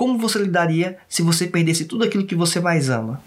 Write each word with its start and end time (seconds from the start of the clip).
Como 0.00 0.16
você 0.16 0.38
lidaria 0.38 0.96
se 1.06 1.20
você 1.20 1.46
perdesse 1.46 1.84
tudo 1.84 2.04
aquilo 2.04 2.24
que 2.24 2.34
você 2.34 2.58
mais 2.58 2.88
ama? 2.88 3.22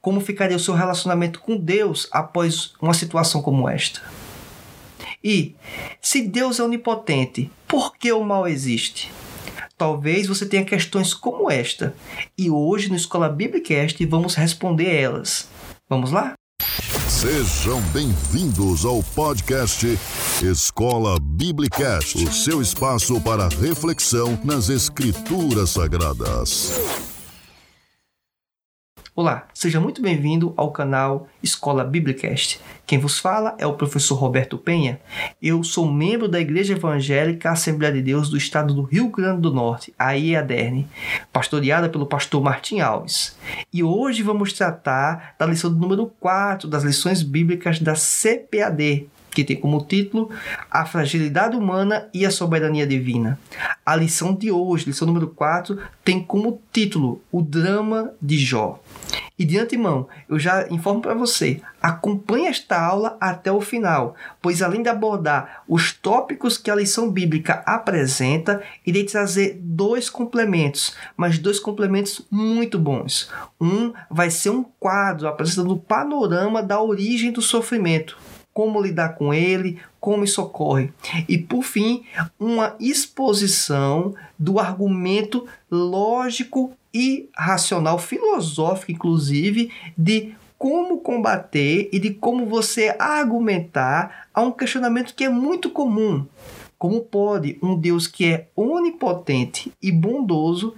Como 0.00 0.20
ficaria 0.20 0.56
o 0.56 0.60
seu 0.60 0.74
relacionamento 0.74 1.40
com 1.40 1.56
Deus 1.56 2.06
após 2.12 2.72
uma 2.80 2.94
situação 2.94 3.42
como 3.42 3.68
esta? 3.68 4.00
E, 5.24 5.56
se 6.00 6.22
Deus 6.22 6.60
é 6.60 6.62
onipotente, 6.62 7.50
por 7.66 7.96
que 7.96 8.12
o 8.12 8.22
mal 8.22 8.46
existe? 8.46 9.10
Talvez 9.76 10.28
você 10.28 10.46
tenha 10.46 10.64
questões 10.64 11.12
como 11.12 11.50
esta, 11.50 11.96
e 12.38 12.48
hoje 12.48 12.88
no 12.88 12.94
Escola 12.94 13.28
Biblicast 13.28 14.06
vamos 14.06 14.36
responder 14.36 14.94
elas. 14.94 15.48
Vamos 15.88 16.12
lá? 16.12 16.34
Sejam 17.08 17.80
bem-vindos 17.92 18.84
ao 18.84 19.02
podcast 19.02 19.84
Escola 20.40 21.18
Biblicast, 21.20 22.16
o 22.16 22.32
seu 22.32 22.60
espaço 22.60 23.20
para 23.20 23.48
reflexão 23.48 24.36
nas 24.42 24.68
Escrituras 24.68 25.70
Sagradas. 25.70 26.72
Olá, 29.14 29.46
seja 29.52 29.78
muito 29.78 30.00
bem-vindo 30.00 30.54
ao 30.56 30.72
canal 30.72 31.28
Escola 31.42 31.84
Biblicast. 31.84 32.58
Quem 32.86 32.98
vos 32.98 33.18
fala 33.18 33.54
é 33.58 33.66
o 33.66 33.74
professor 33.74 34.14
Roberto 34.14 34.56
Penha. 34.56 34.98
Eu 35.40 35.62
sou 35.62 35.86
membro 35.86 36.26
da 36.26 36.40
Igreja 36.40 36.72
Evangélica 36.72 37.50
Assembleia 37.50 37.92
de 37.92 38.02
Deus 38.02 38.28
do 38.28 38.36
estado 38.36 38.74
do 38.74 38.82
Rio 38.82 39.08
Grande 39.10 39.42
do 39.42 39.52
Norte, 39.52 39.94
a 39.98 40.16
IEADERN, 40.16 40.86
pastoreada 41.30 41.88
pelo 41.90 42.06
pastor 42.06 42.42
Martim 42.42 42.80
Alves. 42.80 43.36
E 43.72 43.84
hoje 43.84 44.22
vamos 44.22 44.52
tratar 44.54 45.36
da 45.38 45.46
lição 45.46 45.70
número 45.70 46.06
4 46.18 46.66
das 46.66 46.82
lições 46.82 47.22
bíblicas 47.22 47.78
da 47.78 47.94
CPAD, 47.94 49.06
que 49.34 49.44
tem 49.44 49.56
como 49.56 49.84
título 49.84 50.30
A 50.70 50.84
Fragilidade 50.84 51.56
Humana 51.56 52.08
e 52.12 52.24
a 52.24 52.30
Soberania 52.30 52.86
Divina. 52.86 53.38
A 53.84 53.96
lição 53.96 54.34
de 54.34 54.50
hoje, 54.50 54.86
lição 54.86 55.06
número 55.06 55.28
4, 55.28 55.78
tem 56.04 56.22
como 56.22 56.60
título 56.72 57.22
O 57.32 57.42
Drama 57.42 58.12
de 58.20 58.38
Jó. 58.38 58.80
E 59.38 59.44
de 59.44 59.58
antemão, 59.58 60.06
eu 60.28 60.38
já 60.38 60.68
informo 60.68 61.00
para 61.00 61.14
você, 61.14 61.60
acompanhe 61.80 62.46
esta 62.46 62.80
aula 62.80 63.16
até 63.20 63.50
o 63.50 63.60
final, 63.60 64.14
pois 64.40 64.62
além 64.62 64.82
de 64.82 64.88
abordar 64.88 65.64
os 65.66 65.92
tópicos 65.92 66.56
que 66.56 66.70
a 66.70 66.76
lição 66.76 67.10
bíblica 67.10 67.62
apresenta, 67.66 68.62
irei 68.86 69.04
trazer 69.04 69.58
dois 69.60 70.08
complementos, 70.08 70.94
mas 71.16 71.38
dois 71.38 71.58
complementos 71.58 72.24
muito 72.30 72.78
bons. 72.78 73.30
Um 73.60 73.92
vai 74.10 74.30
ser 74.30 74.50
um 74.50 74.62
quadro 74.62 75.26
apresentando 75.26 75.72
o 75.72 75.80
panorama 75.80 76.62
da 76.62 76.80
origem 76.80 77.32
do 77.32 77.42
sofrimento 77.42 78.16
como 78.52 78.80
lidar 78.80 79.16
com 79.16 79.32
ele, 79.32 79.78
como 80.00 80.24
isso 80.24 80.42
ocorre. 80.42 80.92
E 81.28 81.38
por 81.38 81.62
fim, 81.62 82.04
uma 82.38 82.76
exposição 82.78 84.14
do 84.38 84.58
argumento 84.58 85.46
lógico 85.70 86.72
e 86.92 87.28
racional, 87.36 87.98
filosófico 87.98 88.92
inclusive, 88.92 89.70
de 89.96 90.34
como 90.58 90.98
combater 90.98 91.88
e 91.92 91.98
de 91.98 92.14
como 92.14 92.46
você 92.46 92.94
argumentar 92.98 94.28
a 94.32 94.42
um 94.42 94.52
questionamento 94.52 95.14
que 95.14 95.24
é 95.24 95.28
muito 95.28 95.70
comum. 95.70 96.24
Como 96.78 97.00
pode 97.00 97.58
um 97.62 97.76
Deus 97.76 98.06
que 98.06 98.26
é 98.26 98.48
onipotente 98.54 99.72
e 99.82 99.90
bondoso 99.90 100.76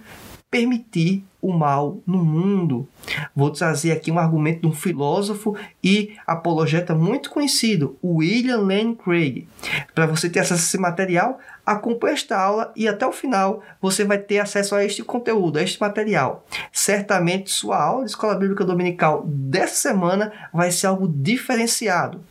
permitir 0.49 1.23
o 1.45 1.53
mal 1.53 1.99
no 2.07 2.25
mundo. 2.25 2.87
Vou 3.35 3.51
trazer 3.51 3.91
aqui 3.91 4.11
um 4.11 4.17
argumento 4.17 4.61
de 4.61 4.67
um 4.67 4.73
filósofo 4.73 5.55
e 5.83 6.15
apologeta 6.25 6.95
muito 6.95 7.29
conhecido, 7.29 7.95
William 8.03 8.61
Lane 8.61 8.95
Craig. 8.95 9.47
Para 9.93 10.07
você 10.07 10.27
ter 10.27 10.39
acesso 10.39 10.53
a 10.61 10.65
esse 10.65 10.77
material, 10.79 11.39
acompanhe 11.63 12.15
esta 12.15 12.35
aula 12.35 12.73
e 12.75 12.87
até 12.87 13.05
o 13.05 13.11
final 13.11 13.61
você 13.79 14.03
vai 14.03 14.17
ter 14.17 14.39
acesso 14.39 14.73
a 14.73 14.83
este 14.83 15.03
conteúdo, 15.03 15.59
a 15.59 15.63
este 15.63 15.79
material. 15.79 16.45
Certamente 16.71 17.51
sua 17.51 17.79
aula 17.79 18.05
de 18.05 18.09
Escola 18.09 18.35
Bíblica 18.35 18.65
Dominical 18.65 19.23
dessa 19.27 19.75
semana 19.75 20.33
vai 20.51 20.71
ser 20.71 20.87
algo 20.87 21.07
diferenciado. 21.07 22.21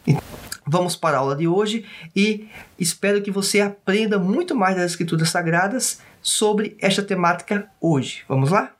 Vamos 0.66 0.96
para 0.96 1.18
a 1.18 1.20
aula 1.20 1.36
de 1.36 1.46
hoje 1.46 1.84
e 2.16 2.48
espero 2.78 3.22
que 3.22 3.30
você 3.30 3.60
aprenda 3.60 4.18
muito 4.18 4.56
mais 4.56 4.74
das 4.74 4.92
Escrituras 4.92 5.28
Sagradas 5.28 6.00
sobre 6.24 6.74
esta 6.80 7.02
temática 7.02 7.68
hoje. 7.80 8.24
Vamos 8.26 8.50
lá? 8.50 8.72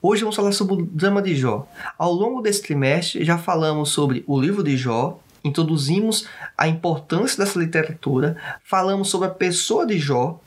Hoje 0.00 0.22
vamos 0.22 0.36
falar 0.36 0.52
sobre 0.52 0.74
o 0.74 0.86
drama 0.86 1.20
de 1.20 1.34
Jó. 1.34 1.66
Ao 1.98 2.12
longo 2.12 2.40
desse 2.40 2.62
trimestre 2.62 3.24
já 3.24 3.36
falamos 3.36 3.88
sobre 3.88 4.22
o 4.28 4.40
livro 4.40 4.62
de 4.62 4.76
Jó, 4.76 5.18
introduzimos 5.42 6.24
a 6.56 6.68
importância 6.68 7.44
dessa 7.44 7.58
literatura, 7.58 8.36
falamos 8.62 9.10
sobre 9.10 9.26
a 9.26 9.32
pessoa 9.32 9.84
de 9.84 9.98
Jó, 9.98 10.38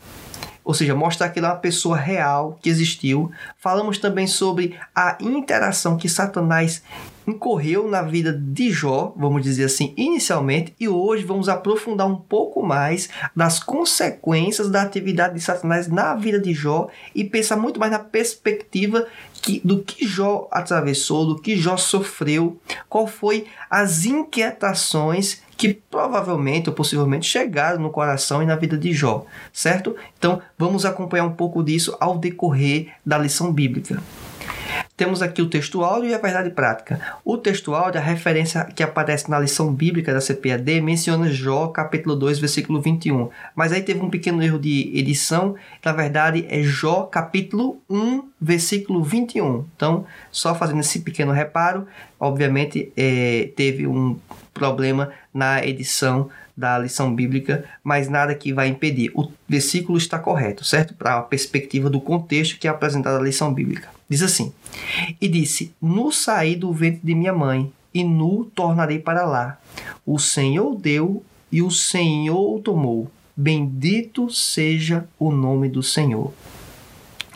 ou 0.64 0.74
seja, 0.74 0.96
mostrar 0.96 1.30
que 1.30 1.40
ele 1.40 1.46
é 1.46 1.50
uma 1.50 1.56
pessoa 1.56 1.98
real 1.98 2.58
que 2.62 2.70
existiu. 2.70 3.32
Falamos 3.58 3.98
também 3.98 4.28
sobre 4.28 4.78
a 4.96 5.18
interação 5.20 5.98
que 5.98 6.08
Satanás 6.08 6.84
incorreu 7.28 7.88
na 7.88 8.02
vida 8.02 8.34
de 8.34 8.72
Jó, 8.72 9.14
vamos 9.16 9.44
dizer 9.44 9.66
assim, 9.66 9.94
inicialmente, 9.96 10.74
e 10.80 10.88
hoje 10.88 11.24
vamos 11.24 11.50
aprofundar 11.50 12.08
um 12.08 12.16
pouco 12.16 12.64
mais 12.64 13.10
das 13.36 13.60
consequências 13.60 14.70
da 14.70 14.82
atividade 14.82 15.36
de 15.36 15.42
Satanás 15.42 15.88
na 15.88 16.16
vida 16.16 16.40
de 16.40 16.54
Jó 16.54 16.90
e 17.14 17.24
pensar 17.24 17.58
muito 17.58 17.80
mais 17.80 17.92
na 17.92 18.00
perspectiva 18.00 19.08
que, 19.34 19.62
do 19.64 19.84
que 19.84 20.06
Jó 20.06 20.48
atravessou, 20.52 21.26
do 21.26 21.42
que 21.42 21.58
Jó 21.58 21.78
sofreu, 21.78 22.60
qual 22.90 23.08
foi 23.08 23.46
as 23.70 24.06
inquietações 24.06 25.42
que 25.62 25.76
provavelmente 25.92 26.70
ou 26.72 26.76
possivelmente 26.76 27.30
chegaram 27.30 27.80
no 27.80 27.92
coração 27.92 28.42
e 28.42 28.48
na 28.48 28.56
vida 28.56 28.76
de 28.76 28.92
Jó, 28.92 29.28
certo? 29.54 29.96
Então, 30.18 30.42
vamos 30.58 30.86
acompanhar 30.86 31.26
um 31.26 31.34
pouco 31.34 31.64
disso 31.64 31.96
ao 32.00 32.18
decorrer 32.18 32.88
da 33.06 33.16
lição 33.20 33.54
bíblica. 33.54 34.02
Temos 35.02 35.24
aqui 35.24 35.42
o 35.42 35.50
texto 35.50 35.84
áudio 35.84 36.12
e 36.12 36.14
a 36.14 36.20
verdade 36.20 36.52
prática. 36.52 37.02
O 37.26 37.36
texto 37.36 37.74
áudio, 37.74 38.00
a 38.00 38.04
referência 38.04 38.66
que 38.66 38.84
aparece 38.84 39.32
na 39.32 39.40
lição 39.40 39.74
bíblica 39.74 40.14
da 40.14 40.22
CPAD, 40.22 40.80
menciona 40.80 41.28
Jó, 41.28 41.70
capítulo 41.70 42.16
2, 42.16 42.38
versículo 42.38 42.80
21. 42.80 43.28
Mas 43.56 43.72
aí 43.72 43.82
teve 43.82 44.00
um 44.00 44.12
pequeno 44.12 44.44
erro 44.44 44.60
de 44.60 44.92
edição. 44.96 45.56
Na 45.84 45.92
verdade, 45.92 46.46
é 46.48 46.62
Jó, 46.62 47.08
capítulo 47.08 47.82
1, 47.90 48.30
versículo 48.40 49.04
21. 49.04 49.66
Então, 49.76 50.06
só 50.32 50.54
fazendo 50.54 50.82
esse 50.82 51.00
pequeno 51.00 51.32
reparo, 51.32 51.88
obviamente 52.20 52.94
é, 52.96 53.50
teve 53.56 53.88
um 53.88 54.20
problema 54.54 55.10
na 55.34 55.66
edição 55.66 56.30
da 56.56 56.78
lição 56.78 57.16
bíblica, 57.16 57.66
mas 57.84 58.08
nada 58.08 58.36
que 58.36 58.54
vai 58.54 58.68
impedir. 58.68 59.12
O 59.16 59.32
versículo 59.50 59.98
está 59.98 60.20
correto, 60.20 60.64
certo? 60.64 60.94
Para 60.94 61.18
a 61.18 61.22
perspectiva 61.24 61.90
do 61.90 62.00
contexto 62.00 62.60
que 62.60 62.68
é 62.68 62.70
apresentado 62.70 63.18
na 63.18 63.24
lição 63.24 63.52
bíblica. 63.52 63.90
Diz 64.12 64.22
assim: 64.22 64.52
E 65.22 65.28
disse: 65.30 65.74
Nu 65.82 66.12
saí 66.12 66.58
do 66.58 66.74
ventre 66.74 67.00
de 67.02 67.16
minha 67.16 67.32
mãe, 67.32 67.72
e 67.94 68.04
nu 68.04 68.44
tornarei 68.54 69.00
para 69.00 69.26
lá. 69.26 69.58
O 70.06 70.20
Senhor 70.20 70.76
deu 70.76 71.24
e 71.50 71.62
o 71.62 71.72
Senhor 71.72 72.60
tomou. 72.60 73.10
Bendito 73.34 74.30
seja 74.30 75.08
o 75.18 75.32
nome 75.32 75.70
do 75.70 75.82
Senhor. 75.82 76.34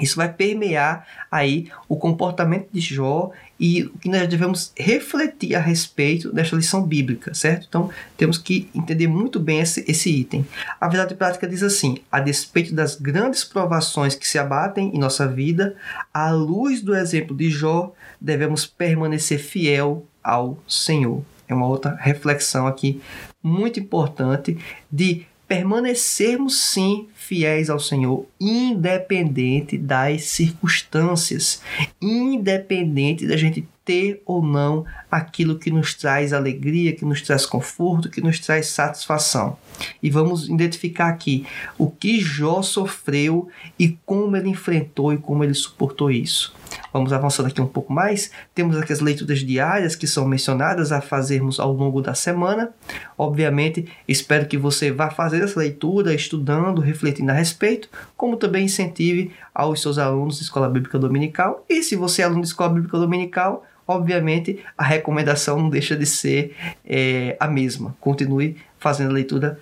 Isso 0.02 0.18
vai 0.18 0.28
permear 0.32 1.08
aí 1.32 1.72
o 1.88 1.96
comportamento 1.96 2.68
de 2.74 2.82
Jó 2.82 3.32
e 3.60 3.84
o 3.84 3.98
que 3.98 4.10
nós 4.10 4.28
devemos 4.28 4.74
refletir 4.78 5.56
a 5.56 5.60
respeito 5.60 6.32
desta 6.34 6.56
lição 6.56 6.84
bíblica, 6.84 7.34
certo? 7.34 7.66
Então, 7.68 7.90
temos 8.18 8.38
que 8.38 8.70
entender 8.76 9.08
muito 9.08 9.40
bem 9.40 9.60
esse, 9.60 9.86
esse 9.88 10.10
item. 10.10 10.46
A 10.80 10.88
verdade 10.88 11.16
prática 11.16 11.48
diz 11.48 11.64
assim: 11.64 12.00
a 12.12 12.20
despeito 12.20 12.74
das 12.74 12.96
grandes 12.96 13.44
provações 13.44 14.16
que 14.16 14.28
se 14.28 14.38
abatem 14.38 14.94
em 14.94 15.00
nossa 15.00 15.28
vida, 15.28 15.76
à 16.14 16.32
luz 16.32 16.82
do 16.82 16.96
exemplo 16.96 17.36
de 17.36 17.50
Jó, 17.50 17.94
devemos 18.20 18.66
permanecer 18.66 19.40
fiel 19.40 20.06
ao 20.24 20.58
Senhor. 20.68 21.24
É 21.48 21.54
uma 21.54 21.68
outra 21.68 21.96
reflexão 21.96 22.68
aqui 22.68 23.02
muito 23.42 23.80
importante 23.80 24.58
de 24.92 25.26
permanecermos 25.48 26.60
sim 26.60 27.08
fiéis 27.26 27.70
ao 27.70 27.80
Senhor, 27.80 28.26
independente 28.40 29.78
das 29.78 30.26
circunstâncias, 30.26 31.62
independente 32.02 33.26
da 33.26 33.36
gente 33.36 33.68
ter 33.84 34.22
ou 34.26 34.42
não 34.42 34.84
aquilo 35.12 35.60
que 35.60 35.70
nos 35.70 35.94
traz 35.94 36.34
alegria, 36.34 36.96
que 36.96 37.06
nos 37.06 37.22
traz 37.22 37.46
conforto, 37.46 38.10
que 38.10 38.22
nos 38.22 38.40
traz 38.40 38.68
satisfação. 38.68 39.58
E 40.02 40.10
vamos 40.10 40.50
identificar 40.50 41.08
aqui 41.08 41.46
o 41.78 41.90
que 41.90 42.20
Jó 42.20 42.62
sofreu 42.62 43.48
e 43.78 43.98
como 44.06 44.36
ele 44.36 44.50
enfrentou 44.50 45.14
e 45.14 45.18
como 45.18 45.44
ele 45.44 45.54
suportou 45.54 46.10
isso. 46.10 46.56
Vamos 46.96 47.12
avançando 47.12 47.48
aqui 47.48 47.60
um 47.60 47.68
pouco 47.68 47.92
mais. 47.92 48.32
Temos 48.54 48.78
aqui 48.78 48.94
as 48.94 49.02
leituras 49.02 49.40
diárias 49.40 49.98
que 49.98 50.08
são 50.08 50.26
mencionadas 50.26 50.94
a 50.94 51.02
fazermos 51.02 51.60
ao 51.60 51.74
longo 51.74 52.02
da 52.02 52.14
semana. 52.14 52.70
Obviamente, 53.18 53.86
espero 54.08 54.46
que 54.46 54.58
você 54.58 54.94
vá 54.94 55.10
fazer 55.10 55.44
essa 55.44 55.60
leitura, 55.60 56.14
estudando, 56.14 56.80
refletindo 56.80 57.32
a 57.32 57.34
respeito, 57.34 57.90
como 58.16 58.38
também 58.38 58.64
incentive 58.64 59.34
aos 59.54 59.82
seus 59.82 59.98
alunos 59.98 60.38
de 60.38 60.44
Escola 60.44 60.70
Bíblica 60.70 60.98
Dominical. 60.98 61.66
E 61.68 61.84
se 61.84 61.98
você 61.98 62.22
é 62.22 62.26
aluno 62.26 62.40
de 62.40 62.48
Escola 62.48 62.70
Bíblica 62.70 62.98
Dominical, 62.98 63.66
obviamente 63.86 64.64
a 64.78 64.86
recomendação 64.86 65.60
não 65.60 65.70
deixa 65.70 65.98
de 65.98 66.06
ser 66.06 66.56
é, 66.86 67.36
a 67.42 67.48
mesma. 67.50 67.94
Continue 68.00 68.56
fazendo 68.80 69.10
a 69.10 69.14
leitura 69.14 69.60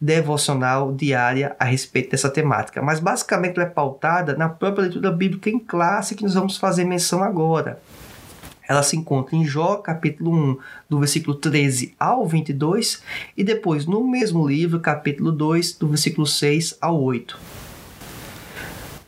devocional 0.00 0.92
diária 0.92 1.54
a 1.58 1.64
respeito 1.64 2.10
dessa 2.10 2.28
temática, 2.28 2.82
mas 2.82 3.00
basicamente 3.00 3.58
ela 3.58 3.66
é 3.66 3.70
pautada 3.70 4.36
na 4.36 4.48
própria 4.48 4.82
leitura 4.82 5.10
bíblica 5.10 5.48
em 5.48 5.58
classe 5.58 6.14
que 6.14 6.22
nós 6.22 6.34
vamos 6.34 6.56
fazer 6.56 6.84
menção 6.84 7.22
agora. 7.22 7.80
Ela 8.66 8.82
se 8.82 8.96
encontra 8.96 9.36
em 9.36 9.44
Jó, 9.44 9.76
capítulo 9.76 10.32
1, 10.32 10.58
do 10.88 10.98
versículo 10.98 11.36
13 11.36 11.94
ao 11.98 12.26
22, 12.26 13.02
e 13.36 13.44
depois 13.44 13.84
no 13.84 14.02
mesmo 14.06 14.46
livro, 14.48 14.80
capítulo 14.80 15.30
2, 15.30 15.74
do 15.74 15.88
versículo 15.88 16.26
6 16.26 16.78
ao 16.80 17.00
8. 17.00 17.38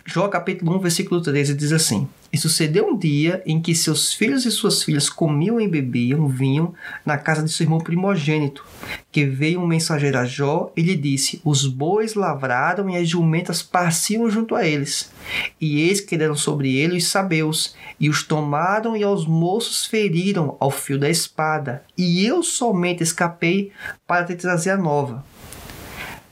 Jó 0.05 0.29
capítulo 0.29 0.77
1, 0.77 0.79
versículo 0.81 1.21
13 1.21 1.55
diz 1.55 1.73
assim: 1.73 2.09
E 2.37 2.39
sucedeu 2.39 2.89
um 2.89 2.99
dia 2.99 3.43
em 3.47 3.59
que 3.59 3.75
seus 3.75 4.13
filhos 4.13 4.45
e 4.45 4.51
suas 4.51 4.83
filhas 4.83 5.09
comiam 5.09 5.59
e 5.59 5.67
bebiam 5.67 6.29
vinho 6.29 6.75
na 7.03 7.17
casa 7.17 7.43
de 7.43 7.51
seu 7.51 7.65
irmão 7.65 7.79
primogênito, 7.79 8.63
que 9.11 9.25
veio 9.25 9.59
um 9.59 9.67
mensageiro 9.67 10.19
a 10.19 10.27
Jó 10.27 10.71
e 10.77 10.83
lhe 10.83 10.95
disse: 10.95 11.41
Os 11.43 11.67
bois 11.67 12.13
lavraram 12.13 12.91
e 12.91 12.97
as 12.99 13.09
jumentas 13.09 13.63
pasciam 13.63 14.29
junto 14.29 14.55
a 14.55 14.67
eles. 14.67 15.11
E 15.59 15.81
eis 15.81 16.03
que 16.03 16.19
deram 16.19 16.37
sobre 16.37 16.77
ele 16.77 16.99
os 16.99 17.07
sabeus, 17.07 17.75
e 17.99 18.11
os 18.11 18.23
tomaram 18.23 18.95
e 18.95 19.03
aos 19.03 19.27
moços 19.27 19.87
feriram 19.87 20.59
ao 20.61 20.71
fio 20.71 20.99
da 20.99 21.09
espada. 21.09 21.85
E 21.97 22.23
eu 22.23 22.43
somente 22.43 23.03
escapei 23.03 23.73
para 24.07 24.27
te 24.27 24.35
trazer 24.35 24.73
a 24.73 24.77
nova. 24.77 25.25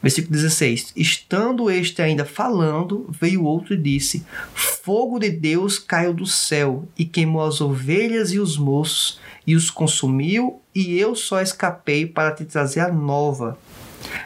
Versículo 0.04 0.34
16: 0.34 0.92
Estando 0.94 1.70
este 1.70 2.02
ainda 2.02 2.26
falando, 2.26 3.06
veio 3.08 3.42
outro 3.42 3.72
e 3.72 3.78
disse: 3.78 4.22
Fogo 4.52 5.18
de 5.18 5.30
Deus 5.30 5.78
caiu 5.78 6.12
do 6.12 6.26
céu 6.26 6.86
e 6.94 7.06
queimou 7.06 7.42
as 7.42 7.62
ovelhas 7.62 8.30
e 8.30 8.38
os 8.38 8.58
moços 8.58 9.18
e 9.46 9.56
os 9.56 9.70
consumiu, 9.70 10.60
e 10.74 10.98
eu 10.98 11.14
só 11.14 11.40
escapei 11.40 12.04
para 12.04 12.32
te 12.32 12.44
trazer 12.44 12.80
a 12.80 12.92
nova. 12.92 13.56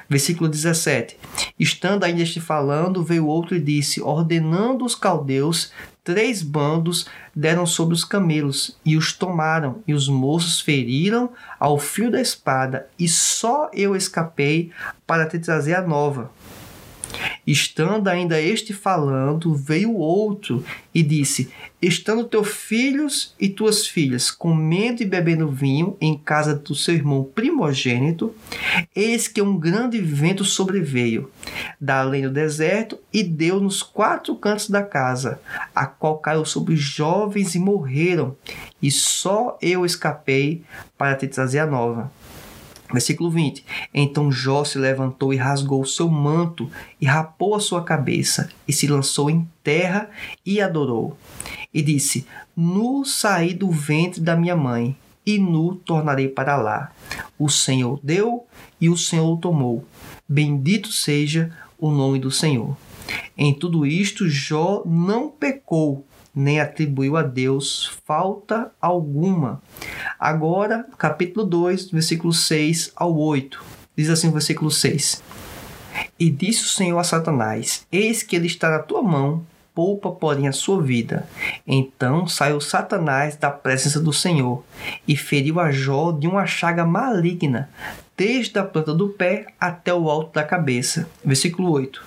Versículo 0.09 0.51
17: 0.51 1.17
Estando 1.57 2.03
ainda 2.03 2.23
este 2.23 2.41
falando, 2.41 3.05
veio 3.05 3.29
outro 3.29 3.55
e 3.55 3.61
disse: 3.61 4.01
Ordenando 4.01 4.85
os 4.85 4.97
caldeus, 4.97 5.71
três 6.09 6.43
bandos 6.43 7.07
deram 7.37 7.67
sobre 7.67 7.93
os 7.93 8.03
camelos 8.03 8.79
e 8.83 8.97
os 8.97 9.13
tomaram, 9.13 9.83
e 9.87 9.93
os 9.93 10.09
moços 10.09 10.59
feriram 10.59 11.29
ao 11.61 11.79
fio 11.79 12.11
da 12.11 12.19
espada, 12.19 12.89
e 12.99 13.07
só 13.07 13.69
eu 13.75 13.95
escapei 13.95 14.73
para 15.07 15.27
te 15.27 15.39
trazer 15.39 15.75
a 15.75 15.83
nova. 15.83 16.31
Estando 17.50 18.09
ainda 18.09 18.39
este 18.39 18.75
falando, 18.75 19.55
veio 19.55 19.95
outro 19.95 20.62
e 20.95 21.03
disse: 21.03 21.49
Estando 21.81 22.25
teus 22.25 22.49
filhos 22.49 23.35
e 23.41 23.49
tuas 23.49 23.87
filhas 23.87 24.31
comendo 24.31 25.03
e 25.03 25.06
bebendo 25.06 25.49
vinho 25.49 25.97
em 25.99 26.15
casa 26.15 26.55
do 26.55 26.75
seu 26.75 26.95
irmão 26.95 27.25
primogênito, 27.25 28.35
eis 28.95 29.29
que 29.29 29.41
um 29.41 29.59
grande 29.59 29.99
vento 29.99 30.45
sobreveio, 30.45 31.31
da 31.81 32.00
além 32.00 32.21
do 32.21 32.31
deserto, 32.31 32.99
e 33.11 33.23
deu 33.23 33.59
nos 33.59 33.83
quatro 33.83 34.37
cantos 34.37 34.69
da 34.69 34.83
casa, 34.83 35.41
a 35.75 35.87
qual 35.87 36.19
caiu 36.19 36.45
sobre 36.45 36.77
jovens 36.77 37.55
e 37.55 37.59
morreram, 37.59 38.37
e 38.83 38.91
só 38.91 39.56
eu 39.62 39.87
escapei 39.87 40.65
para 40.99 41.17
te 41.17 41.27
trazer 41.27 41.61
a 41.61 41.67
nova. 41.67 42.12
Versículo 42.93 43.31
20. 43.31 43.64
Então 43.93 44.32
Jó 44.32 44.64
se 44.64 44.79
levantou 44.79 45.32
e 45.32 45.37
rasgou 45.37 45.82
o 45.82 45.87
seu 45.87 46.08
manto 46.08 46.70
e 47.00 47.06
rapou 47.06 47.55
a 47.55 47.61
sua 47.61 47.82
cabeça 47.82 48.49
e 48.67 48.73
se 48.73 48.87
lançou 48.87 49.29
em 49.29 49.49
terra 49.62 50.11
e 50.44 50.61
adorou. 50.61 51.17
E 51.73 51.82
disse: 51.82 52.26
Nu 52.56 53.05
saí 53.05 53.52
do 53.52 53.70
ventre 53.70 54.20
da 54.20 54.35
minha 54.35 54.56
mãe 54.56 54.96
e 55.26 55.38
nu 55.38 55.75
tornarei 55.75 56.29
para 56.29 56.56
lá. 56.56 56.90
O 57.38 57.50
Senhor 57.50 58.00
deu 58.02 58.46
e 58.81 58.88
o 58.88 58.96
Senhor 58.96 59.37
tomou. 59.38 59.85
Bendito 60.26 60.90
seja 60.90 61.52
o 61.79 61.90
nome 61.90 62.19
do 62.19 62.31
Senhor. 62.31 62.76
Em 63.37 63.55
tudo 63.55 63.87
isto, 63.87 64.29
Jó 64.29 64.82
não 64.87 65.29
pecou, 65.29 66.05
nem 66.38 66.61
atribuiu 66.61 67.17
a 67.17 67.23
Deus 67.23 67.99
falta 68.06 68.70
alguma. 68.81 69.61
Agora, 70.19 70.87
capítulo 70.96 71.44
2, 71.44 71.90
versículo 71.90 72.32
6 72.32 72.93
ao 72.94 73.17
8. 73.17 73.62
Diz 73.96 74.08
assim 74.08 74.29
o 74.29 74.32
versículo 74.32 74.70
6. 74.70 75.23
E 76.19 76.31
disse 76.31 76.64
o 76.64 76.69
Senhor 76.69 76.99
a 76.99 77.05
Satanás: 77.05 77.87
Eis 77.90 78.23
que 78.23 78.37
ele 78.37 78.46
está 78.46 78.70
na 78.70 78.79
tua 78.79 79.02
mão, 79.02 79.44
poupa, 79.75 80.11
porém, 80.11 80.46
a 80.46 80.52
sua 80.52 80.81
vida. 80.81 81.29
Então 81.67 82.26
saiu 82.26 82.61
Satanás 82.61 83.37
da 83.37 83.50
presença 83.50 84.00
do 84.00 84.12
Senhor 84.12 84.64
e 85.06 85.17
feriu 85.17 85.58
a 85.58 85.73
Jó 85.73 86.12
de 86.12 86.29
uma 86.29 86.46
chaga 86.46 86.85
maligna, 86.85 87.69
desde 88.19 88.59
a 88.59 88.65
planta 88.65 88.93
do 88.93 89.11
pé 89.11 89.47
até 89.61 89.94
o 89.94 90.11
alto 90.11 90.35
da 90.35 90.43
cabeça. 90.43 91.09
Versículo 91.25 91.70
8. 91.70 92.03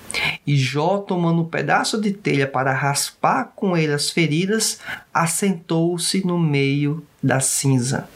E 0.45 0.57
Jó, 0.57 0.97
tomando 0.97 1.43
um 1.43 1.45
pedaço 1.45 1.99
de 2.01 2.11
telha 2.11 2.45
para 2.45 2.73
raspar 2.73 3.53
com 3.55 3.77
ele 3.77 3.93
as 3.93 4.09
feridas, 4.09 4.81
assentou-se 5.13 6.27
no 6.27 6.37
meio 6.37 7.01
da 7.23 7.39
cinza. 7.39 8.09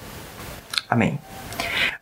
Amém. 0.90 1.18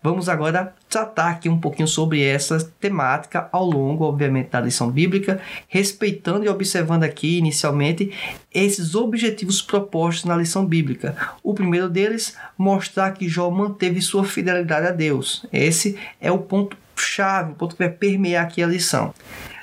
Vamos 0.02 0.28
agora 0.28 0.74
tratar 0.94 1.30
aqui 1.30 1.50
um 1.50 1.60
pouquinho 1.60 1.88
sobre 1.88 2.24
essa 2.24 2.60
temática 2.80 3.50
ao 3.52 3.66
longo, 3.66 4.06
obviamente, 4.06 4.52
da 4.52 4.62
lição 4.62 4.92
bíblica, 4.92 5.42
respeitando 5.68 6.46
e 6.46 6.50
observando 6.50 7.04
aqui 7.04 7.40
inicialmente 7.40 8.12
esses 8.54 8.94
objetivos 8.94 9.60
propostos 9.62 10.26
na 10.26 10.38
lição 10.38 10.64
bíblica. 10.64 11.16
O 11.42 11.56
primeiro 11.56 11.90
deles, 11.90 12.38
mostrar 12.56 13.12
que 13.12 13.28
Jó 13.28 13.50
manteve 13.50 14.02
sua 14.02 14.24
fidelidade 14.24 14.86
a 14.86 14.92
Deus. 14.92 15.46
Esse 15.52 15.98
é 16.22 16.32
o 16.32 16.38
ponto 16.38 16.78
chave, 16.96 17.54
o 17.54 17.56
ponto 17.56 17.76
que 17.76 17.84
vai 17.84 17.92
permear 17.92 18.46
aqui 18.46 18.62
a 18.62 18.68
lição. 18.68 19.14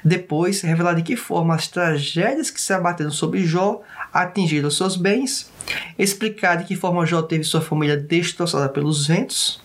Depois, 0.05 0.62
revelar 0.62 0.94
de 0.94 1.03
que 1.03 1.15
forma 1.15 1.55
as 1.55 1.69
tragédias 1.69 2.50
que 2.50 2.61
se 2.61 2.73
abateram 2.73 3.11
sobre 3.11 3.44
Jó 3.44 3.83
atingiram 4.12 4.71
seus 4.71 4.97
bens, 4.97 5.50
explicar 5.97 6.56
de 6.56 6.65
que 6.65 6.75
forma 6.75 7.06
Jó 7.06 7.23
teve 7.23 7.44
sua 7.44 7.61
família 7.61 7.97
destroçada 7.97 8.69
pelos 8.69 9.06
ventos, 9.06 9.61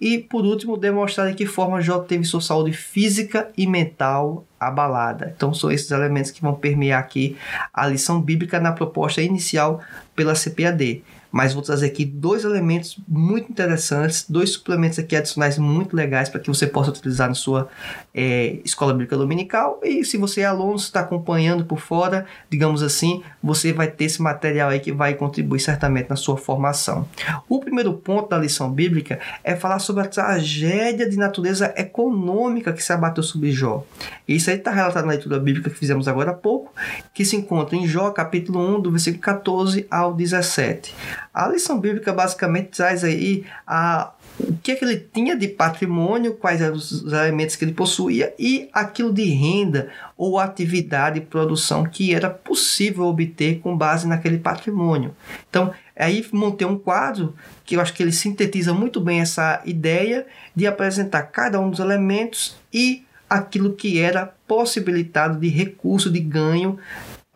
e, 0.00 0.18
por 0.18 0.44
último, 0.44 0.76
demonstrar 0.76 1.28
de 1.28 1.34
que 1.34 1.46
forma 1.46 1.80
Jó 1.80 2.00
teve 2.00 2.24
sua 2.24 2.40
saúde 2.40 2.72
física 2.72 3.50
e 3.56 3.66
mental 3.66 4.44
abalada. 4.60 5.32
Então, 5.34 5.54
são 5.54 5.70
esses 5.70 5.90
elementos 5.90 6.30
que 6.30 6.42
vão 6.42 6.54
permear 6.54 7.00
aqui 7.00 7.36
a 7.72 7.86
lição 7.86 8.20
bíblica 8.20 8.60
na 8.60 8.72
proposta 8.72 9.22
inicial 9.22 9.80
pela 10.14 10.34
CPAD 10.34 11.02
mas 11.30 11.52
vou 11.52 11.62
trazer 11.62 11.86
aqui 11.86 12.04
dois 12.04 12.44
elementos 12.44 12.98
muito 13.06 13.50
interessantes, 13.50 14.26
dois 14.28 14.50
suplementos 14.50 14.98
aqui 14.98 15.16
adicionais 15.16 15.58
muito 15.58 15.94
legais 15.94 16.28
para 16.28 16.40
que 16.40 16.48
você 16.48 16.66
possa 16.66 16.90
utilizar 16.90 17.28
na 17.28 17.34
sua 17.34 17.68
é, 18.14 18.58
escola 18.64 18.92
bíblica 18.92 19.16
dominical. 19.16 19.80
E 19.82 20.04
se 20.04 20.16
você 20.16 20.40
é 20.40 20.44
aluno, 20.44 20.76
está 20.76 21.00
acompanhando 21.00 21.64
por 21.64 21.78
fora, 21.78 22.26
digamos 22.50 22.82
assim, 22.82 23.22
você 23.42 23.72
vai 23.72 23.88
ter 23.88 24.04
esse 24.04 24.22
material 24.22 24.70
aí 24.70 24.80
que 24.80 24.92
vai 24.92 25.14
contribuir 25.14 25.60
certamente 25.60 26.08
na 26.08 26.16
sua 26.16 26.36
formação. 26.36 27.08
O 27.48 27.60
primeiro 27.60 27.92
ponto 27.92 28.30
da 28.30 28.38
lição 28.38 28.70
bíblica 28.70 29.18
é 29.44 29.54
falar 29.54 29.78
sobre 29.78 30.02
a 30.02 30.08
tragédia 30.08 31.08
de 31.08 31.16
natureza 31.16 31.72
econômica 31.76 32.72
que 32.72 32.82
se 32.82 32.92
abateu 32.92 33.22
sobre 33.22 33.52
Jó. 33.52 33.84
Isso 34.26 34.50
aí 34.50 34.56
está 34.56 34.70
relatado 34.70 35.04
na 35.04 35.12
leitura 35.12 35.38
bíblica 35.38 35.70
que 35.70 35.76
fizemos 35.76 36.08
agora 36.08 36.30
há 36.30 36.34
pouco, 36.34 36.72
que 37.12 37.24
se 37.24 37.36
encontra 37.36 37.76
em 37.76 37.86
Jó, 37.86 38.10
capítulo 38.10 38.58
1, 38.76 38.80
do 38.80 38.90
versículo 38.90 39.22
14 39.22 39.86
ao 39.90 40.14
17. 40.14 40.94
A 41.32 41.48
lição 41.48 41.78
bíblica 41.78 42.12
basicamente 42.12 42.76
traz 42.76 43.04
aí 43.04 43.44
a, 43.66 44.12
o 44.38 44.56
que, 44.58 44.72
é 44.72 44.74
que 44.74 44.84
ele 44.84 44.96
tinha 45.12 45.36
de 45.36 45.48
patrimônio, 45.48 46.34
quais 46.34 46.60
eram 46.60 46.76
os 46.76 47.12
elementos 47.12 47.56
que 47.56 47.64
ele 47.64 47.72
possuía 47.72 48.34
e 48.38 48.68
aquilo 48.72 49.12
de 49.12 49.24
renda 49.24 49.90
ou 50.16 50.38
atividade 50.38 51.18
e 51.18 51.22
produção 51.22 51.84
que 51.84 52.14
era 52.14 52.28
possível 52.30 53.04
obter 53.04 53.60
com 53.60 53.76
base 53.76 54.06
naquele 54.06 54.38
patrimônio. 54.38 55.14
Então, 55.48 55.72
aí 55.96 56.26
montei 56.32 56.66
um 56.66 56.78
quadro 56.78 57.34
que 57.64 57.76
eu 57.76 57.80
acho 57.80 57.94
que 57.94 58.02
ele 58.02 58.12
sintetiza 58.12 58.72
muito 58.72 59.00
bem 59.00 59.20
essa 59.20 59.62
ideia 59.64 60.26
de 60.54 60.66
apresentar 60.66 61.22
cada 61.24 61.60
um 61.60 61.70
dos 61.70 61.80
elementos 61.80 62.56
e 62.72 63.04
aquilo 63.28 63.74
que 63.74 64.00
era 64.00 64.26
possibilitado 64.46 65.38
de 65.38 65.48
recurso 65.48 66.10
de 66.10 66.20
ganho 66.20 66.78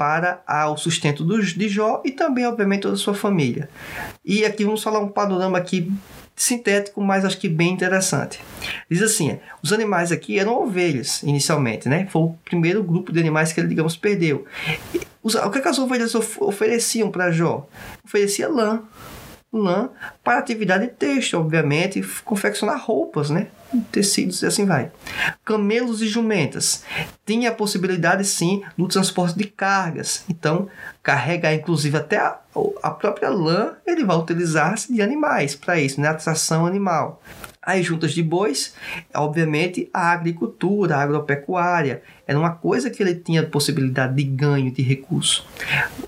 para 0.00 0.42
o 0.70 0.78
sustento 0.78 1.22
dos, 1.22 1.52
de 1.52 1.68
Jó 1.68 2.00
e 2.02 2.10
também, 2.10 2.46
obviamente, 2.46 2.80
toda 2.80 2.94
a 2.94 2.96
sua 2.96 3.12
família. 3.12 3.68
E 4.24 4.46
aqui 4.46 4.64
vamos 4.64 4.82
falar 4.82 4.98
um 4.98 5.08
panorama 5.08 5.58
aqui 5.58 5.92
sintético, 6.34 7.02
mas 7.02 7.22
acho 7.22 7.36
que 7.36 7.50
bem 7.50 7.74
interessante. 7.74 8.40
Diz 8.90 9.02
assim, 9.02 9.38
os 9.62 9.74
animais 9.74 10.10
aqui 10.10 10.38
eram 10.38 10.54
ovelhas 10.62 11.22
inicialmente, 11.22 11.86
né? 11.86 12.08
Foi 12.10 12.22
o 12.22 12.34
primeiro 12.46 12.82
grupo 12.82 13.12
de 13.12 13.20
animais 13.20 13.52
que 13.52 13.60
ele, 13.60 13.68
digamos, 13.68 13.94
perdeu. 13.94 14.46
O 15.22 15.50
que, 15.50 15.58
é 15.58 15.60
que 15.60 15.68
as 15.68 15.78
ovelhas 15.78 16.14
of, 16.14 16.34
ofereciam 16.40 17.10
para 17.10 17.30
Jó? 17.30 17.68
Oferecia 18.02 18.48
lã, 18.48 18.82
lã 19.52 19.90
para 20.22 20.38
atividade 20.38 20.86
têxtil, 20.88 21.40
obviamente, 21.40 22.02
confeccionar 22.24 22.84
roupas, 22.84 23.30
né? 23.30 23.48
tecidos 23.92 24.42
e 24.42 24.46
assim 24.46 24.64
vai. 24.64 24.90
Camelos 25.44 26.02
e 26.02 26.08
jumentas. 26.08 26.82
Tinha 27.24 27.50
a 27.50 27.54
possibilidade, 27.54 28.24
sim, 28.24 28.62
do 28.76 28.88
transporte 28.88 29.38
de 29.38 29.44
cargas. 29.44 30.24
Então, 30.28 30.68
carregar 31.02 31.54
inclusive 31.54 31.96
até 31.96 32.18
a, 32.18 32.38
a 32.82 32.90
própria 32.90 33.28
lã, 33.28 33.74
ele 33.86 34.04
vai 34.04 34.16
utilizar-se 34.16 34.92
de 34.92 35.00
animais 35.02 35.54
para 35.54 35.80
isso, 35.80 36.00
né? 36.00 36.08
Atração 36.08 36.66
animal. 36.66 37.22
As 37.62 37.84
juntas 37.84 38.12
de 38.12 38.22
bois, 38.22 38.74
obviamente, 39.14 39.90
a 39.92 40.12
agricultura, 40.12 40.96
a 40.96 41.02
agropecuária, 41.02 42.02
era 42.26 42.38
uma 42.38 42.52
coisa 42.52 42.88
que 42.88 43.02
ele 43.02 43.14
tinha 43.14 43.42
possibilidade 43.42 44.14
de 44.14 44.22
ganho 44.22 44.70
de 44.70 44.80
recurso. 44.80 45.46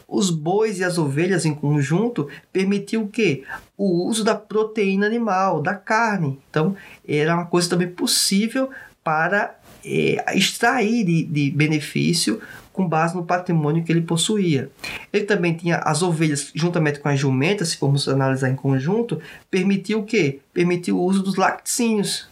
Os 0.08 0.30
bois 0.30 0.78
e 0.78 0.84
as 0.84 0.96
ovelhas 0.96 1.44
em 1.44 1.54
conjunto 1.54 2.26
permitiu 2.50 3.02
o 3.02 3.08
quê? 3.08 3.44
O 3.76 4.06
uso 4.08 4.24
da 4.24 4.34
proteína 4.34 5.06
animal, 5.06 5.60
da 5.60 5.74
carne. 5.74 6.38
Então, 6.48 6.74
era 7.06 7.34
uma 7.34 7.46
coisa 7.46 7.68
também 7.68 7.88
possível 7.88 8.70
para 9.04 9.54
é, 9.84 10.24
extrair 10.34 11.04
de, 11.04 11.24
de 11.24 11.50
benefício 11.50 12.40
com 12.72 12.88
base 12.88 13.14
no 13.14 13.24
patrimônio 13.24 13.84
que 13.84 13.92
ele 13.92 14.02
possuía. 14.02 14.70
Ele 15.12 15.24
também 15.24 15.54
tinha 15.54 15.76
as 15.78 16.02
ovelhas, 16.02 16.50
juntamente 16.54 17.00
com 17.00 17.08
as 17.08 17.18
jumentas, 17.18 17.68
se 17.68 17.76
formos 17.76 18.08
analisar 18.08 18.50
em 18.50 18.56
conjunto, 18.56 19.20
permitiu 19.50 20.00
o 20.00 20.04
quê? 20.04 20.40
Permitiu 20.52 20.98
o 20.98 21.04
uso 21.04 21.22
dos 21.22 21.36
laticínios. 21.36 22.28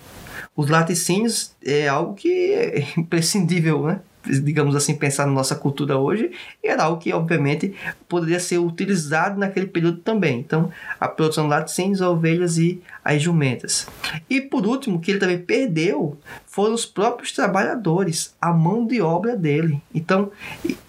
Os 0.56 0.68
laticínios 0.68 1.52
é 1.64 1.88
algo 1.88 2.14
que 2.14 2.52
é 2.52 2.86
imprescindível, 2.98 3.86
né? 3.86 4.00
Digamos 4.38 4.76
assim, 4.76 4.94
pensar 4.94 5.26
na 5.26 5.32
nossa 5.32 5.54
cultura 5.54 5.96
hoje, 5.98 6.30
era 6.62 6.84
algo 6.84 7.00
que, 7.00 7.12
obviamente, 7.12 7.74
poderia 8.08 8.38
ser 8.38 8.58
utilizado 8.58 9.38
naquele 9.38 9.66
período 9.66 9.98
também. 9.98 10.38
Então, 10.38 10.70
a 10.98 11.08
produção 11.08 11.44
de 11.44 11.50
laticínios, 11.50 12.00
ovelhas 12.00 12.58
e 12.58 12.80
as 13.04 13.22
jumentas. 13.22 13.86
E, 14.28 14.40
por 14.40 14.66
último, 14.66 15.00
que 15.00 15.10
ele 15.10 15.20
também 15.20 15.38
perdeu 15.38 16.18
foram 16.46 16.74
os 16.74 16.86
próprios 16.86 17.32
trabalhadores, 17.32 18.34
a 18.40 18.52
mão 18.52 18.86
de 18.86 19.00
obra 19.00 19.36
dele. 19.36 19.80
Então, 19.94 20.30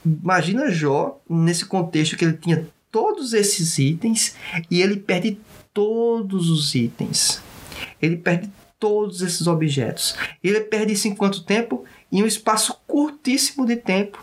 imagina 0.05 0.69
Jó, 0.71 1.19
nesse 1.29 1.65
contexto 1.65 2.17
que 2.17 2.25
ele 2.25 2.37
tinha 2.37 2.67
todos 2.91 3.33
esses 3.33 3.77
itens 3.79 4.35
e 4.69 4.81
ele 4.81 4.97
perde 4.97 5.39
todos 5.73 6.49
os 6.49 6.75
itens. 6.75 7.41
Ele 8.01 8.17
perde 8.17 8.51
todos 8.79 9.21
esses 9.21 9.45
objetos. 9.47 10.15
Ele 10.43 10.59
perde 10.61 10.93
isso 10.93 11.07
em 11.07 11.15
quanto 11.15 11.43
tempo? 11.43 11.85
Em 12.11 12.23
um 12.23 12.27
espaço 12.27 12.77
curtíssimo 12.87 13.65
de 13.65 13.75
tempo. 13.75 14.19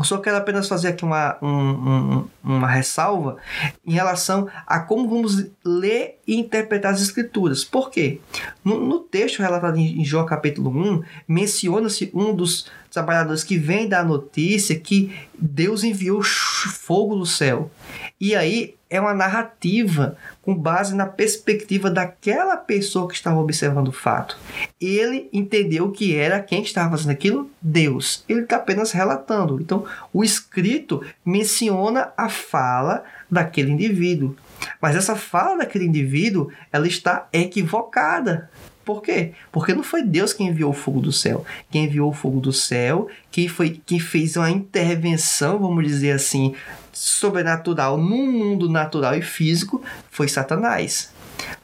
Eu 0.00 0.04
só 0.04 0.16
quero 0.16 0.38
apenas 0.38 0.66
fazer 0.66 0.88
aqui 0.88 1.04
uma, 1.04 1.36
um, 1.42 1.48
um, 1.48 2.28
uma 2.42 2.66
ressalva 2.66 3.36
em 3.84 3.92
relação 3.92 4.48
a 4.66 4.80
como 4.80 5.06
vamos 5.06 5.46
ler 5.62 6.18
e 6.26 6.36
interpretar 6.36 6.94
as 6.94 7.02
escrituras. 7.02 7.64
Por 7.64 7.90
quê? 7.90 8.18
No, 8.64 8.80
no 8.80 9.00
texto 9.00 9.40
relatado 9.40 9.76
em 9.76 10.02
Jó 10.02 10.24
capítulo 10.24 10.70
1, 10.70 11.02
menciona-se 11.28 12.10
um 12.14 12.34
dos 12.34 12.66
trabalhadores 12.90 13.44
que 13.44 13.58
vem 13.58 13.86
dar 13.86 14.00
a 14.00 14.04
notícia 14.04 14.80
que 14.80 15.14
Deus 15.38 15.84
enviou 15.84 16.22
fogo 16.22 17.14
do 17.14 17.26
céu. 17.26 17.70
E 18.18 18.34
aí 18.34 18.76
é 18.90 19.00
uma 19.00 19.14
narrativa 19.14 20.16
com 20.42 20.52
base 20.52 20.94
na 20.96 21.06
perspectiva 21.06 21.88
daquela 21.88 22.56
pessoa 22.56 23.08
que 23.08 23.14
estava 23.14 23.38
observando 23.38 23.88
o 23.88 23.92
fato. 23.92 24.36
Ele 24.80 25.28
entendeu 25.32 25.92
que 25.92 26.16
era 26.16 26.42
quem 26.42 26.62
estava 26.62 26.90
fazendo 26.90 27.12
aquilo? 27.12 27.48
Deus. 27.62 28.24
Ele 28.28 28.40
está 28.40 28.56
apenas 28.56 28.90
relatando. 28.90 29.60
Então, 29.60 29.84
o 30.12 30.24
escrito 30.24 31.02
menciona 31.24 32.12
a 32.16 32.28
fala 32.28 33.04
daquele 33.30 33.70
indivíduo. 33.70 34.34
Mas 34.80 34.96
essa 34.96 35.14
fala 35.14 35.58
daquele 35.58 35.86
indivíduo, 35.86 36.50
ela 36.72 36.88
está 36.88 37.28
equivocada. 37.32 38.50
Por 38.84 39.02
quê? 39.02 39.34
Porque 39.52 39.72
não 39.72 39.84
foi 39.84 40.02
Deus 40.02 40.32
quem 40.32 40.48
enviou 40.48 40.70
o 40.70 40.74
fogo 40.74 41.00
do 41.00 41.12
céu. 41.12 41.44
Quem 41.70 41.84
enviou 41.84 42.10
o 42.10 42.14
fogo 42.14 42.40
do 42.40 42.52
céu, 42.52 43.08
quem 43.30 43.46
foi 43.46 43.80
quem 43.86 44.00
fez 44.00 44.36
uma 44.36 44.50
intervenção, 44.50 45.60
vamos 45.60 45.86
dizer 45.86 46.10
assim, 46.10 46.56
sobrenatural 47.00 47.96
no 47.96 48.26
mundo 48.26 48.68
natural 48.68 49.14
e 49.14 49.22
físico, 49.22 49.82
foi 50.10 50.28
Satanás. 50.28 51.10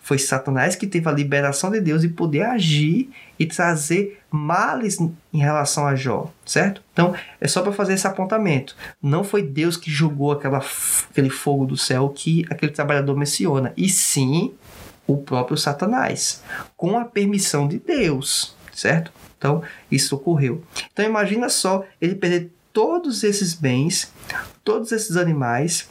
Foi 0.01 0.19
Satanás 0.19 0.75
que 0.75 0.87
teve 0.87 1.07
a 1.11 1.13
liberação 1.13 1.71
de 1.71 1.79
Deus 1.79 2.03
e 2.03 2.09
poder 2.09 2.41
agir 2.43 3.11
e 3.39 3.45
trazer 3.45 4.19
males 4.31 4.99
em 4.99 5.39
relação 5.39 5.87
a 5.87 5.95
Jó, 5.95 6.33
certo? 6.47 6.81
Então, 6.91 7.15
é 7.39 7.47
só 7.47 7.61
para 7.61 7.73
fazer 7.73 7.93
esse 7.93 8.07
apontamento. 8.07 8.75
Não 9.03 9.23
foi 9.23 9.43
Deus 9.43 9.77
que 9.77 9.91
jogou 9.91 10.33
aquela, 10.33 10.65
aquele 11.11 11.29
fogo 11.29 11.67
do 11.67 11.77
céu 11.77 12.09
que 12.09 12.47
aquele 12.49 12.73
trabalhador 12.73 13.15
menciona, 13.15 13.75
e 13.77 13.91
sim 13.91 14.55
o 15.07 15.19
próprio 15.19 15.59
Satanás, 15.59 16.43
com 16.79 16.99
a 16.99 17.05
permissão 17.05 17.69
de 17.69 17.79
Deus, 17.79 18.57
certo? 18.73 19.13
Então, 19.37 19.63
isso 19.91 20.17
ocorreu. 20.17 20.65
Então, 20.91 21.05
imagina 21.05 21.51
só 21.51 21.85
ele 22.01 22.15
perder 22.15 22.56
todos 22.77 23.25
esses 23.25 23.55
bens, 23.55 24.13
todos 24.63 24.93
esses 24.93 25.17
animais 25.17 25.89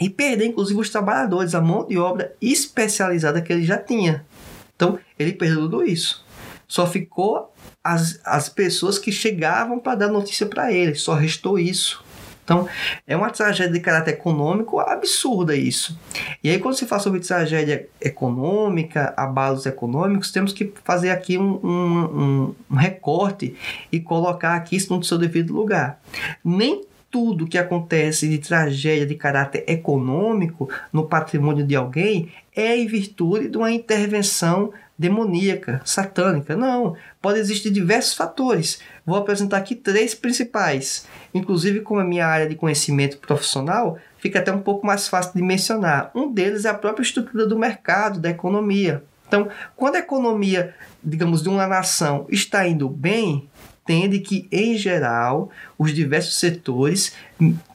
e 0.00 0.10
perder, 0.10 0.46
inclusive, 0.46 0.80
os 0.80 0.90
trabalhadores, 0.90 1.54
a 1.54 1.60
mão 1.60 1.86
de 1.86 1.96
obra 1.96 2.34
especializada 2.42 3.40
que 3.40 3.52
ele 3.52 3.64
já 3.64 3.78
tinha. 3.78 4.26
Então, 4.74 4.98
ele 5.16 5.32
perdeu 5.32 5.60
tudo 5.60 5.84
isso. 5.84 6.26
Só 6.66 6.88
ficou 6.88 7.54
as, 7.84 8.18
as 8.24 8.48
pessoas 8.48 8.98
que 8.98 9.12
chegavam 9.12 9.78
para 9.78 9.94
dar 9.94 10.08
notícia 10.08 10.44
para 10.44 10.72
ele, 10.72 10.96
só 10.96 11.14
restou 11.14 11.56
isso. 11.56 12.04
Então, 12.48 12.66
é 13.06 13.14
uma 13.14 13.28
tragédia 13.28 13.70
de 13.70 13.78
caráter 13.78 14.12
econômico 14.12 14.80
absurda 14.80 15.54
isso. 15.54 15.98
E 16.42 16.48
aí, 16.48 16.58
quando 16.58 16.76
se 16.76 16.86
fala 16.86 17.02
sobre 17.02 17.20
tragédia 17.20 17.86
econômica, 18.00 19.12
abalos 19.18 19.66
econômicos, 19.66 20.32
temos 20.32 20.54
que 20.54 20.72
fazer 20.82 21.10
aqui 21.10 21.36
um, 21.36 21.60
um, 21.62 22.54
um, 22.70 22.74
recorte 22.74 23.54
e 23.92 24.00
colocar 24.00 24.54
aqui 24.54 24.76
isso 24.76 24.96
no 24.96 25.04
seu 25.04 25.18
devido 25.18 25.52
lugar. 25.52 26.00
Nem 26.42 26.86
tudo 27.10 27.46
que 27.46 27.58
acontece 27.58 28.26
de 28.26 28.38
tragédia 28.38 29.04
de 29.04 29.14
caráter 29.14 29.64
econômico 29.68 30.70
no 30.90 31.06
patrimônio 31.06 31.66
de 31.66 31.76
alguém 31.76 32.30
é 32.56 32.78
em 32.78 32.86
virtude 32.86 33.48
de 33.48 33.58
uma 33.58 33.70
intervenção 33.70 34.72
demoníaca, 34.98 35.80
satânica. 35.84 36.56
Não, 36.56 36.96
pode 37.22 37.38
existir 37.38 37.70
diversos 37.70 38.14
fatores. 38.14 38.80
Vou 39.06 39.16
apresentar 39.16 39.58
aqui 39.58 39.74
três 39.74 40.14
principais. 40.14 41.06
Inclusive, 41.32 41.80
como 41.80 42.00
a 42.00 42.04
minha 42.04 42.26
área 42.26 42.48
de 42.48 42.56
conhecimento 42.56 43.18
profissional, 43.18 43.96
fica 44.18 44.40
até 44.40 44.50
um 44.50 44.60
pouco 44.60 44.86
mais 44.86 45.06
fácil 45.06 45.34
de 45.34 45.42
mencionar. 45.42 46.10
Um 46.14 46.32
deles 46.32 46.64
é 46.64 46.70
a 46.70 46.74
própria 46.74 47.04
estrutura 47.04 47.46
do 47.46 47.58
mercado, 47.58 48.18
da 48.18 48.30
economia. 48.30 49.04
Então, 49.28 49.48
quando 49.76 49.96
a 49.96 50.00
economia, 50.00 50.74
digamos, 51.04 51.42
de 51.42 51.48
uma 51.48 51.66
nação 51.66 52.26
está 52.28 52.66
indo 52.66 52.88
bem, 52.88 53.48
tende 53.86 54.18
que, 54.18 54.48
em 54.50 54.76
geral, 54.76 55.50
os 55.78 55.94
diversos 55.94 56.38
setores 56.38 57.14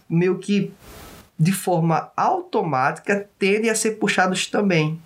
meio 0.10 0.38
que 0.40 0.74
de 1.40 1.52
forma 1.52 2.12
automática 2.16 3.28
tendem 3.40 3.70
a 3.70 3.76
ser 3.76 3.92
puxados 3.92 4.48
também. 4.48 5.00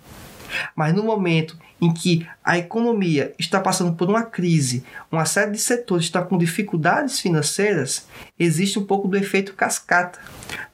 Mas 0.74 0.94
no 0.94 1.02
momento 1.02 1.56
em 1.80 1.92
que 1.92 2.26
a 2.44 2.58
economia 2.58 3.32
está 3.38 3.60
passando 3.60 3.94
por 3.94 4.08
uma 4.08 4.22
crise, 4.22 4.84
uma 5.10 5.24
série 5.24 5.52
de 5.52 5.58
setores 5.58 6.06
está 6.06 6.22
com 6.22 6.36
dificuldades 6.36 7.20
financeiras, 7.20 8.06
existe 8.38 8.78
um 8.78 8.84
pouco 8.84 9.06
do 9.06 9.16
efeito 9.16 9.54
cascata. 9.54 10.18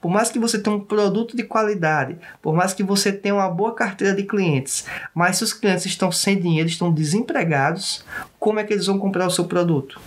Por 0.01 0.09
mais 0.09 0.31
que 0.31 0.39
você 0.39 0.57
tenha 0.59 0.75
um 0.75 0.79
produto 0.79 1.35
de 1.35 1.43
qualidade, 1.43 2.17
por 2.41 2.55
mais 2.55 2.73
que 2.73 2.83
você 2.83 3.11
tenha 3.11 3.35
uma 3.35 3.49
boa 3.49 3.73
carteira 3.75 4.15
de 4.15 4.23
clientes, 4.23 4.85
mas 5.13 5.37
se 5.37 5.43
os 5.43 5.53
clientes 5.53 5.85
estão 5.85 6.11
sem 6.11 6.39
dinheiro, 6.39 6.69
estão 6.69 6.91
desempregados, 6.91 8.03
como 8.39 8.59
é 8.59 8.63
que 8.63 8.73
eles 8.73 8.87
vão 8.87 8.97
comprar 8.97 9.27
o 9.27 9.31
seu 9.31 9.45
produto? 9.45 9.99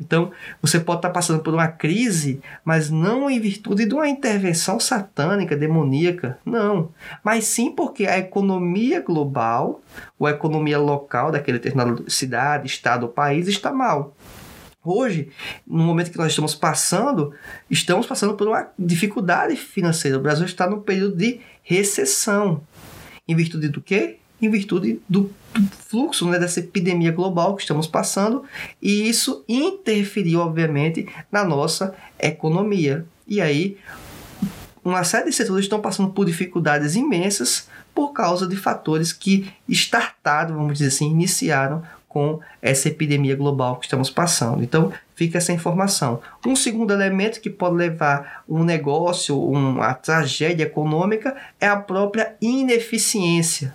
Então, 0.00 0.32
você 0.60 0.80
pode 0.80 0.98
estar 0.98 1.10
passando 1.10 1.42
por 1.42 1.54
uma 1.54 1.68
crise, 1.68 2.40
mas 2.64 2.90
não 2.90 3.30
em 3.30 3.38
virtude 3.38 3.86
de 3.86 3.94
uma 3.94 4.08
intervenção 4.08 4.80
satânica, 4.80 5.56
demoníaca, 5.56 6.38
não. 6.44 6.90
Mas 7.22 7.44
sim 7.44 7.70
porque 7.70 8.06
a 8.06 8.18
economia 8.18 9.00
global, 9.00 9.80
ou 10.18 10.26
a 10.26 10.30
economia 10.30 10.78
local 10.78 11.30
daquela 11.30 11.58
determinada 11.58 12.02
cidade, 12.08 12.66
estado 12.66 13.04
ou 13.04 13.08
país 13.08 13.46
está 13.46 13.72
mal. 13.72 14.14
Hoje, 14.84 15.30
no 15.64 15.84
momento 15.84 16.10
que 16.10 16.18
nós 16.18 16.32
estamos 16.32 16.56
passando, 16.56 17.32
estamos 17.70 18.04
passando 18.04 18.34
por 18.34 18.48
uma 18.48 18.68
dificuldade 18.76 19.54
financeira. 19.54 20.18
O 20.18 20.20
Brasil 20.20 20.44
está 20.44 20.68
num 20.68 20.80
período 20.80 21.16
de 21.16 21.40
recessão. 21.62 22.62
Em 23.28 23.36
virtude 23.36 23.68
do 23.68 23.80
quê? 23.80 24.18
Em 24.42 24.50
virtude 24.50 25.00
do 25.08 25.30
fluxo 25.88 26.28
né, 26.28 26.38
dessa 26.38 26.60
epidemia 26.60 27.12
global 27.12 27.54
que 27.54 27.62
estamos 27.62 27.86
passando 27.86 28.42
e 28.80 29.08
isso 29.08 29.44
interferiu, 29.48 30.40
obviamente, 30.40 31.06
na 31.30 31.44
nossa 31.44 31.94
economia. 32.18 33.06
E 33.26 33.40
aí, 33.40 33.76
uma 34.84 35.04
série 35.04 35.26
de 35.26 35.36
setores 35.36 35.64
estão 35.64 35.80
passando 35.80 36.10
por 36.10 36.26
dificuldades 36.26 36.96
imensas 36.96 37.68
por 37.94 38.12
causa 38.12 38.46
de 38.46 38.56
fatores 38.56 39.12
que 39.12 39.52
startaram, 39.68 40.56
vamos 40.56 40.78
dizer 40.78 40.88
assim, 40.88 41.10
iniciaram 41.10 41.82
com 42.08 42.40
essa 42.60 42.88
epidemia 42.88 43.36
global 43.36 43.76
que 43.76 43.84
estamos 43.84 44.10
passando. 44.10 44.62
Então, 44.62 44.92
fica 45.14 45.38
essa 45.38 45.52
informação. 45.52 46.20
Um 46.44 46.56
segundo 46.56 46.92
elemento 46.92 47.40
que 47.40 47.48
pode 47.48 47.76
levar 47.76 48.44
um 48.48 48.64
negócio, 48.64 49.40
uma 49.40 49.94
tragédia 49.94 50.64
econômica, 50.64 51.36
é 51.60 51.68
a 51.68 51.76
própria 51.76 52.34
ineficiência 52.40 53.74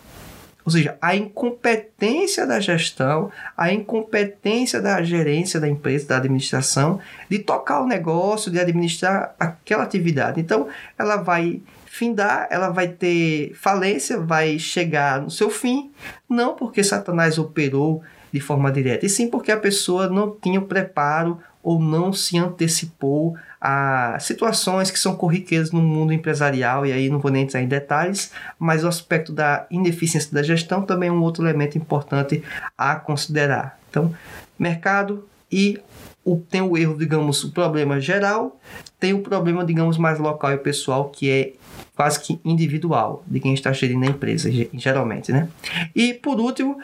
Ou 0.67 0.71
seja, 0.71 0.97
a 1.01 1.15
incompetência 1.15 2.45
da 2.45 2.59
gestão, 2.59 3.31
a 3.55 3.71
incompetência 3.71 4.81
da 4.81 5.01
gerência 5.01 5.61
da 5.61 5.69
empresa, 5.69 6.09
da 6.09 6.17
administração, 6.17 6.99
de 7.29 7.39
tocar 7.39 7.79
o 7.79 7.87
negócio, 7.87 8.51
de 8.51 8.59
administrar 8.59 9.33
aquela 9.39 9.83
atividade. 9.83 10.41
Então, 10.41 10.67
ela 10.99 11.15
vai 11.15 11.61
findar, 11.85 12.49
ela 12.51 12.67
vai 12.67 12.89
ter 12.89 13.53
falência, 13.55 14.19
vai 14.19 14.59
chegar 14.59 15.21
no 15.21 15.31
seu 15.31 15.49
fim, 15.49 15.89
não 16.29 16.53
porque 16.53 16.83
Satanás 16.83 17.37
operou 17.37 18.03
de 18.33 18.41
forma 18.41 18.69
direta, 18.69 19.05
e 19.05 19.09
sim 19.09 19.29
porque 19.29 19.53
a 19.53 19.57
pessoa 19.57 20.09
não 20.09 20.31
tinha 20.31 20.59
o 20.59 20.65
preparo 20.65 21.39
ou 21.67 21.81
não 21.81 22.13
se 22.13 22.37
antecipou 22.37 23.35
a 23.59 24.17
situações 24.21 24.89
que 24.89 24.97
são 24.97 25.17
corriqueiras 25.17 25.69
no 25.69 25.81
mundo 25.81 26.13
empresarial, 26.13 26.85
e 26.85 26.93
aí 26.93 27.09
não 27.09 27.19
vou 27.19 27.29
nem 27.29 27.43
entrar 27.43 27.61
em 27.61 27.67
detalhes, 27.67 28.31
mas 28.57 28.85
o 28.85 28.87
aspecto 28.87 29.33
da 29.33 29.67
ineficiência 29.69 30.31
da 30.31 30.41
gestão 30.41 30.81
também 30.83 31.09
é 31.09 31.11
um 31.11 31.21
outro 31.21 31.43
elemento 31.43 31.77
importante 31.77 32.41
a 32.77 32.95
considerar. 32.95 33.77
Então, 33.89 34.15
mercado 34.57 35.27
e 35.51 35.77
o, 36.23 36.37
tem 36.37 36.61
o 36.61 36.77
erro, 36.77 36.97
digamos, 36.97 37.43
o 37.43 37.51
problema 37.51 37.99
geral, 37.99 38.57
tem 38.97 39.13
o 39.13 39.19
problema, 39.19 39.65
digamos, 39.65 39.97
mais 39.97 40.19
local 40.19 40.53
e 40.53 40.57
pessoal, 40.57 41.09
que 41.09 41.29
é 41.29 41.53
quase 41.97 42.21
que 42.21 42.39
individual 42.45 43.25
de 43.27 43.41
quem 43.41 43.53
está 43.53 43.73
gerindo 43.73 44.05
a 44.05 44.09
empresa, 44.09 44.49
geralmente, 44.73 45.33
né? 45.33 45.49
E 45.93 46.13
por 46.13 46.39
último, 46.39 46.77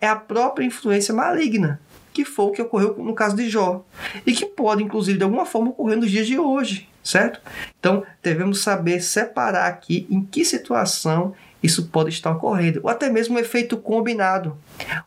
é 0.00 0.08
a 0.08 0.16
própria 0.16 0.64
influência 0.64 1.14
maligna, 1.14 1.80
que 2.14 2.24
foi 2.24 2.46
o 2.46 2.50
que 2.52 2.62
ocorreu 2.62 2.94
no 2.96 3.12
caso 3.12 3.34
de 3.34 3.50
Jó 3.50 3.84
e 4.24 4.32
que 4.32 4.46
pode, 4.46 4.84
inclusive, 4.84 5.18
de 5.18 5.24
alguma 5.24 5.44
forma 5.44 5.70
ocorrer 5.70 5.98
nos 5.98 6.10
dias 6.10 6.28
de 6.28 6.38
hoje, 6.38 6.88
certo? 7.02 7.40
Então, 7.80 8.04
devemos 8.22 8.62
saber 8.62 9.00
separar 9.02 9.66
aqui 9.66 10.06
em 10.08 10.22
que 10.22 10.44
situação 10.44 11.34
isso 11.60 11.88
pode 11.88 12.10
estar 12.10 12.30
ocorrendo, 12.30 12.80
ou 12.84 12.90
até 12.90 13.10
mesmo 13.10 13.36
o 13.36 13.40
efeito 13.40 13.76
combinado. 13.76 14.56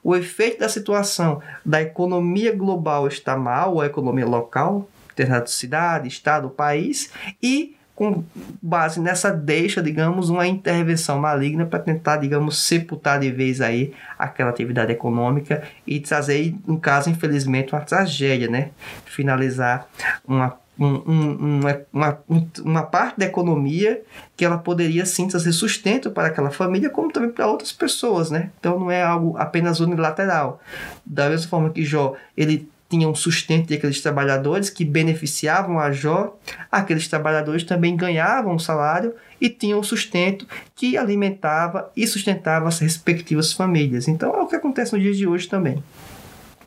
O 0.03 0.15
efeito 0.15 0.59
da 0.59 0.67
situação 0.67 1.41
da 1.63 1.81
economia 1.81 2.53
global 2.53 3.07
está 3.07 3.37
mal, 3.37 3.75
ou 3.75 3.81
a 3.81 3.85
economia 3.85 4.25
local, 4.25 4.89
determinada 5.09 5.47
cidade, 5.47 6.07
estado, 6.07 6.49
país, 6.49 7.11
e 7.41 7.76
com 7.97 8.23
base 8.61 8.99
nessa 9.01 9.31
deixa, 9.31 9.81
digamos, 9.81 10.29
uma 10.29 10.45
intervenção 10.45 11.17
maligna 11.17 11.65
para 11.65 11.79
tentar, 11.79 12.17
digamos, 12.17 12.59
sepultar 12.59 13.19
de 13.19 13.31
vez 13.31 13.59
aí 13.59 13.91
aquela 14.19 14.51
atividade 14.51 14.91
econômica 14.91 15.63
e 15.85 15.99
trazer, 15.99 16.55
no 16.67 16.79
caso, 16.79 17.09
infelizmente, 17.09 17.73
uma 17.73 17.81
tragédia, 17.81 18.47
né? 18.47 18.69
Finalizar 19.03 19.87
uma 20.27 20.55
um, 20.79 20.93
um, 21.07 21.59
uma, 21.91 22.19
uma 22.63 22.83
parte 22.83 23.17
da 23.17 23.25
economia 23.25 24.03
que 24.35 24.45
ela 24.45 24.59
poderia 24.59 25.07
sim 25.07 25.27
trazer 25.27 25.51
sustento 25.51 26.11
para 26.11 26.27
aquela 26.27 26.51
família, 26.51 26.87
como 26.87 27.11
também 27.11 27.31
para 27.31 27.47
outras 27.47 27.71
pessoas, 27.71 28.29
né? 28.29 28.51
Então 28.59 28.79
não 28.79 28.91
é 28.91 29.01
algo 29.01 29.35
apenas 29.39 29.79
unilateral. 29.79 30.61
Da 31.03 31.29
mesma 31.29 31.49
forma 31.49 31.71
que 31.71 31.83
Jó, 31.83 32.13
ele 32.37 32.69
tinham 32.89 33.13
sustento 33.13 33.67
de 33.67 33.75
aqueles 33.75 34.01
trabalhadores 34.01 34.69
que 34.69 34.85
beneficiavam 34.85 35.79
a 35.79 35.91
Jó, 35.91 36.37
aqueles 36.71 37.07
trabalhadores 37.07 37.63
também 37.63 37.95
ganhavam 37.95 38.55
um 38.55 38.59
salário 38.59 39.13
e 39.39 39.49
tinham 39.49 39.83
sustento 39.83 40.47
que 40.75 40.97
alimentava 40.97 41.91
e 41.95 42.07
sustentava 42.07 42.67
as 42.67 42.79
respectivas 42.79 43.53
famílias. 43.53 44.07
Então 44.07 44.33
é 44.33 44.41
o 44.41 44.47
que 44.47 44.55
acontece 44.55 44.93
nos 44.93 45.01
dias 45.01 45.17
de 45.17 45.27
hoje 45.27 45.47
também. 45.47 45.83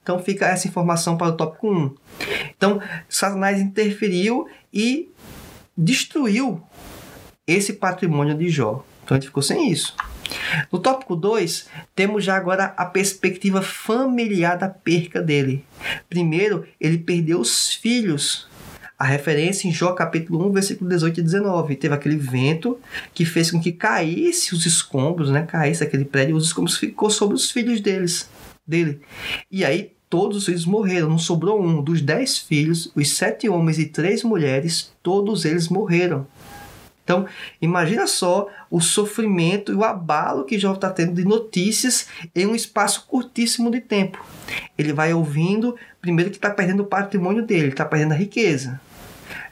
Então 0.03 0.19
fica 0.19 0.47
essa 0.47 0.69
informação 0.69 1.17
para 1.17 1.29
o 1.29 1.37
tópico 1.37 1.71
1. 1.71 1.95
Então 2.57 2.81
Satanás 3.09 3.61
interferiu 3.61 4.47
e 4.73 5.11
destruiu 5.77 6.63
esse 7.47 7.75
patrimônio 7.75 8.37
de 8.37 8.49
Jó. 8.49 8.85
Então 9.05 9.17
a 9.17 9.21
gente 9.21 9.29
ficou 9.29 9.43
sem 9.43 9.71
isso. 9.71 9.95
No 10.71 10.79
tópico 10.79 11.17
2, 11.17 11.69
temos 11.95 12.25
já 12.25 12.37
agora 12.37 12.75
a 12.77 12.85
perspectiva 12.85 13.63
familiar 13.63 14.57
da 14.57 14.69
perca 14.69 15.21
dele. 15.21 15.65
Primeiro, 16.09 16.67
ele 16.81 16.99
perdeu 16.99 17.41
os 17.41 17.75
filhos. 17.75 18.49
A 18.99 19.05
referência 19.05 19.67
em 19.67 19.73
Jó 19.73 19.93
capítulo 19.93 20.47
1, 20.49 20.53
versículo 20.53 20.91
18 20.91 21.21
e 21.21 21.23
19. 21.23 21.77
Teve 21.77 21.95
aquele 21.95 22.17
vento 22.17 22.79
que 23.15 23.25
fez 23.25 23.51
com 23.51 23.59
que 23.59 23.73
caísse 23.73 24.55
os 24.55 24.67
escombros, 24.67 25.31
né? 25.31 25.47
Caísse 25.47 25.83
aquele 25.83 26.05
prédio, 26.05 26.37
os 26.37 26.47
escombros 26.47 26.77
ficou 26.77 27.09
sobre 27.09 27.35
os 27.35 27.51
filhos 27.51 27.81
deles, 27.81 28.29
dele. 28.67 29.01
E 29.51 29.65
aí 29.65 29.93
todos 30.11 30.39
os 30.39 30.45
filhos 30.45 30.67
morreram, 30.67 31.09
não 31.09 31.19
sobrou 31.19 31.63
um. 31.63 31.81
Dos 31.83 32.03
dez 32.03 32.37
filhos, 32.37 32.91
os 32.95 33.11
sete 33.11 33.49
homens 33.49 33.79
e 33.79 33.87
três 33.87 34.25
mulheres, 34.25 34.93
todos 35.03 35.45
eles 35.45 35.69
morreram. 35.69 36.27
Então, 37.05 37.27
imagina 37.61 38.07
só 38.07 38.49
o 38.71 38.81
sofrimento 38.81 39.73
e 39.73 39.75
o 39.75 39.83
abalo 39.83 40.45
que 40.45 40.59
Jó 40.59 40.75
está 40.75 40.91
tendo 40.91 41.15
de 41.15 41.25
notícias 41.25 42.07
em 42.35 42.47
um 42.47 42.55
espaço 42.55 43.07
curtíssimo 43.07 43.71
de 43.71 43.81
tempo. 43.81 44.25
Ele 44.79 44.93
vai 44.93 45.13
ouvindo, 45.13 45.77
primeiro 46.01 46.31
que 46.31 46.37
está 46.37 46.51
perdendo 46.51 46.83
o 46.83 46.87
patrimônio 46.87 47.45
dele, 47.45 47.69
está 47.69 47.85
perdendo 47.85 48.13
a 48.13 48.17
riqueza. 48.17 48.81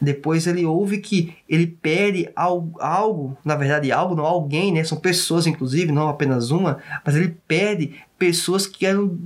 Depois 0.00 0.46
ele 0.46 0.64
ouve 0.64 0.98
que 0.98 1.34
ele 1.48 1.66
perde 1.66 2.28
algo, 2.36 2.78
algo, 2.80 3.36
na 3.44 3.56
verdade 3.56 3.90
algo, 3.90 4.14
não 4.14 4.24
alguém, 4.24 4.72
né? 4.72 4.84
São 4.84 4.98
pessoas, 4.98 5.46
inclusive, 5.46 5.90
não 5.90 6.08
apenas 6.08 6.50
uma, 6.50 6.78
mas 7.04 7.16
ele 7.16 7.36
perde 7.46 7.94
pessoas 8.18 8.66
que 8.66 8.84
eram 8.84 9.16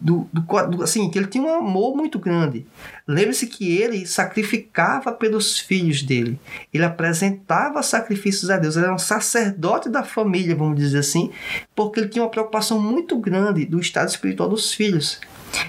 do, 0.00 0.28
do, 0.32 0.42
do 0.42 0.82
assim, 0.82 1.08
que 1.08 1.18
ele 1.18 1.28
tinha 1.28 1.44
um 1.44 1.54
amor 1.54 1.96
muito 1.96 2.18
grande. 2.18 2.66
Lembre-se 3.06 3.46
que 3.46 3.76
ele 3.76 4.06
sacrificava 4.06 5.12
pelos 5.12 5.58
filhos 5.58 6.02
dele. 6.02 6.38
Ele 6.74 6.84
apresentava 6.84 7.82
sacrifícios 7.82 8.50
a 8.50 8.58
Deus. 8.58 8.76
Ele 8.76 8.86
era 8.86 8.94
um 8.94 8.98
sacerdote 8.98 9.88
da 9.88 10.02
família, 10.02 10.56
vamos 10.56 10.76
dizer 10.76 10.98
assim, 10.98 11.30
porque 11.74 12.00
ele 12.00 12.08
tinha 12.08 12.24
uma 12.24 12.30
preocupação 12.30 12.80
muito 12.80 13.16
grande 13.16 13.64
do 13.64 13.78
estado 13.78 14.08
espiritual 14.08 14.48
dos 14.48 14.72
filhos. 14.72 15.20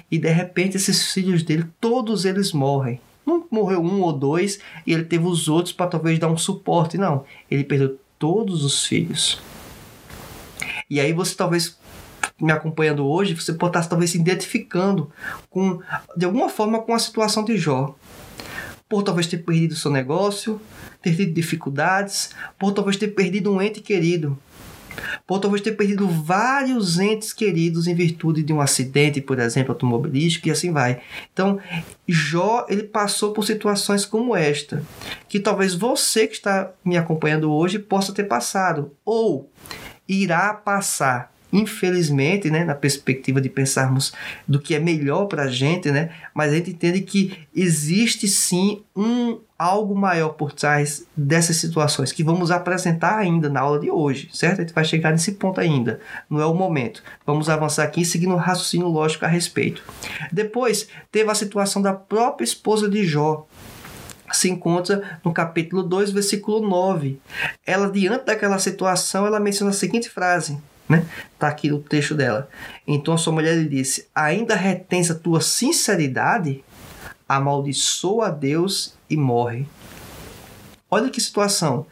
E 0.09 0.17
de 0.17 0.29
repente 0.29 0.75
esses 0.75 1.13
filhos 1.13 1.43
dele, 1.43 1.65
todos 1.79 2.25
eles 2.25 2.51
morrem. 2.51 2.99
Não 3.29 3.47
morreu 3.51 3.81
um 3.81 4.01
ou 4.01 4.11
dois 4.11 4.59
e 4.85 4.91
ele 4.91 5.03
teve 5.03 5.25
os 5.25 5.47
outros 5.47 5.71
para 5.71 5.87
talvez 5.87 6.17
dar 6.17 6.27
um 6.27 6.37
suporte. 6.37 6.97
Não, 6.97 7.23
ele 7.49 7.63
perdeu 7.63 7.99
todos 8.17 8.65
os 8.65 8.85
filhos. 8.85 9.39
E 10.89 10.99
aí 10.99 11.13
você 11.13 11.35
talvez 11.35 11.77
me 12.41 12.51
acompanhando 12.51 13.05
hoje, 13.05 13.35
você 13.35 13.53
pode 13.53 13.77
estar 13.77 13.87
talvez 13.89 14.11
se 14.11 14.17
identificando 14.17 15.11
com 15.49 15.79
de 16.17 16.25
alguma 16.25 16.49
forma 16.49 16.81
com 16.81 16.93
a 16.93 16.99
situação 16.99 17.43
de 17.43 17.57
Jó. 17.57 17.95
Por 18.87 19.03
talvez 19.03 19.27
ter 19.27 19.37
perdido 19.37 19.75
seu 19.75 19.91
negócio, 19.91 20.59
ter 21.01 21.15
tido 21.15 21.31
dificuldades, 21.31 22.31
por 22.57 22.71
talvez 22.71 22.97
ter 22.97 23.09
perdido 23.09 23.53
um 23.53 23.61
ente 23.61 23.81
querido, 23.81 24.37
por 25.25 25.39
talvez 25.39 25.61
ter 25.61 25.73
perdido 25.73 26.07
vários 26.07 26.99
entes 26.99 27.33
queridos 27.33 27.87
em 27.87 27.93
virtude 27.93 28.43
de 28.43 28.53
um 28.53 28.61
acidente, 28.61 29.21
por 29.21 29.39
exemplo, 29.39 29.71
automobilístico 29.71 30.47
e 30.47 30.51
assim 30.51 30.71
vai. 30.71 31.01
Então, 31.31 31.59
Jó, 32.07 32.65
ele 32.69 32.83
passou 32.83 33.33
por 33.33 33.45
situações 33.45 34.05
como 34.05 34.35
esta, 34.35 34.83
que 35.27 35.39
talvez 35.39 35.75
você 35.75 36.27
que 36.27 36.33
está 36.33 36.71
me 36.83 36.97
acompanhando 36.97 37.51
hoje 37.51 37.79
possa 37.79 38.13
ter 38.13 38.23
passado 38.23 38.91
ou 39.05 39.49
irá 40.07 40.53
passar 40.53 41.31
infelizmente, 41.51 42.49
né, 42.49 42.63
na 42.63 42.75
perspectiva 42.75 43.41
de 43.41 43.49
pensarmos 43.49 44.13
do 44.47 44.59
que 44.59 44.75
é 44.75 44.79
melhor 44.79 45.25
para 45.25 45.43
a 45.43 45.47
gente, 45.47 45.91
né, 45.91 46.09
mas 46.33 46.51
a 46.51 46.55
gente 46.55 46.71
entende 46.71 47.01
que 47.01 47.37
existe 47.55 48.27
sim 48.27 48.83
um 48.95 49.39
algo 49.57 49.93
maior 49.93 50.29
por 50.29 50.53
trás 50.53 51.05
dessas 51.15 51.57
situações 51.57 52.13
que 52.13 52.23
vamos 52.23 52.49
apresentar 52.49 53.17
ainda 53.17 53.49
na 53.49 53.59
aula 53.59 53.77
de 53.77 53.91
hoje, 53.91 54.29
certo? 54.31 54.59
A 54.59 54.61
gente 54.61 54.73
vai 54.73 54.85
chegar 54.85 55.11
nesse 55.11 55.33
ponto 55.33 55.59
ainda, 55.59 55.99
não 56.29 56.39
é 56.39 56.45
o 56.45 56.53
momento. 56.53 57.03
Vamos 57.25 57.49
avançar 57.49 57.83
aqui 57.83 58.05
seguindo 58.05 58.33
um 58.33 58.37
raciocínio 58.37 58.87
lógico 58.87 59.25
a 59.25 59.27
respeito. 59.27 59.83
Depois, 60.31 60.87
teve 61.11 61.29
a 61.29 61.35
situação 61.35 61.81
da 61.81 61.93
própria 61.93 62.45
esposa 62.45 62.89
de 62.89 63.05
Jó, 63.05 63.45
se 64.31 64.49
encontra 64.49 65.19
no 65.23 65.33
capítulo 65.33 65.83
2, 65.83 66.11
versículo 66.11 66.61
9. 66.61 67.19
Ela, 67.65 67.89
diante 67.89 68.25
daquela 68.25 68.59
situação, 68.59 69.25
ela 69.25 69.39
menciona 69.39 69.71
a 69.71 69.73
seguinte 69.73 70.09
frase: 70.09 70.57
né? 70.89 71.05
Tá 71.37 71.47
aqui 71.47 71.71
o 71.71 71.79
texto 71.79 72.15
dela. 72.15 72.49
Então 72.87 73.13
a 73.13 73.17
sua 73.17 73.31
mulher 73.31 73.55
lhe 73.55 73.69
disse: 73.69 74.07
Ainda 74.13 74.55
retens 74.55 75.11
a 75.11 75.15
tua 75.15 75.39
sinceridade? 75.39 76.63
Amaldiçoa 77.27 78.27
a 78.27 78.31
Deus 78.31 78.95
e 79.07 79.15
morre. 79.15 79.67
Olha 80.89 81.11
que 81.11 81.21
situação. 81.21 81.85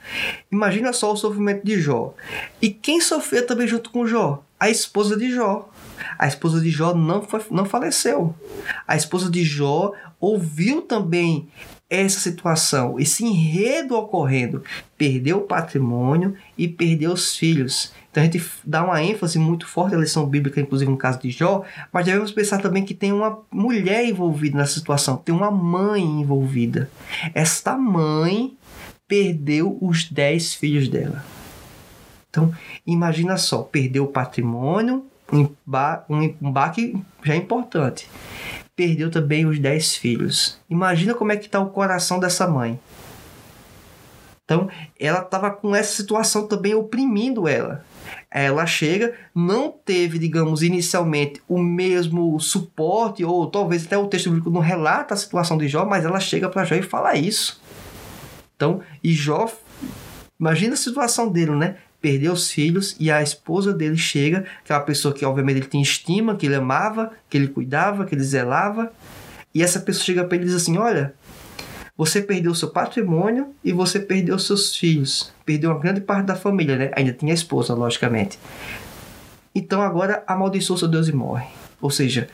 Imagina 0.52 0.92
só 0.92 1.14
o 1.14 1.16
sofrimento 1.16 1.64
de 1.64 1.80
Jó. 1.80 2.16
E 2.60 2.72
quem 2.72 3.00
sofreu 3.00 3.46
também 3.46 3.68
junto 3.68 3.92
com 3.92 4.08
Jó? 4.08 4.44
A 4.60 4.72
esposa 4.72 5.16
de 5.16 5.32
Jó. 5.32 5.70
A 6.18 6.28
esposa 6.28 6.60
de 6.60 6.72
Jó 6.72 6.96
não, 6.96 7.22
foi, 7.22 7.44
não 7.52 7.66
faleceu. 7.66 8.34
A 8.88 8.96
esposa 8.96 9.30
de 9.30 9.44
Jó 9.44 9.94
ouviu 10.20 10.82
também 10.82 11.48
essa 11.88 12.20
situação, 12.20 13.00
esse 13.00 13.24
enredo 13.24 13.96
ocorrendo. 13.96 14.64
Perdeu 14.98 15.38
o 15.38 15.48
patrimônio 15.48 16.36
e 16.58 16.68
perdeu 16.68 17.12
os 17.12 17.36
filhos. 17.36 17.94
Então 18.18 18.24
a 18.24 18.32
gente 18.32 18.44
dá 18.66 18.84
uma 18.84 19.04
ênfase 19.04 19.38
muito 19.38 19.68
forte 19.68 19.94
à 19.94 20.00
lição 20.00 20.26
bíblica, 20.26 20.60
inclusive 20.60 20.90
no 20.90 20.98
caso 20.98 21.20
de 21.20 21.30
Jó, 21.30 21.64
mas 21.94 22.04
devemos 22.04 22.32
pensar 22.32 22.60
também 22.60 22.84
que 22.84 22.96
tem 22.96 23.14
uma 23.14 23.44
mulher 23.52 24.04
envolvida 24.06 24.58
nessa 24.58 24.74
situação, 24.74 25.18
tem 25.18 25.36
uma 25.36 25.52
mãe 25.52 26.02
envolvida. 26.02 26.90
Esta 27.36 27.78
mãe 27.78 28.58
perdeu 29.08 29.78
os 29.80 30.10
dez 30.10 30.56
filhos 30.56 30.90
dela. 30.90 31.24
Então, 32.32 32.52
imagina 32.88 33.38
só, 33.38 33.62
perdeu 33.62 34.06
o 34.06 34.12
patrimônio, 34.12 35.06
um, 35.32 35.48
um 36.42 36.52
baque 36.52 37.00
já 37.22 37.36
importante. 37.36 38.10
Perdeu 38.76 39.12
também 39.12 39.46
os 39.46 39.60
dez 39.60 39.96
filhos. 39.96 40.60
Imagina 40.68 41.14
como 41.14 41.34
é 41.34 41.38
que 41.38 41.46
está 41.46 41.60
o 41.60 41.70
coração 41.70 42.20
dessa 42.20 42.48
mãe. 42.48 42.80
Então, 44.44 44.70
ela 45.00 45.20
estava 45.20 45.52
com 45.52 45.76
essa 45.76 45.94
situação 45.94 46.48
também 46.48 46.74
oprimindo 46.74 47.48
ela. 47.48 47.86
Ela 48.30 48.66
chega, 48.66 49.14
não 49.34 49.72
teve, 49.72 50.20
digamos, 50.20 50.62
inicialmente 50.62 51.42
o 51.48 51.58
mesmo 51.58 52.40
suporte, 52.40 53.24
ou 53.24 53.48
talvez 53.48 53.86
até 53.86 53.98
o 53.98 54.08
texto 54.08 54.30
bíblico 54.30 54.50
não 54.50 54.60
relata 54.60 55.14
a 55.14 55.18
situação 55.18 55.58
de 55.58 55.68
Jó, 55.68 55.86
mas 55.86 56.04
ela 56.04 56.20
chega 56.20 56.50
para 56.50 56.66
Jó 56.66 56.76
e 56.76 56.82
fala 56.82 57.16
isso. 57.16 57.62
Então, 58.56 58.82
e 59.04 59.14
Jó, 59.14 59.50
imagina 60.40 60.74
a 60.74 60.78
situação 60.78 61.30
dele, 61.30 61.52
né? 61.52 61.78
Perdeu 62.02 62.34
os 62.34 62.52
filhos 62.52 62.96
e 63.00 63.10
a 63.10 63.24
esposa 63.24 63.74
dele 63.74 63.98
chega, 63.98 64.46
que 64.66 64.72
é 64.72 64.76
uma 64.76 64.84
pessoa 64.84 65.14
que 65.14 65.26
obviamente 65.26 65.58
ele 65.58 65.68
tinha 65.68 65.82
estima, 65.82 66.36
que 66.36 66.46
ele 66.46 66.56
amava, 66.56 67.12
que 67.30 67.38
ele 67.38 67.48
cuidava, 67.48 68.06
que 68.06 68.14
ele 68.14 68.24
zelava, 68.24 68.92
e 69.54 69.64
essa 69.64 69.80
pessoa 69.80 70.06
chega 70.06 70.24
para 70.24 70.36
ele 70.36 70.46
e 70.46 70.48
diz 70.48 70.56
assim: 70.56 70.78
Olha, 70.78 71.16
você 71.98 72.22
perdeu 72.22 72.54
seu 72.54 72.70
patrimônio 72.70 73.56
e 73.64 73.74
você 73.74 74.00
perdeu 74.00 74.38
seus 74.38 74.76
filhos. 74.76 75.34
Perdeu 75.44 75.72
uma 75.72 75.80
grande 75.80 76.00
parte 76.00 76.28
da 76.28 76.36
família, 76.36 76.78
né? 76.78 76.92
Ainda 76.96 77.12
tinha 77.12 77.34
a 77.34 77.36
esposa, 77.36 77.74
logicamente. 77.74 78.38
Então 79.56 79.82
agora 79.82 80.24
amaldiçoa 80.28 80.78
seu 80.78 80.88
Deus 80.88 81.08
e 81.08 81.12
morre. 81.12 81.48
Ou 81.82 81.90
seja, 81.90 82.28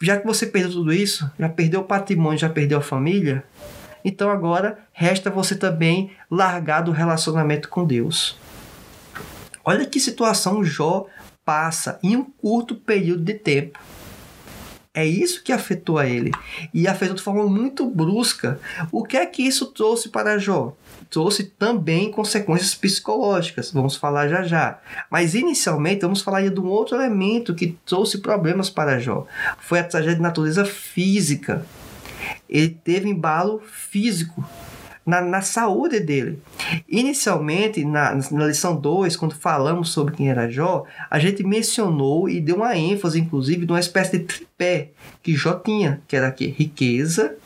já 0.00 0.16
que 0.16 0.26
você 0.26 0.46
perdeu 0.46 0.72
tudo 0.72 0.92
isso, 0.92 1.30
já 1.38 1.48
perdeu 1.48 1.80
o 1.80 1.84
patrimônio, 1.84 2.38
já 2.38 2.48
perdeu 2.48 2.78
a 2.78 2.82
família, 2.82 3.44
então 4.02 4.30
agora 4.30 4.78
resta 4.92 5.30
você 5.30 5.54
também 5.54 6.10
largar 6.30 6.80
do 6.80 6.90
relacionamento 6.90 7.68
com 7.68 7.84
Deus. 7.84 8.38
Olha 9.62 9.84
que 9.84 10.00
situação 10.00 10.64
Jó 10.64 11.06
passa 11.44 11.98
em 12.02 12.16
um 12.16 12.24
curto 12.24 12.74
período 12.74 13.22
de 13.22 13.34
tempo. 13.34 13.78
É 14.92 15.06
isso 15.06 15.44
que 15.44 15.52
afetou 15.52 15.98
a 15.98 16.06
ele. 16.06 16.32
E 16.74 16.88
afetou 16.88 17.14
de 17.14 17.22
forma 17.22 17.46
muito 17.46 17.88
brusca. 17.88 18.58
O 18.90 19.04
que 19.04 19.16
é 19.16 19.24
que 19.24 19.42
isso 19.42 19.66
trouxe 19.66 20.08
para 20.08 20.36
Jó? 20.36 20.74
Trouxe 21.08 21.44
também 21.44 22.10
consequências 22.10 22.74
psicológicas. 22.74 23.70
Vamos 23.72 23.94
falar 23.94 24.28
já 24.28 24.42
já. 24.42 24.80
Mas 25.08 25.34
inicialmente 25.34 26.00
vamos 26.00 26.22
falar 26.22 26.48
de 26.48 26.60
um 26.60 26.66
outro 26.66 26.96
elemento 26.96 27.54
que 27.54 27.78
trouxe 27.86 28.18
problemas 28.18 28.68
para 28.68 28.98
Jó. 28.98 29.26
Foi 29.60 29.78
a 29.78 29.84
tragédia 29.84 30.16
de 30.16 30.22
natureza 30.22 30.64
física. 30.64 31.64
Ele 32.48 32.70
teve 32.70 33.08
embalo 33.08 33.60
físico 33.60 34.44
na, 35.04 35.20
na 35.20 35.40
saúde 35.40 36.00
dele. 36.00 36.40
Inicialmente, 36.88 37.84
na, 37.84 38.14
na 38.30 38.46
lição 38.46 38.76
2, 38.76 39.16
quando 39.16 39.34
falamos 39.34 39.90
sobre 39.90 40.14
quem 40.14 40.30
era 40.30 40.50
Jó, 40.50 40.84
a 41.10 41.18
gente 41.18 41.42
mencionou 41.42 42.28
e 42.28 42.40
deu 42.40 42.56
uma 42.56 42.76
ênfase, 42.76 43.20
inclusive, 43.20 43.66
de 43.66 43.72
uma 43.72 43.80
espécie 43.80 44.18
de 44.18 44.24
tripé 44.24 44.90
que 45.22 45.34
Jó 45.34 45.54
tinha, 45.54 46.00
que 46.06 46.16
era 46.16 46.28
aqui, 46.28 46.46
riqueza, 46.46 47.36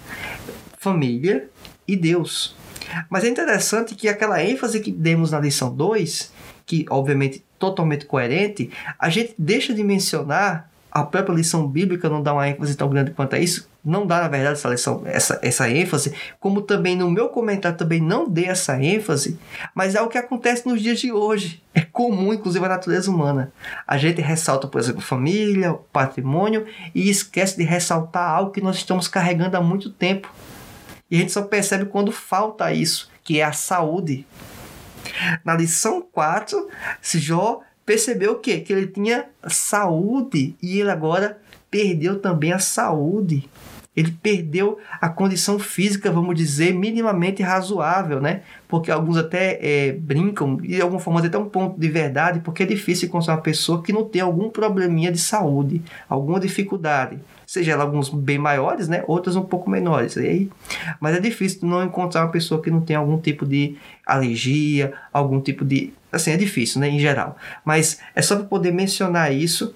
família 0.78 1.48
e 1.86 1.96
Deus. 1.96 2.56
Mas 3.08 3.24
é 3.24 3.28
interessante 3.28 3.94
que 3.94 4.08
aquela 4.08 4.42
ênfase 4.42 4.80
que 4.80 4.92
demos 4.92 5.30
na 5.30 5.40
lição 5.40 5.74
2, 5.74 6.32
que 6.66 6.84
obviamente 6.90 7.44
totalmente 7.58 8.04
coerente, 8.04 8.70
a 8.98 9.08
gente 9.08 9.34
deixa 9.38 9.72
de 9.72 9.82
mencionar 9.82 10.70
a 10.94 11.02
própria 11.02 11.34
lição 11.34 11.66
bíblica 11.66 12.08
não 12.08 12.22
dá 12.22 12.32
uma 12.32 12.48
ênfase 12.48 12.76
tão 12.76 12.88
grande 12.88 13.10
quanto 13.10 13.34
a 13.34 13.38
isso, 13.40 13.68
não 13.84 14.06
dá 14.06 14.22
na 14.22 14.28
verdade 14.28 14.52
essa 14.52 14.68
lição, 14.68 15.02
essa, 15.04 15.40
essa 15.42 15.68
ênfase, 15.68 16.14
como 16.38 16.62
também 16.62 16.94
no 16.94 17.10
meu 17.10 17.28
comentário 17.28 17.76
também 17.76 18.00
não 18.00 18.28
dei 18.30 18.44
essa 18.44 18.80
ênfase, 18.80 19.36
mas 19.74 19.96
é 19.96 20.00
o 20.00 20.06
que 20.06 20.16
acontece 20.16 20.68
nos 20.68 20.80
dias 20.80 21.00
de 21.00 21.10
hoje. 21.10 21.60
É 21.74 21.80
comum, 21.80 22.32
inclusive, 22.32 22.64
a 22.64 22.68
natureza 22.68 23.10
humana. 23.10 23.52
A 23.84 23.98
gente 23.98 24.20
ressalta, 24.20 24.68
por 24.68 24.80
exemplo, 24.80 25.00
família, 25.00 25.74
patrimônio 25.92 26.64
e 26.94 27.10
esquece 27.10 27.56
de 27.56 27.64
ressaltar 27.64 28.30
algo 28.30 28.52
que 28.52 28.60
nós 28.60 28.76
estamos 28.76 29.08
carregando 29.08 29.56
há 29.56 29.60
muito 29.60 29.90
tempo. 29.90 30.32
E 31.10 31.16
a 31.16 31.18
gente 31.18 31.32
só 31.32 31.42
percebe 31.42 31.86
quando 31.86 32.12
falta 32.12 32.72
isso, 32.72 33.10
que 33.24 33.40
é 33.40 33.44
a 33.44 33.52
saúde. 33.52 34.24
Na 35.44 35.56
lição 35.56 36.00
4, 36.00 36.68
Jó 37.02 37.60
percebeu 37.84 38.32
o 38.32 38.38
quê? 38.38 38.60
Que 38.60 38.72
ele 38.72 38.86
tinha 38.86 39.26
saúde 39.48 40.56
e 40.62 40.80
ele 40.80 40.90
agora 40.90 41.38
perdeu 41.70 42.20
também 42.20 42.52
a 42.52 42.58
saúde. 42.58 43.48
Ele 43.96 44.16
perdeu 44.22 44.78
a 45.00 45.08
condição 45.08 45.58
física, 45.58 46.10
vamos 46.10 46.34
dizer, 46.34 46.74
minimamente 46.74 47.42
razoável, 47.42 48.20
né? 48.20 48.42
Porque 48.66 48.90
alguns 48.90 49.16
até 49.16 49.58
é, 49.60 49.92
brincam, 49.92 50.58
e 50.62 50.68
de 50.68 50.82
alguma 50.82 51.00
forma 51.00 51.24
até 51.24 51.38
um 51.38 51.48
ponto 51.48 51.78
de 51.78 51.88
verdade, 51.88 52.40
porque 52.40 52.64
é 52.64 52.66
difícil 52.66 53.08
encontrar 53.08 53.34
uma 53.34 53.42
pessoa 53.42 53.82
que 53.82 53.92
não 53.92 54.04
tem 54.04 54.20
algum 54.20 54.50
probleminha 54.50 55.12
de 55.12 55.18
saúde, 55.18 55.80
alguma 56.08 56.40
dificuldade. 56.40 57.18
Seja 57.46 57.72
ela 57.72 57.84
alguns 57.84 58.08
bem 58.08 58.38
maiores, 58.38 58.88
né? 58.88 59.04
Outras 59.06 59.36
um 59.36 59.42
pouco 59.42 59.70
menores. 59.70 60.16
E 60.16 60.26
aí, 60.26 60.50
mas 60.98 61.14
é 61.14 61.20
difícil 61.20 61.68
não 61.68 61.84
encontrar 61.84 62.22
uma 62.22 62.32
pessoa 62.32 62.60
que 62.60 62.70
não 62.70 62.80
tem 62.80 62.96
algum 62.96 63.18
tipo 63.18 63.46
de 63.46 63.76
alergia, 64.06 64.92
algum 65.12 65.40
tipo 65.40 65.64
de 65.64 65.92
Assim, 66.14 66.30
é 66.30 66.36
difícil, 66.36 66.80
né, 66.80 66.88
em 66.88 67.00
geral. 67.00 67.36
Mas 67.64 67.98
é 68.14 68.22
só 68.22 68.36
para 68.36 68.44
poder 68.44 68.72
mencionar 68.72 69.34
isso 69.34 69.74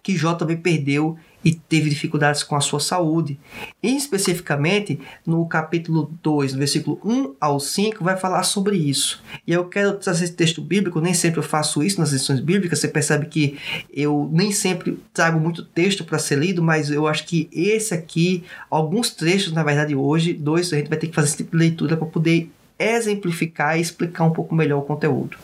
que 0.00 0.16
Jó 0.16 0.34
também 0.34 0.56
perdeu 0.56 1.18
e 1.46 1.54
teve 1.54 1.88
dificuldades 1.88 2.42
com 2.42 2.56
a 2.56 2.60
sua 2.60 2.80
saúde. 2.80 3.38
E 3.80 3.96
especificamente 3.96 4.98
no 5.24 5.46
capítulo 5.46 6.12
2, 6.20 6.54
no 6.54 6.58
versículo 6.58 7.00
1 7.04 7.36
ao 7.40 7.60
5, 7.60 8.02
vai 8.02 8.16
falar 8.16 8.42
sobre 8.42 8.76
isso. 8.76 9.22
E 9.46 9.52
eu 9.52 9.64
quero 9.66 9.94
trazer 9.94 10.24
esse 10.24 10.32
texto 10.32 10.60
bíblico, 10.60 11.00
nem 11.00 11.14
sempre 11.14 11.38
eu 11.38 11.44
faço 11.44 11.84
isso 11.84 12.00
nas 12.00 12.10
lições 12.10 12.40
bíblicas, 12.40 12.80
você 12.80 12.88
percebe 12.88 13.26
que 13.26 13.56
eu 13.94 14.28
nem 14.32 14.50
sempre 14.50 14.98
trago 15.14 15.38
muito 15.38 15.64
texto 15.64 16.02
para 16.02 16.18
ser 16.18 16.36
lido, 16.36 16.60
mas 16.60 16.90
eu 16.90 17.06
acho 17.06 17.24
que 17.24 17.48
esse 17.52 17.94
aqui, 17.94 18.42
alguns 18.68 19.10
trechos, 19.10 19.52
na 19.52 19.62
verdade, 19.62 19.94
hoje, 19.94 20.32
dois, 20.32 20.72
a 20.72 20.76
gente 20.76 20.88
vai 20.88 20.98
ter 20.98 21.06
que 21.06 21.14
fazer 21.14 21.28
esse 21.28 21.36
tipo 21.36 21.52
de 21.52 21.58
leitura 21.58 21.96
para 21.96 22.08
poder 22.08 22.50
exemplificar 22.78 23.76
e 23.76 23.80
explicar 23.80 24.24
um 24.24 24.32
pouco 24.32 24.54
melhor 24.54 24.78
o 24.78 24.86
conteúdo. 24.86 25.36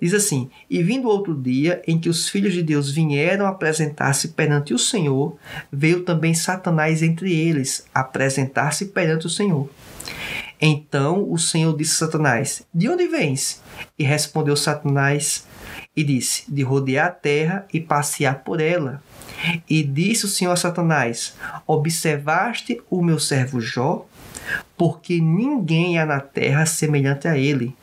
Diz 0.00 0.14
assim: 0.14 0.50
E 0.70 0.82
vindo 0.82 1.08
outro 1.08 1.34
dia 1.34 1.82
em 1.86 1.98
que 1.98 2.08
os 2.08 2.28
filhos 2.28 2.52
de 2.52 2.62
Deus 2.62 2.90
vieram 2.90 3.46
apresentar-se 3.46 4.28
perante 4.28 4.72
o 4.72 4.78
Senhor, 4.78 5.36
veio 5.72 6.04
também 6.04 6.34
Satanás 6.34 7.02
entre 7.02 7.32
eles 7.32 7.86
apresentar-se 7.92 8.86
perante 8.86 9.26
o 9.26 9.30
Senhor. 9.30 9.68
Então 10.60 11.30
o 11.30 11.38
Senhor 11.38 11.76
disse 11.76 11.94
a 11.94 12.06
Satanás: 12.06 12.62
De 12.74 12.88
onde 12.88 13.06
vens? 13.06 13.62
E 13.98 14.04
respondeu 14.04 14.56
Satanás 14.56 15.46
e 15.94 16.02
disse: 16.02 16.44
De 16.48 16.62
rodear 16.62 17.08
a 17.08 17.10
terra 17.10 17.66
e 17.72 17.80
passear 17.80 18.42
por 18.42 18.60
ela. 18.60 19.02
E 19.68 19.82
disse 19.82 20.24
o 20.24 20.28
Senhor 20.28 20.52
a 20.52 20.56
Satanás: 20.56 21.34
Observaste 21.66 22.80
o 22.90 23.02
meu 23.02 23.18
servo 23.18 23.60
Jó? 23.60 24.06
Porque 24.78 25.20
ninguém 25.20 25.98
há 25.98 26.06
na 26.06 26.20
terra 26.20 26.64
semelhante 26.64 27.26
a 27.26 27.36
ele. 27.36 27.76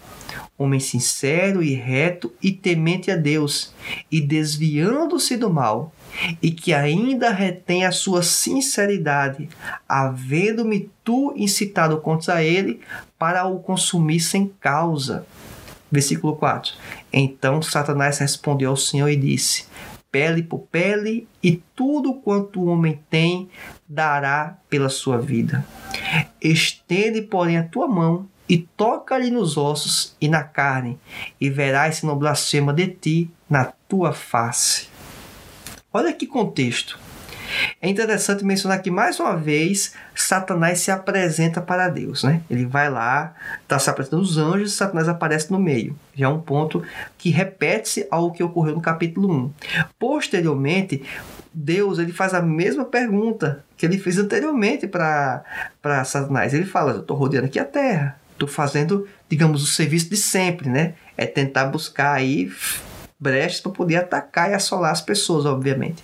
Homem 0.58 0.80
sincero 0.80 1.62
e 1.62 1.74
reto 1.74 2.32
e 2.42 2.50
temente 2.50 3.12
a 3.12 3.18
Deus, 3.18 3.74
e 4.10 4.22
desviando-se 4.22 5.36
do 5.36 5.50
mal, 5.50 5.94
e 6.42 6.50
que 6.50 6.74
ainda 6.74 7.30
retém 7.30 7.86
a 7.86 7.92
sua 7.92 8.24
sinceridade, 8.24 9.50
havendo-me 9.88 10.90
tu 11.04 11.34
incitado 11.36 12.00
contra 12.00 12.42
ele 12.42 12.80
para 13.20 13.46
o 13.46 13.60
consumir 13.60 14.22
sem 14.22 14.48
causa. 14.48 15.28
Versículo 15.92 16.38
4. 16.38 16.74
Então 17.12 17.62
Satanás 17.62 18.20
respondeu 18.20 18.70
ao 18.70 18.78
Senhor 18.78 19.10
e 19.10 19.18
disse: 19.18 19.66
Pele 20.10 20.42
por 20.42 20.60
pele, 20.60 21.28
e 21.44 21.62
tudo 21.76 22.14
quanto 22.14 22.62
o 22.62 22.68
homem 22.68 23.00
tem 23.10 23.50
dará 23.88 24.58
pela 24.70 24.88
sua 24.88 25.18
vida. 25.18 25.66
Estende, 26.52 27.24
porém, 27.24 27.58
a 27.58 27.64
tua 27.64 27.88
mão 27.88 28.28
e 28.48 28.58
toca-lhe 28.58 29.32
nos 29.32 29.58
ossos 29.58 30.16
e 30.22 30.28
na 30.28 30.44
carne, 30.44 31.00
e 31.42 31.50
verás 31.50 31.98
se 31.98 32.06
não 32.06 32.16
blasfema 32.16 32.72
de 32.72 32.88
ti 32.88 33.32
na 33.50 33.66
tua 33.66 34.14
face. 34.14 34.88
Olha 35.92 36.14
que 36.14 36.28
contexto. 36.28 37.00
É 37.82 37.90
interessante 37.90 38.44
mencionar 38.44 38.82
que 38.82 38.92
mais 38.92 39.20
uma 39.20 39.36
vez 39.36 39.94
Satanás 40.14 40.80
se 40.80 40.92
apresenta 40.92 41.62
para 41.62 41.90
Deus, 41.90 42.24
né? 42.24 42.42
Ele 42.50 42.66
vai 42.66 42.90
lá, 42.90 43.34
está 43.62 43.80
se 43.80 43.90
apresentando 43.90 44.22
os 44.22 44.38
anjos 44.38 44.74
Satanás 44.74 45.08
aparece 45.08 45.52
no 45.52 45.60
meio. 45.60 45.98
Já 46.14 46.26
é 46.26 46.30
um 46.30 46.42
ponto 46.42 46.84
que 47.18 47.30
repete-se 47.30 48.08
ao 48.12 48.32
que 48.32 48.44
ocorreu 48.44 48.76
no 48.76 48.82
capítulo 48.82 49.32
1. 49.32 49.54
Posteriormente, 49.98 51.04
Deus 51.54 51.98
ele 51.98 52.12
faz 52.12 52.34
a 52.34 52.42
mesma 52.42 52.86
pergunta 52.86 53.65
que 53.78 53.86
ele 53.86 53.98
fez 53.98 54.18
anteriormente 54.18 54.88
para 54.88 55.44
Satanás. 56.06 56.54
Ele 56.54 56.66
fala: 56.66 56.94
Eu 56.94 57.02
estou 57.02 57.18
rodeando 57.18 57.48
aqui 57.48 57.60
a 57.60 57.66
terra, 57.66 58.20
estou 58.32 58.48
fazendo, 58.48 59.08
digamos, 59.30 59.64
o 59.64 59.68
serviço 59.68 60.10
de 60.10 60.18
sempre, 60.18 60.70
né? 60.70 60.96
É 61.18 61.26
tentar 61.26 61.66
buscar 61.66 62.14
aí 62.14 62.52
brechas 63.20 63.62
para 63.62 63.72
poder 63.72 63.96
atacar 63.96 64.52
e 64.52 64.54
assolar 64.54 64.92
as 64.92 65.02
pessoas, 65.02 65.46
obviamente. 65.46 66.04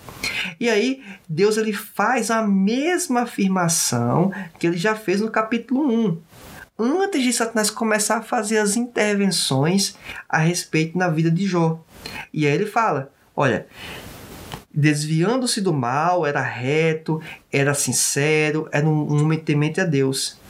E 0.58 0.68
aí, 0.68 1.02
Deus 1.28 1.56
ele 1.56 1.72
faz 1.72 2.30
a 2.30 2.42
mesma 2.42 3.22
afirmação 3.22 4.32
que 4.58 4.66
ele 4.66 4.78
já 4.78 4.94
fez 4.94 5.20
no 5.20 5.30
capítulo 5.30 5.86
1. 5.88 6.18
antes 6.78 7.22
de 7.22 7.32
Satanás 7.32 7.70
começar 7.70 8.16
a 8.18 8.22
fazer 8.22 8.58
as 8.58 8.76
intervenções 8.76 9.94
a 10.28 10.38
respeito 10.38 10.96
na 10.96 11.08
vida 11.08 11.30
de 11.30 11.46
Jó. 11.46 11.84
E 12.32 12.46
aí 12.46 12.52
ele 12.54 12.66
fala: 12.66 13.12
olha, 13.36 13.66
desviando-se 14.74 15.60
do 15.60 15.72
mal, 15.72 16.26
era 16.26 16.42
reto, 16.42 17.20
era 17.52 17.74
sincero, 17.74 18.68
era 18.72 18.86
um 18.86 19.22
homem 19.22 19.38
temente 19.38 19.80
a 19.80 19.84
Deus. 19.84 20.40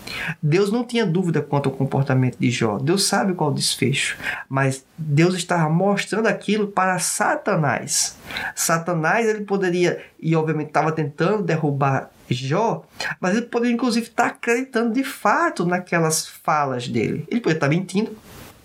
Deus 0.43 0.71
não 0.71 0.85
tinha 0.85 1.07
dúvida 1.07 1.41
quanto 1.41 1.69
ao 1.69 1.75
comportamento 1.75 2.37
de 2.39 2.51
Jó. 2.51 2.79
Deus 2.79 3.05
sabe 3.05 3.35
qual 3.35 3.51
o 3.51 3.55
desfecho. 3.55 4.17
Mas 4.49 4.85
Deus 4.99 5.35
estava 5.35 5.69
mostrando 5.69 6.27
aquilo 6.27 6.69
para 6.69 6.99
Satanás. 6.99 8.17
Satanás 8.55 9.27
ele 9.27 9.45
poderia, 9.45 10.03
e 10.21 10.35
obviamente 10.35 10.69
estava 10.69 10.93
tentando 10.93 11.43
derrubar 11.43 12.11
Jó, 12.29 12.85
mas 13.21 13.37
ele 13.37 13.47
poderia 13.47 13.75
inclusive 13.75 14.07
estar 14.07 14.27
acreditando 14.27 14.93
de 14.93 15.05
fato 15.05 15.65
naquelas 15.67 16.27
falas 16.27 16.89
dele. 16.89 17.27
Ele 17.31 17.41
poderia 17.41 17.59
estar 17.59 17.69
mentindo, 17.69 18.17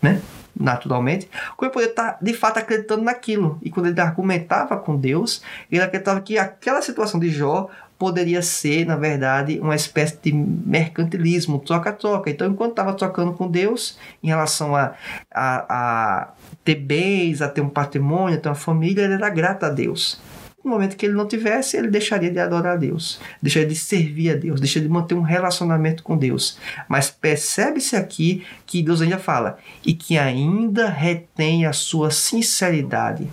né? 0.02 0.22
Naturalmente, 0.60 1.30
como 1.56 1.72
ele 1.76 1.90
estar 1.90 2.18
de 2.22 2.34
fato 2.34 2.58
acreditando 2.60 3.04
naquilo. 3.04 3.60
E 3.62 3.70
quando 3.70 3.88
ele 3.88 4.00
argumentava 4.00 4.78
com 4.78 4.96
Deus, 4.96 5.42
ele 5.72 5.82
acreditava 5.82 6.22
que 6.22 6.38
aquela 6.38 6.82
situação 6.82 7.20
de 7.20 7.30
Jó 7.30 7.70
poderia 7.98 8.42
ser, 8.42 8.86
na 8.86 8.96
verdade, 8.96 9.60
uma 9.60 9.76
espécie 9.76 10.18
de 10.22 10.32
mercantilismo, 10.32 11.60
troca-troca. 11.60 12.30
Então, 12.30 12.48
enquanto 12.48 12.72
estava 12.72 12.94
trocando 12.94 13.34
com 13.34 13.50
Deus 13.50 13.98
em 14.22 14.28
relação 14.28 14.76
a, 14.76 14.94
a, 15.32 15.66
a 15.70 16.28
ter 16.64 16.76
bens, 16.76 17.42
a 17.42 17.50
ter 17.50 17.62
um 17.62 17.70
patrimônio, 17.70 18.38
a 18.38 18.42
ter 18.42 18.50
uma 18.50 18.56
família, 18.56 19.04
ele 19.04 19.14
era 19.14 19.30
grato 19.30 19.66
a 19.66 19.70
Deus. 19.70 20.20
No 20.68 20.74
momento 20.74 20.98
que 20.98 21.06
ele 21.06 21.16
não 21.16 21.26
tivesse, 21.26 21.78
ele 21.78 21.88
deixaria 21.88 22.30
de 22.30 22.38
adorar 22.38 22.74
a 22.74 22.76
Deus, 22.76 23.22
deixaria 23.42 23.70
de 23.70 23.76
servir 23.76 24.32
a 24.32 24.36
Deus, 24.36 24.60
deixaria 24.60 24.86
de 24.86 24.94
manter 24.94 25.16
um 25.16 25.22
relacionamento 25.22 26.04
com 26.04 26.18
Deus. 26.18 26.58
Mas 26.90 27.10
percebe-se 27.10 27.96
aqui 27.96 28.46
que 28.66 28.84
Deus 28.84 29.02
ainda 29.02 29.18
fala, 29.18 29.60
e 29.86 29.94
que 29.94 30.18
ainda 30.18 30.90
retém 30.90 31.66
a 31.66 31.72
sua 31.72 32.12
sinceridade. 32.12 33.30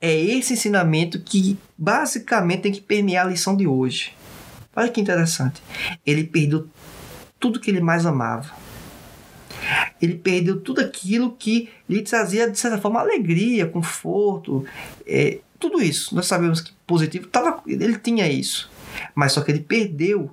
É 0.00 0.14
esse 0.14 0.52
ensinamento 0.52 1.18
que 1.18 1.58
basicamente 1.76 2.62
tem 2.62 2.72
que 2.72 2.80
permear 2.80 3.26
a 3.26 3.30
lição 3.30 3.56
de 3.56 3.66
hoje. 3.66 4.12
Olha 4.76 4.88
que 4.88 5.00
interessante. 5.00 5.60
Ele 6.06 6.22
perdeu 6.22 6.68
tudo 7.40 7.58
que 7.58 7.68
ele 7.68 7.80
mais 7.80 8.06
amava. 8.06 8.48
Ele 10.00 10.14
perdeu 10.14 10.60
tudo 10.60 10.80
aquilo 10.80 11.32
que 11.32 11.68
lhe 11.88 12.02
trazia, 12.02 12.48
de 12.48 12.58
certa 12.58 12.78
forma, 12.78 13.00
alegria, 13.00 13.66
conforto, 13.66 14.64
é, 15.04 15.38
tudo 15.64 15.82
isso. 15.82 16.14
Nós 16.14 16.26
sabemos 16.26 16.60
que 16.60 16.72
positivo, 16.86 17.26
tava, 17.28 17.62
ele 17.66 17.98
tinha 17.98 18.28
isso. 18.28 18.70
Mas 19.14 19.32
só 19.32 19.40
que 19.40 19.50
ele 19.50 19.60
perdeu. 19.60 20.30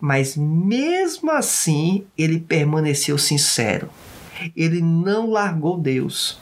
Mas 0.00 0.36
mesmo 0.36 1.30
assim, 1.30 2.04
ele 2.16 2.40
permaneceu 2.40 3.16
sincero. 3.18 3.88
Ele 4.56 4.80
não 4.80 5.30
largou 5.30 5.78
Deus. 5.78 6.40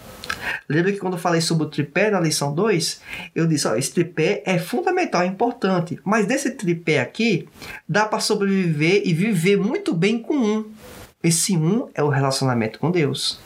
Lembra 0.69 0.93
que 0.93 0.99
quando 0.99 1.15
eu 1.15 1.19
falei 1.19 1.41
sobre 1.41 1.67
o 1.67 1.71
tripé 1.71 2.11
na 2.11 2.21
lição 2.21 2.55
2, 2.55 3.01
eu 3.35 3.47
disse, 3.47 3.69
ó, 3.69 3.77
esse 3.77 3.93
tripé 3.93 4.43
é 4.45 4.59
fundamental, 4.59 5.23
é 5.23 5.27
importante, 5.27 5.99
mas 6.05 6.27
desse 6.27 6.51
tripé 6.51 7.01
aqui 7.01 7.49
dá 7.89 8.05
para 8.05 8.19
sobreviver 8.19 9.03
e 9.05 9.15
viver 9.15 9.57
muito 9.57 9.95
bem 9.95 10.19
com 10.19 10.37
um. 10.37 10.65
Esse 11.23 11.57
um 11.57 11.89
é 11.95 12.03
o 12.03 12.09
relacionamento 12.09 12.79
com 12.79 12.91
Deus. 12.91 13.39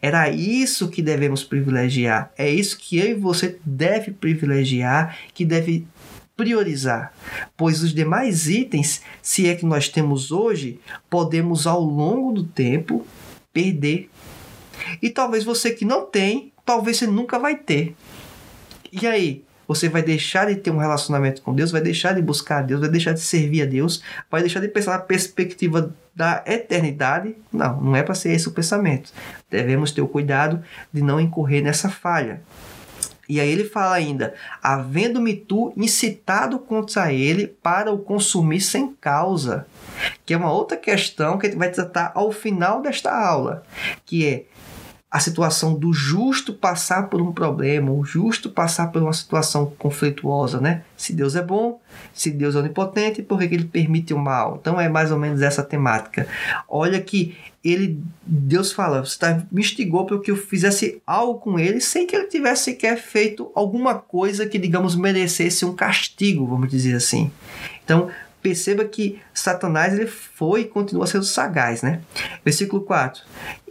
Era 0.00 0.28
isso 0.28 0.88
que 0.88 1.02
devemos 1.02 1.42
privilegiar. 1.44 2.32
É 2.36 2.48
isso 2.50 2.78
que 2.78 2.98
eu 2.98 3.10
e 3.10 3.14
você 3.14 3.58
deve 3.64 4.12
privilegiar, 4.12 5.18
que 5.32 5.44
deve 5.44 5.86
priorizar, 6.36 7.12
pois 7.56 7.80
os 7.80 7.94
demais 7.94 8.48
itens, 8.48 9.02
se 9.22 9.48
é 9.48 9.54
que 9.54 9.64
nós 9.64 9.88
temos 9.88 10.32
hoje, 10.32 10.80
podemos 11.08 11.64
ao 11.64 11.80
longo 11.80 12.32
do 12.32 12.42
tempo 12.42 13.06
perder 13.52 14.10
e 15.00 15.10
talvez 15.10 15.44
você 15.44 15.70
que 15.70 15.84
não 15.84 16.04
tem, 16.04 16.52
talvez 16.64 16.96
você 16.96 17.06
nunca 17.06 17.38
vai 17.38 17.56
ter. 17.56 17.94
E 18.90 19.06
aí? 19.06 19.44
Você 19.66 19.88
vai 19.88 20.02
deixar 20.02 20.46
de 20.46 20.56
ter 20.56 20.70
um 20.70 20.78
relacionamento 20.78 21.42
com 21.42 21.54
Deus, 21.54 21.70
vai 21.70 21.80
deixar 21.80 22.14
de 22.14 22.22
buscar 22.22 22.58
a 22.58 22.62
Deus, 22.62 22.80
vai 22.80 22.88
deixar 22.88 23.12
de 23.12 23.20
servir 23.20 23.62
a 23.62 23.66
Deus, 23.66 24.02
vai 24.30 24.40
deixar 24.40 24.60
de 24.60 24.68
pensar 24.68 24.92
na 24.92 24.98
perspectiva 24.98 25.94
da 26.14 26.42
eternidade. 26.46 27.36
Não, 27.52 27.80
não 27.80 27.96
é 27.96 28.02
para 28.02 28.14
ser 28.14 28.32
esse 28.32 28.48
o 28.48 28.52
pensamento. 28.52 29.12
Devemos 29.50 29.90
ter 29.90 30.00
o 30.00 30.08
cuidado 30.08 30.62
de 30.92 31.02
não 31.02 31.20
incorrer 31.20 31.62
nessa 31.62 31.88
falha. 31.88 32.42
E 33.28 33.40
aí 33.40 33.48
ele 33.48 33.64
fala 33.64 33.94
ainda: 33.94 34.34
havendo-me 34.62 35.34
tu 35.34 35.72
incitado 35.76 36.58
contra 36.58 37.12
ele 37.12 37.46
para 37.46 37.92
o 37.92 37.98
consumir 37.98 38.60
sem 38.60 38.94
causa. 38.94 39.66
Que 40.26 40.34
é 40.34 40.36
uma 40.36 40.52
outra 40.52 40.76
questão 40.76 41.38
que 41.38 41.46
a 41.46 41.50
gente 41.50 41.58
vai 41.58 41.70
tratar 41.70 42.12
ao 42.14 42.32
final 42.32 42.82
desta 42.82 43.10
aula, 43.10 43.62
que 44.04 44.26
é 44.26 44.44
a 45.14 45.20
situação 45.20 45.74
do 45.74 45.92
justo 45.92 46.52
passar 46.52 47.08
por 47.08 47.22
um 47.22 47.30
problema, 47.30 47.92
o 47.92 48.04
justo 48.04 48.50
passar 48.50 48.88
por 48.88 49.00
uma 49.00 49.12
situação 49.12 49.72
conflituosa, 49.78 50.60
né? 50.60 50.82
Se 50.96 51.12
Deus 51.12 51.36
é 51.36 51.42
bom, 51.42 51.80
se 52.12 52.32
Deus 52.32 52.56
é 52.56 52.58
onipotente, 52.58 53.22
por 53.22 53.38
que 53.38 53.44
ele 53.44 53.64
permite 53.64 54.12
o 54.12 54.18
mal? 54.18 54.58
Então 54.60 54.80
é 54.80 54.88
mais 54.88 55.12
ou 55.12 55.18
menos 55.20 55.40
essa 55.40 55.62
temática. 55.62 56.26
Olha 56.68 57.00
que 57.00 57.36
ele, 57.62 58.02
Deus 58.26 58.72
fala, 58.72 59.04
você 59.04 59.16
tá, 59.16 59.40
me 59.52 59.60
instigou 59.60 60.04
para 60.04 60.18
que 60.18 60.32
eu 60.32 60.36
fizesse 60.36 61.00
algo 61.06 61.38
com 61.38 61.60
ele 61.60 61.80
sem 61.80 62.08
que 62.08 62.16
ele 62.16 62.26
tivesse 62.26 62.64
sequer 62.64 62.96
feito 62.96 63.52
alguma 63.54 63.94
coisa 63.94 64.48
que, 64.48 64.58
digamos, 64.58 64.96
merecesse 64.96 65.64
um 65.64 65.76
castigo, 65.76 66.44
vamos 66.44 66.68
dizer 66.68 66.96
assim. 66.96 67.30
Então, 67.84 68.10
perceba 68.44 68.84
que 68.84 69.18
Satanás 69.32 69.94
ele 69.94 70.06
foi 70.06 70.60
e 70.60 70.64
continua 70.66 71.06
sendo 71.06 71.24
sagaz, 71.24 71.80
né? 71.80 72.02
Versículo 72.44 72.82
4. 72.82 73.22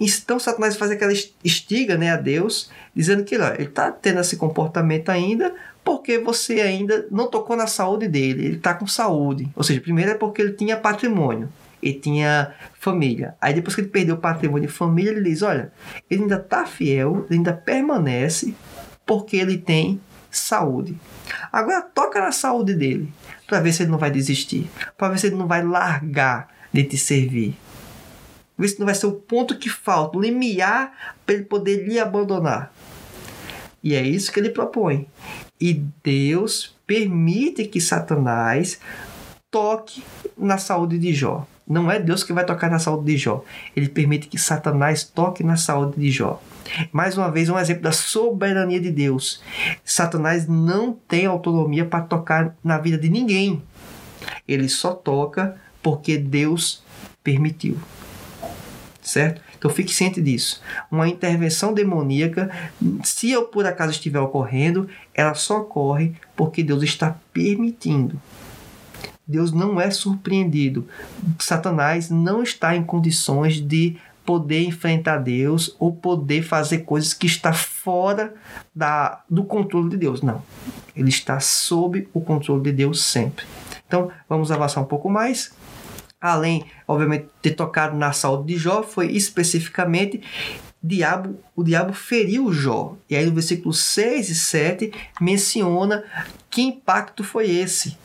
Então 0.02 0.40
Satanás 0.40 0.76
faz 0.76 0.90
aquela 0.90 1.14
estiga 1.44 1.96
né, 1.96 2.10
a 2.10 2.18
Deus, 2.18 2.72
dizendo 2.96 3.24
que 3.24 3.38
ó, 3.38 3.54
ele 3.54 3.66
está 3.66 3.92
tendo 3.92 4.20
esse 4.20 4.36
comportamento 4.36 5.10
ainda 5.10 5.54
porque 5.84 6.18
você 6.18 6.60
ainda 6.60 7.06
não 7.12 7.30
tocou 7.30 7.56
na 7.56 7.68
saúde 7.68 8.08
dele, 8.08 8.46
ele 8.48 8.58
está 8.58 8.74
com 8.74 8.88
saúde. 8.88 9.48
Ou 9.56 9.62
seja, 9.62 9.80
primeiro 9.80 10.10
é 10.10 10.16
porque 10.16 10.42
ele 10.42 10.54
tinha 10.54 10.76
patrimônio, 10.76 11.50
ele 11.82 12.00
tinha 12.00 12.56
família. 12.80 13.36
Aí 13.40 13.54
depois 13.54 13.76
que 13.76 13.82
ele 13.82 13.90
perdeu 13.90 14.16
o 14.16 14.20
patrimônio 14.20 14.66
e 14.66 14.72
família, 14.72 15.12
ele 15.12 15.30
diz, 15.30 15.44
olha, 15.44 15.72
ele 16.10 16.24
ainda 16.24 16.38
está 16.38 16.66
fiel, 16.66 17.28
ele 17.30 17.38
ainda 17.38 17.54
permanece 17.54 18.56
porque 19.06 19.38
ele 19.38 19.60
tem 19.60 20.02
saúde. 20.32 20.98
Agora 21.52 21.82
toca 21.82 22.20
na 22.20 22.32
saúde 22.32 22.74
dele 22.74 23.14
para 23.54 23.62
ver 23.62 23.72
se 23.72 23.84
ele 23.84 23.92
não 23.92 24.00
vai 24.00 24.10
desistir, 24.10 24.68
para 24.98 25.10
ver 25.10 25.20
se 25.20 25.28
ele 25.28 25.36
não 25.36 25.46
vai 25.46 25.64
largar 25.64 26.50
de 26.74 26.84
te 26.84 26.98
servir. 26.98 27.56
Ver 28.58 28.68
se 28.68 28.80
não 28.80 28.88
vai 28.88 28.96
ser 28.96 29.06
o 29.06 29.12
ponto 29.12 29.60
que 29.60 29.70
falta, 29.70 30.18
o 30.18 30.22
limiar 30.22 31.14
para 31.24 31.36
ele 31.36 31.44
poder 31.44 31.88
lhe 31.88 32.00
abandonar. 32.00 32.74
E 33.84 33.94
é 33.94 34.02
isso 34.02 34.32
que 34.32 34.40
ele 34.40 34.50
propõe. 34.50 35.06
E 35.62 35.86
Deus 36.04 36.76
permite 36.88 37.66
que 37.66 37.80
Satanás 37.80 38.80
toque 39.52 40.04
na 40.36 40.58
saúde 40.58 40.98
de 40.98 41.14
Jó. 41.14 41.46
Não 41.68 41.92
é 41.92 42.00
Deus 42.00 42.24
que 42.24 42.34
vai 42.34 42.48
tocar 42.48 42.72
na 42.72 42.80
saúde 42.80 43.06
de 43.06 43.18
Jó. 43.20 43.46
Ele 43.76 43.88
permite 43.88 44.28
que 44.28 44.40
Satanás 44.40 45.04
toque 45.04 45.44
na 45.44 45.58
saúde 45.58 46.00
de 46.00 46.10
Jó. 46.10 46.42
Mais 46.92 47.18
uma 47.18 47.32
vez, 47.32 47.50
um 47.50 47.58
exemplo 47.58 47.84
da 47.84 47.92
soberania 47.92 48.80
de 48.80 48.92
Deus. 48.92 49.42
Satanás 49.84 50.48
não 50.48 50.94
tem 51.08 51.26
autonomia 51.26 51.86
para 51.86 52.04
tocar 52.04 52.56
na 52.64 52.78
vida 52.78 52.98
de 52.98 53.10
ninguém. 53.10 53.62
Ele 54.48 54.70
só 54.70 54.94
toca 54.94 55.56
porque 55.82 56.18
Deus 56.18 56.84
permitiu. 57.24 57.78
Certo? 59.02 59.42
Então 59.58 59.70
fique 59.70 59.94
ciente 59.94 60.22
disso. 60.22 60.62
Uma 60.92 61.08
intervenção 61.08 61.74
demoníaca, 61.74 62.50
se 63.04 63.32
eu 63.32 63.46
por 63.46 63.66
acaso 63.66 63.92
estiver 63.92 64.20
ocorrendo, 64.20 64.90
ela 65.14 65.34
só 65.34 65.62
ocorre 65.62 66.14
porque 66.36 66.64
Deus 66.64 66.84
está 66.84 67.18
permitindo. 67.32 68.20
Deus 69.26 69.54
não 69.54 69.80
é 69.80 69.90
surpreendido. 69.90 70.86
Satanás 71.40 72.10
não 72.10 72.44
está 72.44 72.76
em 72.76 72.84
condições 72.84 73.56
de 73.56 73.98
poder 74.26 74.64
enfrentar 74.64 75.18
Deus 75.18 75.76
ou 75.80 75.94
poder 75.94 76.44
fazer 76.44 76.80
coisas 76.80 77.14
que 77.14 77.28
está 77.28 77.54
fora 77.54 78.34
da, 78.76 79.24
do 79.30 79.44
controle 79.44 79.90
de 79.90 79.98
Deus. 79.98 80.22
Não. 80.22 80.42
Ele 80.96 81.10
está 81.10 81.40
sob 81.40 82.08
o 82.14 82.22
controle 82.22 82.64
de 82.64 82.72
Deus 82.72 83.04
sempre. 83.04 83.46
Então, 83.88 84.12
vamos 84.28 84.52
avançar 84.52 84.82
um 84.82 84.86
pouco 84.86 85.10
mais. 85.10 85.52
Além, 86.20 86.66
obviamente, 86.88 87.28
de 87.42 87.52
tocado 87.52 87.98
na 87.98 88.14
saúde 88.14 88.54
de 88.54 88.58
Jó, 88.58 88.82
foi 88.82 89.12
especificamente 89.12 90.22
diabo, 90.82 91.40
o 91.56 91.64
diabo 91.64 91.94
feriu 91.94 92.52
Jó. 92.52 92.96
E 93.10 93.16
aí 93.16 93.26
no 93.26 93.34
versículo 93.34 93.74
6 93.74 94.30
e 94.30 94.36
7 94.36 94.94
menciona 95.20 96.04
que 96.50 96.62
impacto 96.62 97.24
foi 97.24 97.50
esse. 97.50 97.98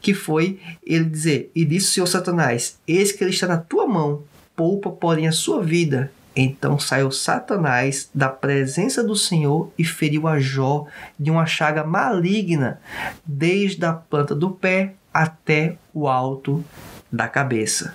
Que 0.00 0.12
foi 0.12 0.60
ele 0.84 1.04
dizer, 1.04 1.50
e 1.54 1.64
disse 1.64 1.86
o 1.86 1.90
Senhor 1.92 2.06
Satanás, 2.06 2.78
eis 2.86 3.12
que 3.12 3.22
ele 3.22 3.30
está 3.30 3.46
na 3.46 3.58
tua 3.58 3.86
mão, 3.86 4.24
poupa, 4.56 4.90
porém, 4.90 5.26
a 5.26 5.32
sua 5.32 5.62
vida. 5.62 6.10
Então 6.34 6.78
saiu 6.78 7.10
Satanás 7.10 8.08
da 8.14 8.28
presença 8.28 9.04
do 9.04 9.14
Senhor 9.14 9.70
e 9.76 9.84
feriu 9.84 10.26
a 10.26 10.40
Jó 10.40 10.86
de 11.18 11.30
uma 11.30 11.44
chaga 11.44 11.84
maligna, 11.84 12.80
desde 13.24 13.84
a 13.84 13.92
planta 13.92 14.34
do 14.34 14.50
pé 14.50 14.94
até 15.12 15.76
o 15.92 16.08
alto 16.08 16.64
da 17.10 17.28
cabeça. 17.28 17.94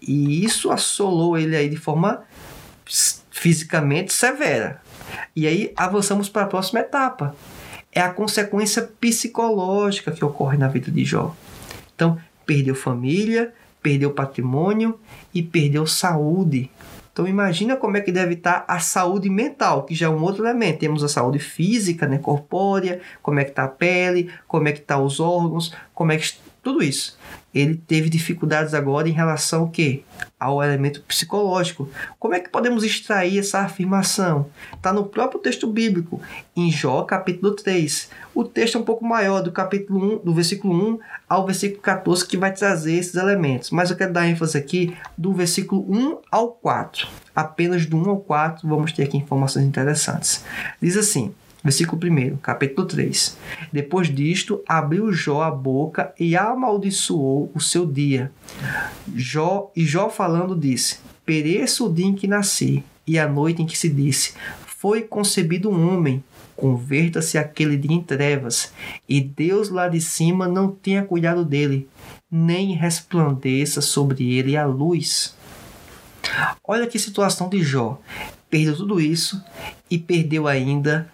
E 0.00 0.44
isso 0.44 0.72
assolou 0.72 1.38
ele 1.38 1.54
aí 1.54 1.68
de 1.68 1.76
forma 1.76 2.24
fisicamente 3.30 4.12
severa. 4.12 4.80
E 5.34 5.46
aí 5.46 5.72
avançamos 5.76 6.28
para 6.28 6.42
a 6.42 6.46
próxima 6.46 6.80
etapa. 6.80 7.36
É 7.92 8.00
a 8.00 8.12
consequência 8.12 8.82
psicológica 8.82 10.10
que 10.10 10.24
ocorre 10.24 10.56
na 10.56 10.66
vida 10.66 10.90
de 10.90 11.04
Jó. 11.04 11.36
Então, 11.94 12.18
perdeu 12.44 12.74
família, 12.74 13.52
perdeu 13.82 14.10
patrimônio 14.12 14.98
e 15.34 15.42
perdeu 15.42 15.86
saúde. 15.86 16.70
Então 17.12 17.26
imagina 17.26 17.76
como 17.76 17.96
é 17.96 18.00
que 18.00 18.10
deve 18.10 18.34
estar 18.34 18.64
a 18.66 18.78
saúde 18.78 19.28
mental, 19.28 19.82
que 19.84 19.94
já 19.94 20.06
é 20.06 20.08
um 20.08 20.22
outro 20.22 20.44
elemento. 20.46 20.78
Temos 20.78 21.04
a 21.04 21.08
saúde 21.08 21.38
física, 21.38 22.06
né, 22.06 22.16
corpórea, 22.16 23.00
como 23.22 23.38
é 23.38 23.44
que 23.44 23.50
está 23.50 23.64
a 23.64 23.68
pele, 23.68 24.30
como 24.48 24.68
é 24.68 24.72
que 24.72 24.78
estão 24.78 25.00
tá 25.00 25.04
os 25.04 25.20
órgãos, 25.20 25.74
como 25.94 26.12
é 26.12 26.16
que 26.16 26.32
tudo 26.62 26.82
isso 26.82 27.18
ele 27.54 27.74
teve 27.74 28.08
dificuldades 28.08 28.72
agora 28.72 29.08
em 29.08 29.12
relação 29.12 29.62
ao 29.62 29.68
quê? 29.68 30.02
Ao 30.40 30.62
elemento 30.62 31.02
psicológico. 31.02 31.88
Como 32.18 32.34
é 32.34 32.40
que 32.40 32.48
podemos 32.48 32.82
extrair 32.82 33.38
essa 33.38 33.60
afirmação? 33.60 34.46
Está 34.74 34.92
no 34.92 35.04
próprio 35.04 35.40
texto 35.40 35.66
bíblico, 35.66 36.20
em 36.56 36.70
Jó, 36.70 37.02
capítulo 37.02 37.54
3. 37.54 38.10
O 38.34 38.44
texto 38.44 38.78
é 38.78 38.80
um 38.80 38.84
pouco 38.84 39.04
maior, 39.04 39.42
do 39.42 39.52
capítulo 39.52 40.20
1, 40.20 40.24
do 40.24 40.34
versículo 40.34 40.94
1 40.94 40.98
ao 41.28 41.44
versículo 41.44 41.82
14, 41.82 42.26
que 42.26 42.36
vai 42.36 42.52
trazer 42.52 42.94
esses 42.94 43.14
elementos. 43.14 43.70
Mas 43.70 43.90
eu 43.90 43.96
quero 43.96 44.12
dar 44.12 44.26
ênfase 44.26 44.56
aqui 44.56 44.96
do 45.16 45.32
versículo 45.34 45.84
1 45.88 46.18
ao 46.30 46.52
4. 46.52 47.06
Apenas 47.34 47.86
do 47.86 47.96
1 47.96 48.08
ao 48.08 48.20
4 48.20 48.66
vamos 48.68 48.92
ter 48.92 49.02
aqui 49.02 49.18
informações 49.18 49.66
interessantes. 49.66 50.44
Diz 50.80 50.96
assim: 50.96 51.34
Versículo 51.62 52.00
1, 52.02 52.38
capítulo 52.38 52.86
3. 52.88 53.36
Depois 53.72 54.12
disto, 54.12 54.62
abriu 54.66 55.12
Jó 55.12 55.42
a 55.42 55.50
boca 55.50 56.12
e 56.18 56.36
amaldiçoou 56.36 57.52
o 57.54 57.60
seu 57.60 57.86
dia. 57.86 58.32
Jó, 59.14 59.70
e 59.76 59.84
Jó 59.84 60.10
falando 60.10 60.56
disse: 60.56 60.98
Pereça 61.24 61.84
o 61.84 61.92
dia 61.92 62.06
em 62.06 62.14
que 62.14 62.26
nasci, 62.26 62.82
e 63.06 63.16
a 63.16 63.28
noite 63.28 63.62
em 63.62 63.66
que 63.66 63.78
se 63.78 63.88
disse: 63.88 64.34
Foi 64.66 65.02
concebido 65.02 65.70
um 65.70 65.94
homem. 65.94 66.22
Converta-se 66.56 67.38
aquele 67.38 67.76
dia 67.76 67.96
em 67.96 68.02
trevas, 68.02 68.72
e 69.08 69.20
Deus 69.20 69.68
lá 69.68 69.88
de 69.88 70.00
cima 70.00 70.46
não 70.46 70.68
tenha 70.68 71.02
cuidado 71.02 71.44
dele, 71.44 71.88
nem 72.30 72.74
resplandeça 72.74 73.80
sobre 73.80 74.32
ele 74.34 74.56
a 74.56 74.66
luz. 74.66 75.34
Olha 76.62 76.86
que 76.86 76.98
situação 76.98 77.48
de 77.48 77.62
Jó. 77.62 78.00
Perdeu 78.50 78.76
tudo 78.76 79.00
isso 79.00 79.42
e 79.90 79.98
perdeu 79.98 80.46
ainda 80.46 81.10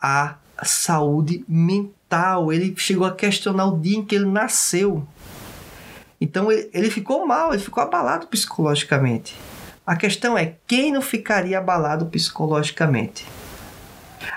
a 0.00 0.36
saúde 0.62 1.44
mental. 1.48 2.52
Ele 2.52 2.74
chegou 2.76 3.06
a 3.06 3.14
questionar 3.14 3.66
o 3.66 3.78
dia 3.78 3.98
em 3.98 4.04
que 4.04 4.14
ele 4.14 4.26
nasceu. 4.26 5.06
Então 6.20 6.50
ele, 6.50 6.68
ele 6.72 6.90
ficou 6.90 7.26
mal, 7.26 7.52
ele 7.52 7.62
ficou 7.62 7.82
abalado 7.82 8.26
psicologicamente. 8.26 9.36
A 9.86 9.96
questão 9.96 10.36
é 10.36 10.54
quem 10.66 10.92
não 10.92 11.02
ficaria 11.02 11.58
abalado 11.58 12.06
psicologicamente. 12.06 13.26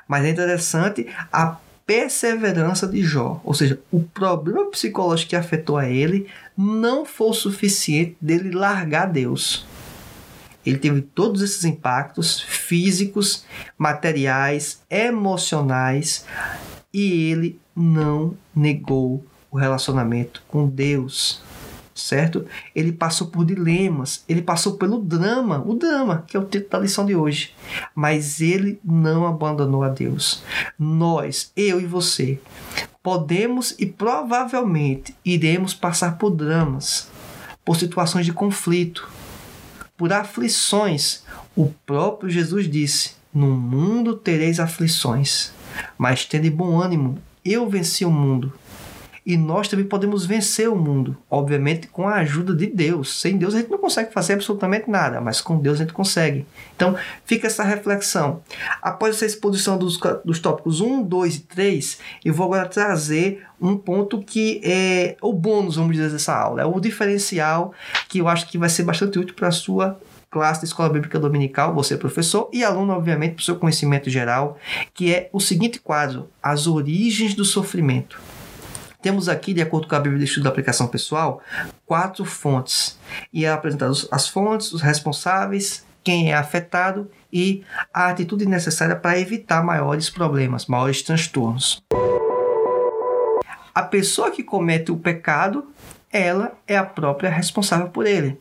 Mas 0.08 0.26
é 0.26 0.30
interessante 0.30 1.08
a 1.32 1.58
perseverança 1.86 2.88
de 2.88 3.04
Jó, 3.04 3.42
ou 3.44 3.54
seja, 3.54 3.78
o 3.92 4.02
problema 4.02 4.70
psicológico 4.72 5.32
que 5.32 5.36
afetou 5.36 5.78
a 5.78 5.90
ele 5.90 6.30
não 6.58 7.04
foi 7.04 7.28
o 7.28 7.34
suficiente 7.34 8.16
dele 8.22 8.52
largar 8.52 9.08
Deus 9.08 9.66
ele 10.66 10.78
teve 10.78 11.02
todos 11.02 11.42
esses 11.42 11.66
impactos 11.66 12.42
físicos, 12.42 13.46
materiais, 13.78 14.82
emocionais 14.90 16.26
e 16.94 17.30
ele 17.32 17.60
não 17.76 18.36
negou 18.56 19.26
o 19.52 19.58
relacionamento 19.58 20.44
com 20.48 20.68
Deus, 20.68 21.42
certo? 21.94 22.46
Ele 22.76 22.92
passou 22.92 23.28
por 23.28 23.46
dilemas, 23.46 24.24
ele 24.28 24.42
passou 24.42 24.78
pelo 24.78 25.00
drama, 25.00 25.64
o 25.66 25.76
drama, 25.76 26.24
que 26.28 26.38
é 26.38 26.40
o 26.40 26.46
título 26.46 26.70
da 26.72 26.80
lição 26.80 27.06
de 27.06 27.16
hoje, 27.16 27.54
mas 27.94 28.42
ele 28.42 28.80
não 28.84 29.28
abandonou 29.28 29.84
a 29.84 29.90
Deus. 29.90 30.44
Nós, 30.78 31.52
eu 31.56 31.80
e 31.80 31.86
você, 31.86 32.40
podemos 33.02 33.76
e 33.78 33.86
provavelmente 33.86 35.16
iremos 35.26 35.74
passar 35.74 36.18
por 36.18 36.32
dramas, 36.32 37.10
por 37.66 37.76
situações 37.76 38.26
de 38.26 38.34
conflito, 38.34 39.08
por 39.98 40.12
aflições. 40.12 41.24
O 41.56 41.72
próprio 41.86 42.30
Jesus 42.30 42.70
disse: 42.70 43.12
No 43.34 43.48
mundo 43.48 44.16
tereis 44.16 44.60
aflições, 44.60 45.52
mas 45.98 46.26
tende 46.26 46.50
bom 46.50 46.82
ânimo, 46.82 47.18
eu 47.44 47.70
venci 47.70 48.06
o 48.06 48.12
mundo. 48.12 48.54
E 49.26 49.38
nós 49.38 49.68
também 49.68 49.86
podemos 49.86 50.26
vencer 50.26 50.70
o 50.70 50.76
mundo, 50.76 51.16
obviamente 51.30 51.88
com 51.88 52.08
a 52.08 52.16
ajuda 52.16 52.54
de 52.54 52.68
Deus. 52.68 53.22
Sem 53.22 53.38
Deus 53.38 53.56
a 53.56 53.60
gente 53.60 53.72
não 53.72 53.78
consegue 53.78 54.12
fazer 54.12 54.34
absolutamente 54.34 54.90
nada, 54.90 55.22
mas 55.22 55.40
com 55.40 55.58
Deus 55.58 55.80
a 55.80 55.84
gente 55.84 55.94
consegue. 55.94 56.46
Então 56.76 56.96
fica 57.24 57.48
essa 57.48 57.64
reflexão. 57.64 58.42
Após 58.82 59.16
essa 59.16 59.26
exposição 59.26 59.78
dos, 59.78 59.98
dos 60.26 60.40
tópicos 60.40 60.82
1, 60.82 61.04
2 61.04 61.36
e 61.36 61.40
3, 61.42 62.00
eu 62.26 62.34
vou 62.34 62.48
agora 62.48 62.68
trazer 62.68 63.46
um 63.62 63.78
ponto 63.78 64.22
que 64.22 64.60
é 64.64 65.16
o 65.22 65.32
bônus, 65.32 65.78
vamos 65.78 65.96
dizer, 65.96 66.12
dessa 66.12 66.36
aula. 66.36 66.62
É 66.62 66.66
o 66.66 66.80
diferencial 66.80 67.74
que 68.10 68.20
eu 68.20 68.28
acho 68.28 68.48
que 68.50 68.58
vai 68.58 68.70
ser 68.70 68.84
bastante 68.84 69.18
útil 69.18 69.36
para 69.36 69.48
a 69.48 69.52
sua 69.52 69.98
classe 70.34 70.62
de 70.62 70.66
Escola 70.66 70.90
Bíblica 70.90 71.20
Dominical, 71.20 71.74
você 71.76 71.96
professor 71.96 72.50
e 72.52 72.64
aluno, 72.64 72.92
obviamente, 72.92 73.36
para 73.36 73.42
o 73.42 73.46
seu 73.46 73.56
conhecimento 73.56 74.10
geral, 74.10 74.58
que 74.94 75.14
é 75.14 75.30
o 75.32 75.40
seguinte 75.40 75.80
quadro: 75.80 76.28
as 76.42 76.66
origens 76.66 77.36
do 77.36 77.46
sofrimento. 77.46 78.20
Temos 79.04 79.28
aqui, 79.28 79.54
de 79.54 79.62
acordo 79.62 79.86
com 79.86 79.96
a 79.96 80.00
Bíblia 80.00 80.20
de 80.20 80.24
Estudo 80.24 80.46
da 80.46 80.50
Aplicação 80.50 80.88
Pessoal, 80.88 81.42
quatro 81.86 82.24
fontes. 82.24 82.98
E 83.34 83.44
é 83.44 83.52
apresentado 83.52 83.94
as 84.10 84.30
fontes, 84.30 84.72
os 84.72 84.82
responsáveis, 84.82 85.86
quem 86.02 86.32
é 86.32 86.36
afetado 86.36 87.12
e 87.32 87.66
a 87.94 88.08
atitude 88.08 88.46
necessária 88.46 88.96
para 88.96 89.20
evitar 89.20 89.62
maiores 89.62 90.10
problemas, 90.10 90.68
maiores 90.68 91.02
transtornos. 91.02 91.84
A 93.76 93.82
pessoa 93.82 94.32
que 94.32 94.42
comete 94.42 94.90
o 94.90 94.98
pecado, 94.98 95.68
ela 96.14 96.54
é 96.68 96.78
a 96.78 96.86
própria 96.86 97.32
responsável 97.32 97.90
por 97.90 98.06
ele. 98.06 98.40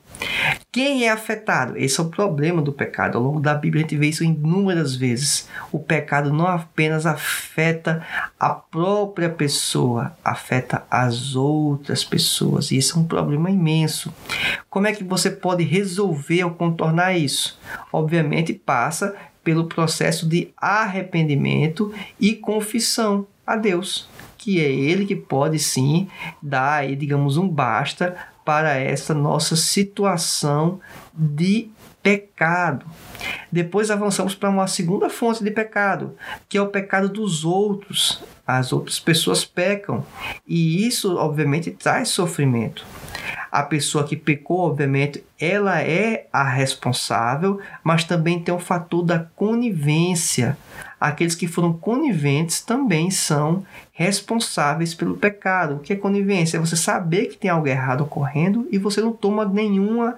Quem 0.71 1.05
é 1.05 1.11
afetado? 1.11 1.79
Esse 1.79 1.99
é 1.99 2.03
o 2.03 2.11
problema 2.11 2.61
do 2.61 2.73
pecado. 2.73 3.17
Ao 3.17 3.25
longo 3.25 3.41
da 3.41 3.55
Bíblia 3.55 3.81
a 3.81 3.89
gente 3.89 3.99
vê 3.99 4.09
isso 4.09 4.23
inúmeras 4.23 4.95
vezes. 4.95 5.49
O 5.73 5.79
pecado 5.79 6.31
não 6.31 6.47
apenas 6.47 7.07
afeta 7.07 8.07
a 8.39 8.51
própria 8.51 9.31
pessoa, 9.31 10.15
afeta 10.23 10.85
as 10.91 11.35
outras 11.35 12.05
pessoas. 12.05 12.71
E 12.71 12.77
isso 12.77 12.99
é 12.99 13.01
um 13.01 13.07
problema 13.07 13.51
imenso. 13.51 14.13
Como 14.69 14.87
é 14.87 14.93
que 14.93 15.03
você 15.03 15.31
pode 15.31 15.65
resolver 15.65 16.45
ou 16.45 16.51
contornar 16.51 17.17
isso? 17.17 17.59
Obviamente 17.91 18.53
passa 18.53 19.17
pelo 19.43 19.67
processo 19.67 20.29
de 20.29 20.53
arrependimento 20.57 21.93
e 22.21 22.35
confissão 22.35 23.27
a 23.47 23.57
Deus 23.57 24.12
que 24.43 24.61
é 24.61 24.69
ele 24.69 25.07
que 25.07 25.15
pode 25.15 25.57
sim 25.61 26.09
dar 26.43 26.81
aí, 26.81 26.97
digamos, 26.97 27.37
um 27.37 27.49
basta 27.49 28.17
para 28.45 28.75
essa 28.75 29.15
nossa 29.15 29.55
situação 29.55 30.81
de 31.15 31.71
pecado. 32.03 32.85
Depois 33.53 33.89
avançamos 33.89 34.35
para 34.35 34.51
uma 34.51 34.67
segunda 34.67 35.09
fonte 35.09 35.45
de 35.45 35.51
pecado, 35.53 36.17
que 36.49 36.59
é 36.59 36.61
o 36.61 36.67
pecado 36.67 37.09
dos 37.09 37.45
outros. 37.45 38.21
As 38.45 38.73
outras 38.73 38.99
pessoas 38.99 39.45
pecam 39.45 40.05
e 40.45 40.85
isso, 40.85 41.17
obviamente, 41.17 41.71
traz 41.71 42.09
sofrimento. 42.09 42.85
A 43.53 43.63
pessoa 43.63 44.03
que 44.03 44.17
pecou, 44.17 44.59
obviamente, 44.61 45.23
ela 45.39 45.81
é 45.81 46.27
a 46.33 46.43
responsável, 46.43 47.61
mas 47.85 48.03
também 48.03 48.43
tem 48.43 48.53
o 48.53 48.59
fator 48.59 49.05
da 49.05 49.21
conivência. 49.21 50.59
Aqueles 51.03 51.35
que 51.35 51.49
foram 51.49 51.73
coniventes 51.73 52.61
também 52.61 53.11
são 53.11 53.65
responsáveis 53.91 54.95
pelo 54.95 55.17
pecado. 55.17 55.75
O 55.75 55.79
que 55.81 55.93
é 55.93 55.97
conivência? 55.97 56.57
É 56.57 56.61
você 56.61 56.77
saber 56.77 57.27
que 57.27 57.37
tem 57.37 57.51
algo 57.51 57.67
errado 57.67 58.03
ocorrendo 58.03 58.69
e 58.71 58.79
você 58.79 59.01
não 59.01 59.13
toma 59.13 59.45
nenhuma 59.45 60.17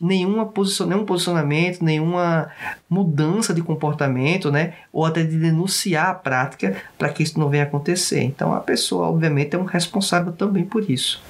nenhuma 0.00 0.46
posição, 0.46 0.86
nenhum 0.86 1.04
posicionamento, 1.04 1.84
nenhuma 1.84 2.48
mudança 2.88 3.52
de 3.52 3.60
comportamento, 3.60 4.52
né? 4.52 4.74
Ou 4.92 5.04
até 5.04 5.24
de 5.24 5.36
denunciar 5.36 6.10
a 6.10 6.14
prática 6.14 6.80
para 6.96 7.08
que 7.08 7.24
isso 7.24 7.36
não 7.36 7.48
venha 7.48 7.64
acontecer. 7.64 8.22
Então 8.22 8.54
a 8.54 8.60
pessoa, 8.60 9.08
obviamente, 9.08 9.56
é 9.56 9.58
um 9.58 9.64
responsável 9.64 10.32
também 10.32 10.64
por 10.64 10.88
isso. 10.88 11.20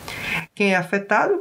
Quem 0.55 0.75
é 0.75 0.77
afetado? 0.77 1.41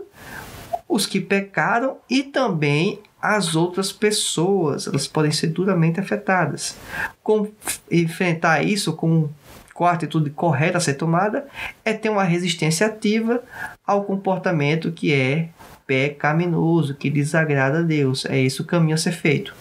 Os 0.87 1.05
que 1.05 1.19
pecaram 1.19 1.97
e 2.09 2.23
também 2.23 2.99
as 3.21 3.55
outras 3.55 3.91
pessoas, 3.91 4.87
elas 4.87 5.07
podem 5.07 5.31
ser 5.31 5.47
duramente 5.47 5.99
afetadas. 5.99 6.75
Como 7.21 7.51
enfrentar 7.91 8.63
isso 8.63 8.93
com 8.93 9.29
qual 9.73 9.89
a 9.89 9.93
atitude 9.93 10.29
correta 10.29 10.77
a 10.77 10.81
ser 10.81 10.95
tomada 10.95 11.47
é 11.85 11.93
ter 11.93 12.09
uma 12.09 12.23
resistência 12.23 12.87
ativa 12.87 13.41
ao 13.85 14.03
comportamento 14.03 14.91
que 14.91 15.13
é 15.13 15.49
pecaminoso, 15.87 16.95
que 16.95 17.09
desagrada 17.09 17.79
a 17.79 17.81
Deus. 17.81 18.25
É 18.25 18.39
esse 18.39 18.61
o 18.61 18.65
caminho 18.65 18.95
a 18.95 18.97
ser 18.97 19.13
feito. 19.13 19.53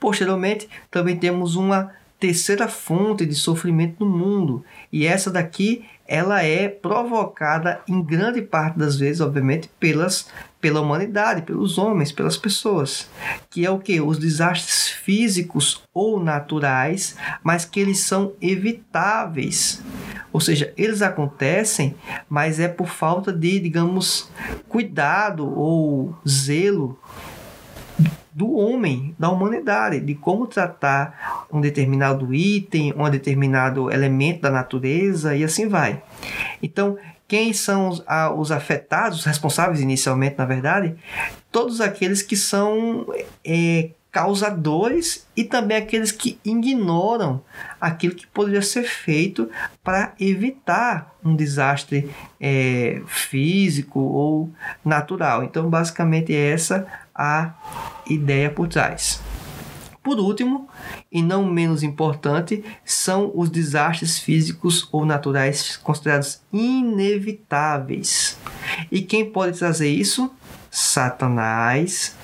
Posteriormente, 0.00 0.68
também 0.90 1.16
temos 1.16 1.54
uma 1.54 1.92
terceira 2.18 2.66
fonte 2.66 3.26
de 3.26 3.34
sofrimento 3.34 4.04
no 4.04 4.10
mundo. 4.10 4.64
E 4.90 5.06
essa 5.06 5.30
daqui 5.30 5.84
ela 6.06 6.42
é 6.42 6.68
provocada 6.68 7.80
em 7.88 8.02
grande 8.02 8.42
parte 8.42 8.78
das 8.78 8.96
vezes, 8.96 9.20
obviamente, 9.20 9.70
pelas 9.80 10.28
pela 10.60 10.80
humanidade, 10.80 11.42
pelos 11.42 11.76
homens, 11.76 12.10
pelas 12.10 12.38
pessoas, 12.38 13.06
que 13.50 13.66
é 13.66 13.70
o 13.70 13.78
que 13.78 14.00
os 14.00 14.18
desastres 14.18 14.88
físicos 14.88 15.82
ou 15.92 16.18
naturais, 16.18 17.16
mas 17.42 17.66
que 17.66 17.78
eles 17.78 18.00
são 18.00 18.32
evitáveis. 18.40 19.82
Ou 20.32 20.40
seja, 20.40 20.72
eles 20.74 21.02
acontecem, 21.02 21.94
mas 22.30 22.58
é 22.58 22.66
por 22.66 22.88
falta 22.88 23.30
de, 23.30 23.60
digamos, 23.60 24.30
cuidado 24.66 25.46
ou 25.46 26.16
zelo 26.26 26.98
do 28.34 28.52
homem, 28.54 29.14
da 29.16 29.30
humanidade, 29.30 30.00
de 30.00 30.14
como 30.14 30.46
tratar 30.46 31.46
um 31.52 31.60
determinado 31.60 32.34
item, 32.34 32.92
um 32.96 33.08
determinado 33.08 33.92
elemento 33.92 34.42
da 34.42 34.50
natureza 34.50 35.36
e 35.36 35.44
assim 35.44 35.68
vai. 35.68 36.02
Então, 36.60 36.98
quem 37.28 37.52
são 37.52 37.88
os, 37.88 38.04
os 38.36 38.50
afetados, 38.50 39.20
os 39.20 39.24
responsáveis 39.24 39.80
inicialmente, 39.80 40.36
na 40.36 40.44
verdade? 40.44 40.96
Todos 41.52 41.80
aqueles 41.80 42.22
que 42.22 42.36
são 42.36 43.06
é, 43.44 43.90
causadores 44.10 45.26
e 45.36 45.42
também 45.42 45.76
aqueles 45.76 46.12
que 46.12 46.38
ignoram 46.44 47.42
aquilo 47.80 48.14
que 48.14 48.26
poderia 48.26 48.62
ser 48.62 48.84
feito 48.84 49.50
para 49.82 50.12
evitar 50.20 51.14
um 51.24 51.34
desastre 51.34 52.08
é, 52.40 53.02
físico 53.06 53.98
ou 53.98 54.50
natural. 54.84 55.42
Então, 55.42 55.68
basicamente, 55.68 56.34
é 56.34 56.52
essa 56.52 56.86
a 57.14 57.54
ideia 58.06 58.50
por 58.50 58.68
trás. 58.68 59.20
Por 60.02 60.18
último, 60.18 60.68
e 61.10 61.22
não 61.22 61.46
menos 61.46 61.82
importante, 61.82 62.62
são 62.84 63.32
os 63.34 63.48
desastres 63.48 64.18
físicos 64.18 64.86
ou 64.92 65.06
naturais 65.06 65.78
considerados 65.78 66.42
inevitáveis. 66.52 68.36
E 68.92 69.00
quem 69.00 69.30
pode 69.30 69.58
trazer 69.58 69.88
isso? 69.88 70.30
Satanás 70.70 72.14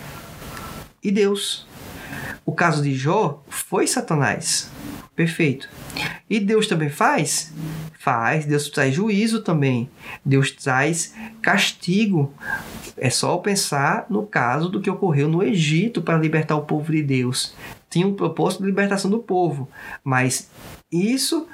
e 1.02 1.10
Deus. 1.10 1.66
O 2.44 2.52
caso 2.52 2.82
de 2.82 2.94
Jó 2.94 3.42
foi 3.48 3.86
Satanás. 3.86 4.70
Perfeito. 5.16 5.68
E 6.28 6.38
Deus 6.38 6.66
também 6.66 6.88
faz? 6.88 7.52
Faz. 7.98 8.46
Deus 8.46 8.68
traz 8.68 8.94
juízo 8.94 9.42
também. 9.42 9.90
Deus 10.24 10.50
traz 10.50 11.14
castigo. 11.42 12.32
É 12.96 13.10
só 13.10 13.36
pensar 13.38 14.06
no 14.08 14.26
caso 14.26 14.68
do 14.68 14.80
que 14.80 14.90
ocorreu 14.90 15.28
no 15.28 15.42
Egito 15.42 16.02
para 16.02 16.18
libertar 16.18 16.56
o 16.56 16.62
povo 16.62 16.92
de 16.92 17.02
Deus 17.02 17.54
tinha 17.90 18.06
um 18.06 18.14
propósito 18.14 18.60
de 18.60 18.66
libertação 18.66 19.10
do 19.10 19.18
povo, 19.18 19.68
mas 20.04 20.48
isso 20.90 21.48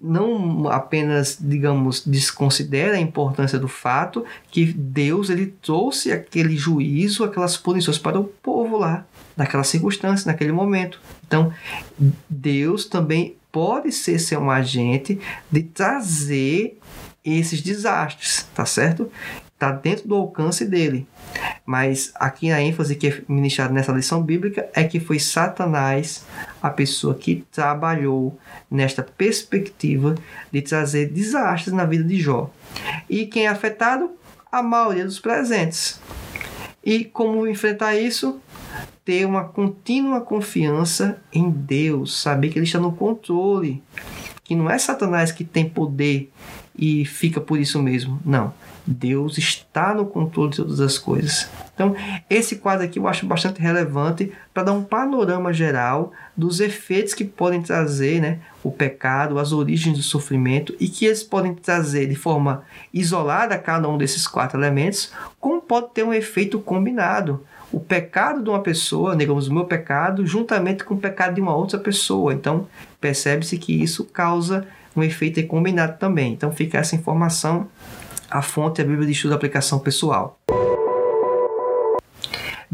não 0.00 0.68
apenas, 0.68 1.36
digamos, 1.38 2.04
desconsidera 2.04 2.96
a 2.96 3.00
importância 3.00 3.58
do 3.58 3.68
fato 3.68 4.24
que 4.50 4.64
Deus 4.72 5.28
ele 5.28 5.46
trouxe 5.46 6.10
aquele 6.10 6.56
juízo, 6.56 7.24
aquelas 7.24 7.58
punições 7.58 7.98
para 7.98 8.18
o 8.18 8.24
povo 8.24 8.78
lá, 8.78 9.06
naquela 9.36 9.64
circunstância, 9.64 10.30
naquele 10.30 10.52
momento. 10.52 10.98
Então, 11.26 11.52
Deus 12.28 12.86
também 12.86 13.36
pode 13.52 13.92
ser, 13.92 14.18
ser 14.18 14.38
um 14.38 14.50
agente 14.50 15.20
de 15.50 15.62
trazer 15.62 16.80
esses 17.24 17.60
desastres, 17.60 18.48
tá 18.54 18.64
certo? 18.64 19.12
Está 19.52 19.70
dentro 19.70 20.08
do 20.08 20.16
alcance 20.16 20.64
dele. 20.64 21.06
Mas 21.64 22.10
aqui 22.16 22.50
a 22.50 22.60
ênfase 22.60 22.96
que 22.96 23.06
é 23.06 23.22
ministrada 23.28 23.72
nessa 23.72 23.92
lição 23.92 24.20
bíblica 24.22 24.68
é 24.74 24.82
que 24.82 24.98
foi 24.98 25.20
Satanás 25.20 26.24
a 26.60 26.68
pessoa 26.68 27.14
que 27.14 27.44
trabalhou 27.52 28.36
nesta 28.68 29.02
perspectiva 29.02 30.16
de 30.50 30.62
trazer 30.62 31.10
desastres 31.10 31.72
na 31.72 31.84
vida 31.84 32.02
de 32.02 32.18
Jó. 32.18 32.50
E 33.08 33.26
quem 33.26 33.46
é 33.46 33.48
afetado? 33.48 34.10
A 34.50 34.62
maioria 34.62 35.04
dos 35.04 35.20
presentes. 35.20 36.00
E 36.84 37.04
como 37.04 37.46
enfrentar 37.46 37.94
isso? 37.94 38.40
Ter 39.04 39.26
uma 39.26 39.44
contínua 39.44 40.20
confiança 40.20 41.20
em 41.32 41.50
Deus, 41.50 42.20
saber 42.20 42.50
que 42.50 42.58
Ele 42.58 42.66
está 42.66 42.78
no 42.78 42.92
controle, 42.92 43.82
que 44.44 44.54
não 44.54 44.70
é 44.70 44.78
Satanás 44.78 45.32
que 45.32 45.44
tem 45.44 45.68
poder 45.68 46.30
e 46.76 47.04
fica 47.04 47.40
por 47.40 47.58
isso 47.58 47.82
mesmo. 47.82 48.20
Não. 48.24 48.52
Deus 48.84 49.38
está 49.38 49.94
no 49.94 50.06
controle 50.06 50.50
de 50.50 50.56
todas 50.56 50.80
as 50.80 50.98
coisas. 50.98 51.48
Então, 51.72 51.94
esse 52.28 52.56
quadro 52.56 52.84
aqui 52.84 52.98
eu 52.98 53.06
acho 53.06 53.24
bastante 53.26 53.60
relevante 53.60 54.32
para 54.52 54.64
dar 54.64 54.72
um 54.72 54.82
panorama 54.82 55.52
geral 55.52 56.12
dos 56.36 56.58
efeitos 56.60 57.14
que 57.14 57.24
podem 57.24 57.62
trazer 57.62 58.20
né, 58.20 58.40
o 58.62 58.72
pecado, 58.72 59.38
as 59.38 59.52
origens 59.52 59.96
do 59.96 60.02
sofrimento 60.02 60.74
e 60.80 60.88
que 60.88 61.06
eles 61.06 61.22
podem 61.22 61.54
trazer 61.54 62.08
de 62.08 62.16
forma 62.16 62.64
isolada 62.92 63.56
cada 63.56 63.88
um 63.88 63.96
desses 63.96 64.26
quatro 64.26 64.58
elementos, 64.58 65.12
como 65.38 65.62
pode 65.62 65.90
ter 65.92 66.02
um 66.02 66.12
efeito 66.12 66.58
combinado. 66.58 67.44
O 67.72 67.80
pecado 67.80 68.42
de 68.42 68.50
uma 68.50 68.60
pessoa, 68.60 69.16
digamos, 69.16 69.48
o 69.48 69.54
meu 69.54 69.64
pecado, 69.64 70.26
juntamente 70.26 70.84
com 70.84 70.94
o 70.94 70.98
pecado 70.98 71.34
de 71.34 71.40
uma 71.40 71.54
outra 71.56 71.78
pessoa. 71.78 72.34
Então, 72.34 72.66
percebe-se 73.00 73.56
que 73.56 73.82
isso 73.82 74.04
causa 74.04 74.66
um 74.94 75.02
efeito 75.02 75.44
combinado 75.46 75.98
também. 75.98 76.32
Então, 76.32 76.52
fica 76.52 76.78
essa 76.78 76.94
informação 76.94 77.68
a 78.30 78.40
fonte 78.40 78.80
a 78.80 78.84
Bíblia 78.84 79.06
de 79.06 79.12
Estudo 79.12 79.30
da 79.30 79.36
Aplicação 79.36 79.78
Pessoal. 79.78 80.41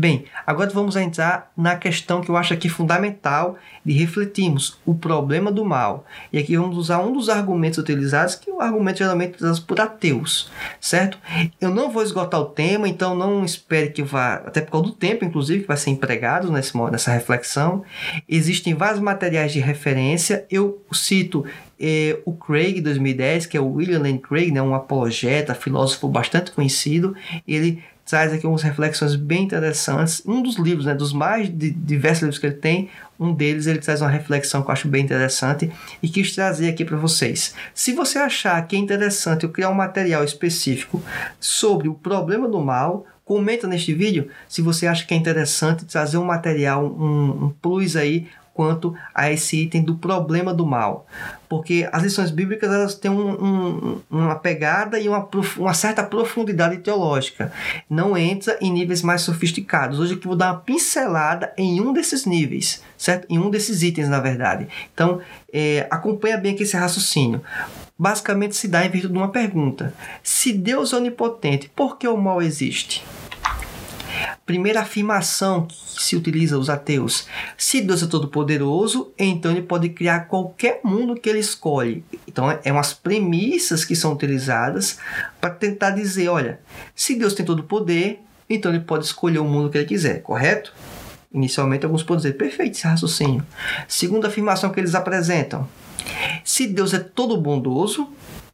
Bem, 0.01 0.27
agora 0.47 0.71
vamos 0.71 0.95
entrar 0.95 1.51
na 1.57 1.75
questão 1.75 2.21
que 2.21 2.29
eu 2.29 2.37
acho 2.37 2.55
aqui 2.55 2.69
fundamental 2.69 3.59
de 3.85 3.93
refletirmos, 3.93 4.79
o 4.87 4.95
problema 4.95 5.51
do 5.51 5.65
mal. 5.65 6.07
E 6.33 6.39
aqui 6.39 6.57
vamos 6.57 6.77
usar 6.77 7.01
um 7.01 7.13
dos 7.13 7.29
argumentos 7.29 7.81
utilizados, 7.81 8.37
que 8.37 8.49
é 8.49 8.55
o 8.55 8.61
argumento 8.61 8.99
geralmente 8.99 9.43
usado 9.43 9.67
por 9.67 9.81
ateus, 9.81 10.53
certo? 10.81 11.19
Eu 11.61 11.71
não 11.71 11.91
vou 11.91 12.01
esgotar 12.01 12.39
o 12.39 12.45
tema, 12.45 12.89
então 12.89 13.17
não 13.17 13.45
espere 13.45 13.91
que 13.91 14.05
vá, 14.05 14.35
até 14.35 14.61
por 14.61 14.71
causa 14.71 14.87
do 14.87 14.93
tempo, 14.93 15.25
inclusive, 15.25 15.63
que 15.63 15.67
vai 15.67 15.77
ser 15.77 15.91
empregado 15.91 16.53
nesse, 16.53 16.79
nessa 16.93 17.11
reflexão. 17.11 17.83
Existem 18.29 18.75
vários 18.75 19.01
materiais 19.01 19.53
de 19.53 19.59
referência, 19.59 20.47
eu 20.49 20.81
cito 20.93 21.45
é, 21.81 22.21
o 22.25 22.33
Craig 22.35 22.81
2010, 22.81 23.47
que 23.47 23.57
é 23.57 23.61
o 23.61 23.73
William 23.73 23.99
Lane 23.99 24.21
Craig, 24.21 24.53
né, 24.53 24.63
um 24.63 24.77
apologeta, 24.77 25.57
filósofo 25.57 26.07
bastante 26.09 26.53
conhecido, 26.53 27.17
ele 27.49 27.83
traz 28.09 28.33
aqui 28.33 28.47
umas 28.47 28.63
reflexões 28.63 29.15
bem 29.15 29.45
interessantes. 29.45 30.23
Um 30.27 30.43
dos 30.43 30.57
livros, 30.57 30.87
né, 30.87 30.95
dos 30.95 31.13
mais 31.13 31.49
de, 31.49 31.71
diversos 31.71 32.23
livros 32.23 32.39
que 32.39 32.47
ele 32.47 32.55
tem, 32.55 32.89
um 33.21 33.35
deles 33.35 33.67
ele 33.67 33.81
traz 33.81 34.01
uma 34.01 34.09
reflexão 34.09 34.63
que 34.63 34.69
eu 34.69 34.73
acho 34.73 34.89
bem 34.89 35.05
interessante 35.05 35.71
e 36.03 36.09
quis 36.09 36.35
trazer 36.35 36.71
aqui 36.71 36.85
para 36.85 36.97
vocês. 36.97 37.55
Se 37.75 37.93
você 37.93 38.19
achar 38.19 38.67
que 38.67 38.77
é 38.77 38.79
interessante 38.79 39.45
eu 39.45 39.51
criar 39.51 39.69
um 39.69 39.75
material 39.75 40.25
específico 40.25 41.03
sobre 41.39 41.87
o 41.89 41.95
problema 41.95 42.49
do 42.49 42.61
mal, 42.61 43.05
comenta 43.27 43.67
neste 43.67 43.93
vídeo 43.93 44.31
se 44.49 44.63
você 44.63 44.87
acha 44.87 45.05
que 45.05 45.13
é 45.13 45.17
interessante 45.17 45.85
trazer 45.85 46.17
um 46.17 46.25
material, 46.25 46.87
um, 46.87 47.45
um 47.45 47.55
plus 47.61 47.95
aí 47.95 48.27
quanto 48.59 48.93
a 49.15 49.31
esse 49.31 49.57
item 49.63 49.85
do 49.85 49.95
problema 49.95 50.53
do 50.53 50.67
mal. 50.67 51.07
Porque 51.49 51.89
as 51.93 52.03
lições 52.03 52.33
bíblicas 52.33 52.69
elas 52.69 52.97
têm 52.97 53.09
um, 53.09 53.31
um, 53.31 54.01
uma 54.11 54.35
pegada 54.35 54.99
e 54.99 55.09
uma, 55.09 55.29
uma 55.57 55.73
certa 55.75 56.03
profundidade 56.03 56.79
teológica. 56.79 57.53
Não 57.89 58.19
entra 58.19 58.59
em 58.61 58.73
níveis 58.73 59.01
mais 59.01 59.23
sofisticados. 59.23 60.01
Hoje 60.01 60.15
eu 60.15 60.21
vou 60.21 60.35
dar 60.35 60.55
uma 60.55 60.61
pincelada 60.61 61.53
em 61.57 61.81
um 61.81 61.93
desses 61.93 62.27
níveis, 62.27 62.83
certo? 62.97 63.29
Em 63.31 63.39
um 63.39 63.49
desses 63.49 63.85
itens, 63.85 64.09
na 64.09 64.19
verdade. 64.19 64.67
Então, 64.93 65.21
é, 65.53 65.87
acompanha 65.89 66.37
bem 66.37 66.55
aqui 66.55 66.65
esse 66.65 66.77
raciocínio 66.77 67.41
basicamente 67.99 68.55
se 68.55 68.69
dá 68.69 68.87
em 68.87 68.91
virtude 68.91 69.13
de 69.13 69.19
uma 69.19 69.31
pergunta: 69.33 69.93
se 70.23 70.53
Deus 70.53 70.93
é 70.93 70.97
onipotente, 70.97 71.69
por 71.75 71.99
que 71.99 72.07
o 72.07 72.17
mal 72.17 72.41
existe? 72.41 73.05
Primeira 74.49 74.81
afirmação 74.81 75.67
que 75.67 76.03
se 76.03 76.17
utiliza 76.17 76.57
os 76.57 76.71
ateus: 76.71 77.27
se 77.59 77.83
Deus 77.83 78.03
é 78.03 78.07
todo-poderoso, 78.07 79.13
então 79.19 79.51
ele 79.51 79.61
pode 79.61 79.91
criar 79.91 80.21
qualquer 80.21 80.81
mundo 80.83 81.15
que 81.15 81.29
ele 81.29 81.39
escolhe. 81.39 82.03
Então, 82.27 82.59
é 82.65 82.73
umas 82.73 82.95
premissas 82.95 83.85
que 83.85 83.95
são 83.95 84.15
utilizadas 84.15 84.97
para 85.39 85.51
tentar 85.51 85.91
dizer: 85.91 86.31
olha, 86.31 86.61
se 86.95 87.15
Deus 87.15 87.35
tem 87.35 87.45
todo 87.45 87.59
o 87.59 87.65
poder, 87.65 88.23
então 88.49 88.73
ele 88.73 88.81
pode 88.81 89.05
escolher 89.05 89.39
o 89.39 89.45
mundo 89.45 89.69
que 89.69 89.77
ele 89.77 89.87
quiser, 89.87 90.23
correto? 90.23 90.73
Inicialmente, 91.31 91.85
alguns 91.85 92.03
podem 92.03 92.23
dizer: 92.23 92.39
perfeito 92.39 92.79
esse 92.79 92.87
raciocínio. 92.87 93.47
Segunda 93.87 94.29
afirmação 94.29 94.71
que 94.71 94.81
eles 94.81 94.95
apresentam: 94.95 95.69
se 96.43 96.67
Deus 96.67 96.95
é 96.95 96.99
todo 96.99 97.37
bondoso, 97.37 98.09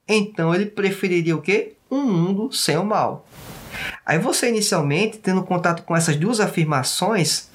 então 0.08 0.52
ele 0.52 0.66
preferiria 0.66 1.36
o 1.36 1.40
quê? 1.40 1.74
Um 1.88 2.02
mundo 2.02 2.52
sem 2.52 2.76
o 2.76 2.84
mal. 2.84 3.28
Aí 4.04 4.18
você 4.18 4.48
inicialmente, 4.48 5.18
tendo 5.18 5.42
contato 5.42 5.82
com 5.82 5.96
essas 5.96 6.16
duas 6.16 6.40
afirmações, 6.40 7.48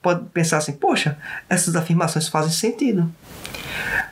pode 0.00 0.28
pensar 0.30 0.58
assim: 0.58 0.72
poxa, 0.72 1.18
essas 1.48 1.76
afirmações 1.76 2.28
fazem 2.28 2.52
sentido. 2.52 3.10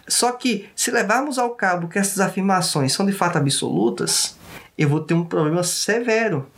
Só 0.09 0.33
que, 0.33 0.69
se 0.75 0.91
levarmos 0.91 1.39
ao 1.39 1.51
cabo 1.51 1.89
que 1.89 1.99
essas 1.99 2.21
afirmações 2.21 2.93
são 2.93 3.05
de 3.05 3.13
fato 3.13 3.37
absolutas, 3.37 4.37
eu 4.77 4.89
vou 4.89 5.01
ter 5.01 5.15
um 5.15 5.25
problema 5.25 5.63
severo. 5.63 6.49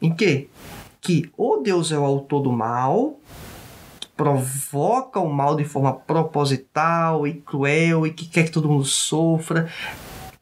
Em 0.00 0.14
que? 0.14 0.48
Que 1.00 1.30
ou 1.36 1.62
Deus 1.62 1.92
é 1.92 1.98
o 1.98 2.04
autor 2.04 2.42
do 2.42 2.52
mal, 2.52 3.18
provoca 4.16 5.18
o 5.18 5.32
mal 5.32 5.56
de 5.56 5.64
forma 5.64 5.94
proposital 5.94 7.26
e 7.26 7.34
cruel 7.34 8.06
e 8.06 8.12
que 8.12 8.26
quer 8.26 8.44
que 8.44 8.50
todo 8.50 8.68
mundo 8.68 8.84
sofra. 8.84 9.68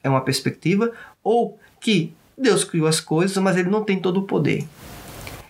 É 0.03 0.09
uma 0.09 0.21
perspectiva. 0.21 0.93
Ou 1.23 1.59
que 1.81 2.12
Deus 2.39 2.64
criou 2.64 2.86
as 2.86 3.01
coisas, 3.01 3.36
mas 3.39 3.57
ele 3.57 3.68
não 3.68 3.84
tem 3.84 3.99
todo 3.99 4.20
o 4.20 4.22
poder. 4.22 4.64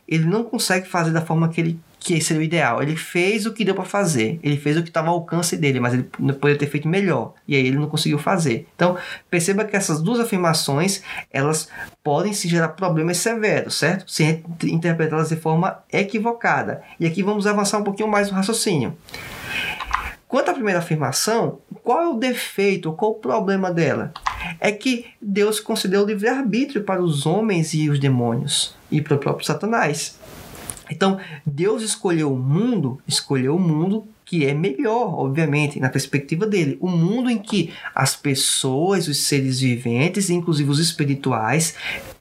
Ele 0.07 0.25
não 0.25 0.43
consegue 0.43 0.89
fazer 0.89 1.11
da 1.13 1.21
forma 1.21 1.49
que 1.49 1.61
ele 1.61 1.81
que 2.01 2.21
seria 2.21 2.41
o 2.41 2.45
ideal. 2.45 2.83
Ele 2.83 2.97
fez 2.97 3.45
o 3.45 3.53
que 3.53 3.65
deu 3.65 3.75
para 3.75 3.85
fazer. 3.85 4.39
Ele 4.43 4.57
fez 4.57 4.77
o 4.77 4.83
que 4.83 4.89
estava 4.89 5.09
ao 5.09 5.17
alcance 5.17 5.57
dele, 5.57 5.81
mas 5.81 5.95
ele 5.95 6.05
poderia 6.05 6.57
ter 6.57 6.67
feito 6.67 6.89
melhor. 6.89 7.35
E 7.47 7.55
aí 7.55 7.67
ele 7.67 7.77
não 7.77 7.89
conseguiu 7.89 8.19
fazer. 8.19 8.67
Então, 8.75 8.97
perceba 9.29 9.65
que 9.65 9.77
essas 9.77 10.01
duas 10.01 10.21
afirmações, 10.21 11.03
elas 11.31 11.69
podem 12.03 12.33
se 12.33 12.49
gerar 12.49 12.69
problemas 12.69 13.19
severos, 13.19 13.75
certo? 13.75 14.11
Se 14.11 14.43
interpretá-las 14.65 15.29
de 15.29 15.37
forma 15.37 15.79
equivocada. 15.93 16.83
E 16.99 17.07
aqui 17.07 17.23
vamos 17.23 17.47
avançar 17.47 17.79
um 17.79 17.85
pouquinho 17.85 18.09
mais 18.09 18.31
no 18.31 18.37
raciocínio. 18.37 18.97
Quanto 20.29 20.51
à 20.51 20.55
primeira 20.55 20.81
afirmação, 20.81 21.61
qual 21.83 22.03
é 22.03 22.07
o 22.07 22.19
defeito, 22.19 22.93
qual 22.93 23.13
o 23.13 23.15
problema 23.15 23.73
dela? 23.73 24.13
É 24.61 24.71
que 24.71 25.07
Deus 25.21 25.59
concedeu 25.59 26.05
livre-arbítrio 26.05 26.85
para 26.85 27.03
os 27.03 27.25
homens 27.25 27.73
e 27.73 27.89
os 27.89 27.99
demônios, 27.99 28.75
e 28.91 29.01
para 29.01 29.17
o 29.17 29.19
próprio 29.19 29.47
Satanás. 29.47 30.19
Então, 30.91 31.19
Deus 31.47 31.83
escolheu 31.83 32.31
o 32.33 32.39
mundo, 32.39 33.01
escolheu 33.09 33.57
o 33.57 33.59
mundo 33.59 34.07
que 34.23 34.45
é 34.45 34.53
melhor, 34.53 35.19
obviamente, 35.19 35.81
na 35.81 35.89
perspectiva 35.89 36.47
dele. 36.47 36.77
O 36.79 36.89
mundo 36.89 37.31
em 37.31 37.39
que 37.39 37.73
as 37.95 38.15
pessoas, 38.15 39.09
os 39.09 39.17
seres 39.21 39.61
viventes, 39.61 40.29
inclusive 40.29 40.69
os 40.69 40.79
espirituais, 40.79 41.75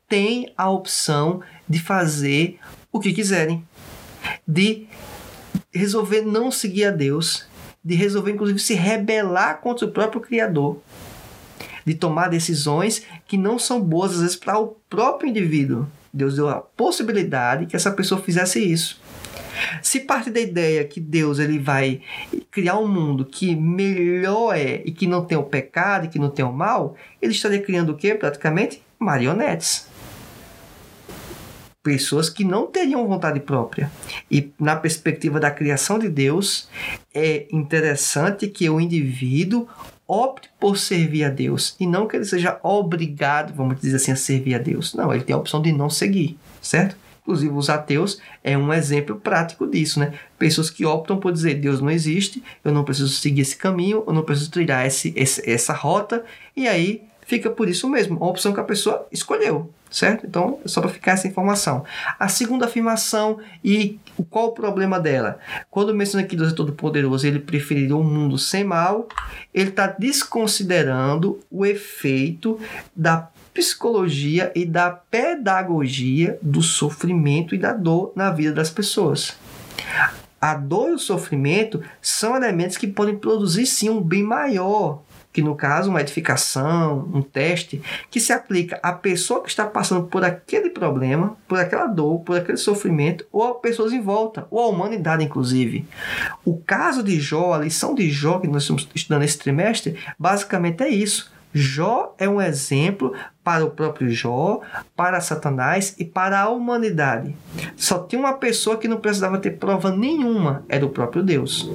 têm 0.07 0.49
a 0.57 0.69
opção 0.69 1.41
de 1.67 1.79
fazer 1.79 2.57
o 2.89 3.01
que 3.01 3.11
quiserem, 3.11 3.61
de 4.47 4.87
resolver 5.73 6.21
não 6.21 6.49
seguir 6.49 6.85
a 6.85 6.91
Deus, 6.91 7.45
de 7.87 7.95
resolver, 7.95 8.31
inclusive, 8.31 8.59
se 8.59 8.73
rebelar 8.73 9.61
contra 9.61 9.85
o 9.85 9.91
próprio 9.91 10.19
Criador, 10.19 10.81
de 11.85 11.95
tomar 11.95 12.27
decisões 12.27 13.03
que 13.25 13.37
não 13.37 13.57
são 13.57 13.79
boas, 13.79 14.11
às 14.11 14.19
vezes, 14.19 14.35
para 14.35 14.59
o 14.59 14.75
próprio 14.89 15.29
indivíduo. 15.29 15.87
Deus 16.11 16.35
deu 16.35 16.49
a 16.49 16.59
possibilidade 16.59 17.65
que 17.65 17.77
essa 17.77 17.89
pessoa 17.89 18.21
fizesse 18.21 18.59
isso. 18.59 18.99
Se 19.81 20.01
parte 20.01 20.29
da 20.29 20.41
ideia 20.41 20.83
que 20.83 20.99
Deus 20.99 21.39
ele 21.39 21.57
vai 21.57 22.01
criar 22.51 22.77
um 22.77 22.89
mundo 22.89 23.23
que 23.23 23.55
melhor 23.55 24.53
é 24.53 24.81
e 24.83 24.91
que 24.91 25.07
não 25.07 25.23
tem 25.23 25.37
o 25.37 25.43
pecado 25.43 26.05
e 26.05 26.09
que 26.09 26.19
não 26.19 26.29
tem 26.29 26.43
o 26.43 26.51
mal, 26.51 26.93
ele 27.21 27.31
estaria 27.31 27.61
criando 27.61 27.93
o 27.93 27.95
quê? 27.95 28.13
Praticamente 28.13 28.83
marionetes. 28.99 29.87
Pessoas 31.87 32.29
que 32.29 32.43
não 32.43 32.67
teriam 32.67 33.07
vontade 33.07 33.39
própria. 33.39 33.89
E 34.29 34.51
na 34.59 34.75
perspectiva 34.75 35.39
da 35.39 35.49
criação 35.49 35.97
de 35.97 36.09
Deus, 36.09 36.67
é 37.15 37.47
interessante 37.49 38.49
que 38.49 38.69
o 38.69 38.77
indivíduo 38.77 39.69
opte 40.05 40.49
por 40.59 40.77
servir 40.77 41.23
a 41.23 41.29
Deus 41.29 41.77
e 41.79 41.87
não 41.87 42.05
que 42.05 42.17
ele 42.17 42.25
seja 42.25 42.59
obrigado, 42.61 43.53
vamos 43.53 43.79
dizer 43.79 43.95
assim, 43.95 44.11
a 44.11 44.17
servir 44.17 44.55
a 44.55 44.57
Deus. 44.57 44.93
Não, 44.95 45.13
ele 45.13 45.23
tem 45.23 45.33
a 45.33 45.39
opção 45.39 45.61
de 45.61 45.71
não 45.71 45.89
seguir, 45.89 46.37
certo? 46.61 46.97
Inclusive, 47.21 47.53
os 47.53 47.69
ateus 47.69 48.19
é 48.43 48.57
um 48.57 48.73
exemplo 48.73 49.15
prático 49.15 49.65
disso, 49.65 49.97
né? 50.01 50.11
Pessoas 50.37 50.69
que 50.69 50.85
optam 50.85 51.17
por 51.17 51.31
dizer 51.31 51.53
Deus 51.53 51.79
não 51.79 51.89
existe, 51.89 52.43
eu 52.65 52.73
não 52.73 52.83
preciso 52.83 53.07
seguir 53.07 53.43
esse 53.43 53.55
caminho, 53.55 54.03
eu 54.05 54.11
não 54.11 54.23
preciso 54.23 54.51
trilhar 54.51 54.85
esse, 54.85 55.13
esse 55.15 55.49
essa 55.49 55.71
rota, 55.71 56.25
e 56.53 56.67
aí 56.67 57.03
fica 57.27 57.49
por 57.49 57.69
isso 57.69 57.87
mesmo, 57.87 58.17
uma 58.17 58.29
opção 58.29 58.53
que 58.53 58.59
a 58.59 58.63
pessoa 58.63 59.05
escolheu 59.11 59.69
certo? 59.89 60.25
Então, 60.25 60.59
só 60.65 60.81
para 60.81 60.89
ficar 60.89 61.13
essa 61.13 61.27
informação. 61.27 61.83
A 62.19 62.27
segunda 62.27 62.65
afirmação 62.65 63.39
e 63.63 63.99
qual 64.29 64.47
o 64.47 64.51
problema 64.51 64.99
dela? 64.99 65.39
Quando 65.69 65.95
menciona 65.95 66.25
que 66.25 66.35
Deus 66.35 66.51
é 66.51 66.55
todo 66.55 66.73
poderoso, 66.73 67.25
ele 67.25 67.39
preferiria 67.39 67.95
um 67.95 68.03
mundo 68.03 68.37
sem 68.37 68.63
mal, 68.63 69.07
ele 69.53 69.69
está 69.69 69.87
desconsiderando 69.87 71.39
o 71.49 71.65
efeito 71.65 72.59
da 72.95 73.29
psicologia 73.53 74.51
e 74.55 74.65
da 74.65 74.91
pedagogia 74.91 76.37
do 76.41 76.61
sofrimento 76.61 77.55
e 77.55 77.57
da 77.57 77.73
dor 77.73 78.11
na 78.15 78.31
vida 78.31 78.53
das 78.53 78.69
pessoas. 78.69 79.35
A 80.39 80.53
dor 80.53 80.89
e 80.89 80.93
o 80.93 80.99
sofrimento 80.99 81.81
são 81.99 82.35
elementos 82.35 82.77
que 82.77 82.85
podem 82.85 83.17
produzir 83.17 83.65
sim 83.65 83.89
um 83.89 83.99
bem 83.99 84.21
maior 84.21 85.01
que 85.37 85.41
no 85.43 85.55
caso 85.55 85.91
uma 85.91 86.01
edificação, 86.01 87.07
um 87.13 87.21
teste, 87.21 87.79
que 88.09 88.19
se 88.19 88.33
aplica 88.33 88.79
à 88.81 88.91
pessoa 88.91 89.43
que 89.43 89.49
está 89.49 89.67
passando 89.67 90.07
por 90.07 90.25
aquele 90.25 90.71
problema, 90.71 91.37
por 91.47 91.59
aquela 91.59 91.85
dor, 91.85 92.21
por 92.21 92.35
aquele 92.35 92.57
sofrimento, 92.57 93.23
ou 93.31 93.43
a 93.43 93.53
pessoas 93.53 93.93
em 93.93 94.01
volta, 94.01 94.47
ou 94.49 94.59
a 94.59 94.67
humanidade, 94.67 95.23
inclusive. 95.23 95.85
O 96.43 96.57
caso 96.57 97.03
de 97.03 97.19
Jó, 97.19 97.53
a 97.53 97.59
lição 97.59 97.93
de 97.93 98.09
Jó 98.09 98.39
que 98.39 98.47
nós 98.47 98.63
estamos 98.63 98.89
estudando 98.95 99.21
esse 99.21 99.37
trimestre, 99.37 99.95
basicamente 100.17 100.81
é 100.81 100.89
isso. 100.89 101.31
Jó 101.53 102.15
é 102.17 102.27
um 102.27 102.41
exemplo 102.41 103.13
para 103.43 103.63
o 103.63 103.69
próprio 103.69 104.09
Jó, 104.09 104.61
para 104.95 105.21
Satanás 105.21 105.93
e 105.99 106.03
para 106.03 106.41
a 106.41 106.49
humanidade. 106.49 107.35
Só 107.75 107.99
tinha 107.99 108.19
uma 108.19 108.33
pessoa 108.33 108.77
que 108.77 108.87
não 108.87 108.97
precisava 108.97 109.37
ter 109.37 109.51
prova 109.51 109.95
nenhuma, 109.95 110.65
era 110.67 110.83
o 110.83 110.89
próprio 110.89 111.21
Deus. 111.21 111.69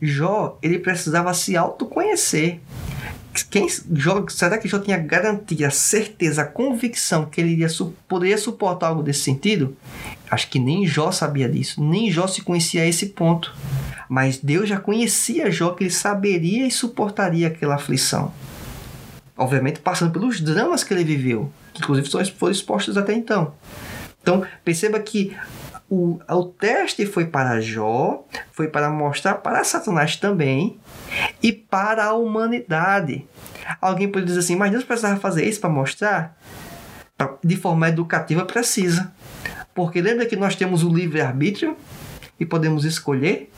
Jó, 0.00 0.58
ele 0.62 0.78
precisava 0.78 1.32
se 1.32 1.56
autoconhecer. 1.56 2.60
Quem, 3.42 3.66
Jó, 3.92 4.24
será 4.28 4.58
que 4.58 4.68
Jó 4.68 4.78
tinha 4.78 4.98
garantia, 4.98 5.70
certeza, 5.70 6.44
convicção 6.44 7.26
que 7.26 7.40
ele 7.40 7.50
iria, 7.50 7.68
poderia 8.08 8.38
suportar 8.38 8.88
algo 8.88 9.02
desse 9.02 9.20
sentido? 9.20 9.76
Acho 10.30 10.48
que 10.48 10.58
nem 10.58 10.86
Jó 10.86 11.10
sabia 11.12 11.48
disso, 11.48 11.82
nem 11.82 12.10
Jó 12.10 12.26
se 12.26 12.42
conhecia 12.42 12.82
a 12.82 12.86
esse 12.86 13.06
ponto. 13.06 13.54
Mas 14.08 14.38
Deus 14.38 14.68
já 14.68 14.78
conhecia 14.78 15.50
Jó 15.50 15.70
que 15.70 15.84
ele 15.84 15.90
saberia 15.90 16.66
e 16.66 16.70
suportaria 16.70 17.48
aquela 17.48 17.74
aflição. 17.74 18.32
Obviamente 19.36 19.80
passando 19.80 20.12
pelos 20.12 20.40
dramas 20.40 20.82
que 20.82 20.94
ele 20.94 21.04
viveu, 21.04 21.52
que 21.74 21.82
inclusive 21.82 22.08
foram 22.38 22.52
expostos 22.52 22.96
até 22.96 23.12
então. 23.12 23.52
Então, 24.22 24.44
perceba 24.64 24.98
que 24.98 25.36
o, 25.88 26.18
o 26.28 26.44
teste 26.44 27.06
foi 27.06 27.26
para 27.26 27.60
Jó, 27.60 28.24
foi 28.50 28.68
para 28.68 28.90
mostrar 28.90 29.34
para 29.36 29.62
Satanás 29.62 30.16
também 30.16 30.78
e 31.42 31.52
para 31.52 32.06
a 32.06 32.14
humanidade. 32.14 33.26
Alguém 33.80 34.10
pode 34.10 34.26
dizer 34.26 34.40
assim, 34.40 34.56
mas 34.56 34.70
Deus 34.70 34.84
precisava 34.84 35.20
fazer 35.20 35.46
isso 35.46 35.60
para 35.60 35.70
mostrar? 35.70 36.36
De 37.42 37.56
forma 37.56 37.88
educativa, 37.88 38.44
precisa. 38.44 39.12
Porque 39.74 40.00
lembra 40.00 40.26
que 40.26 40.36
nós 40.36 40.56
temos 40.56 40.82
o 40.82 40.92
livre-arbítrio 40.92 41.76
e 42.38 42.44
podemos 42.44 42.84
escolher? 42.84 43.50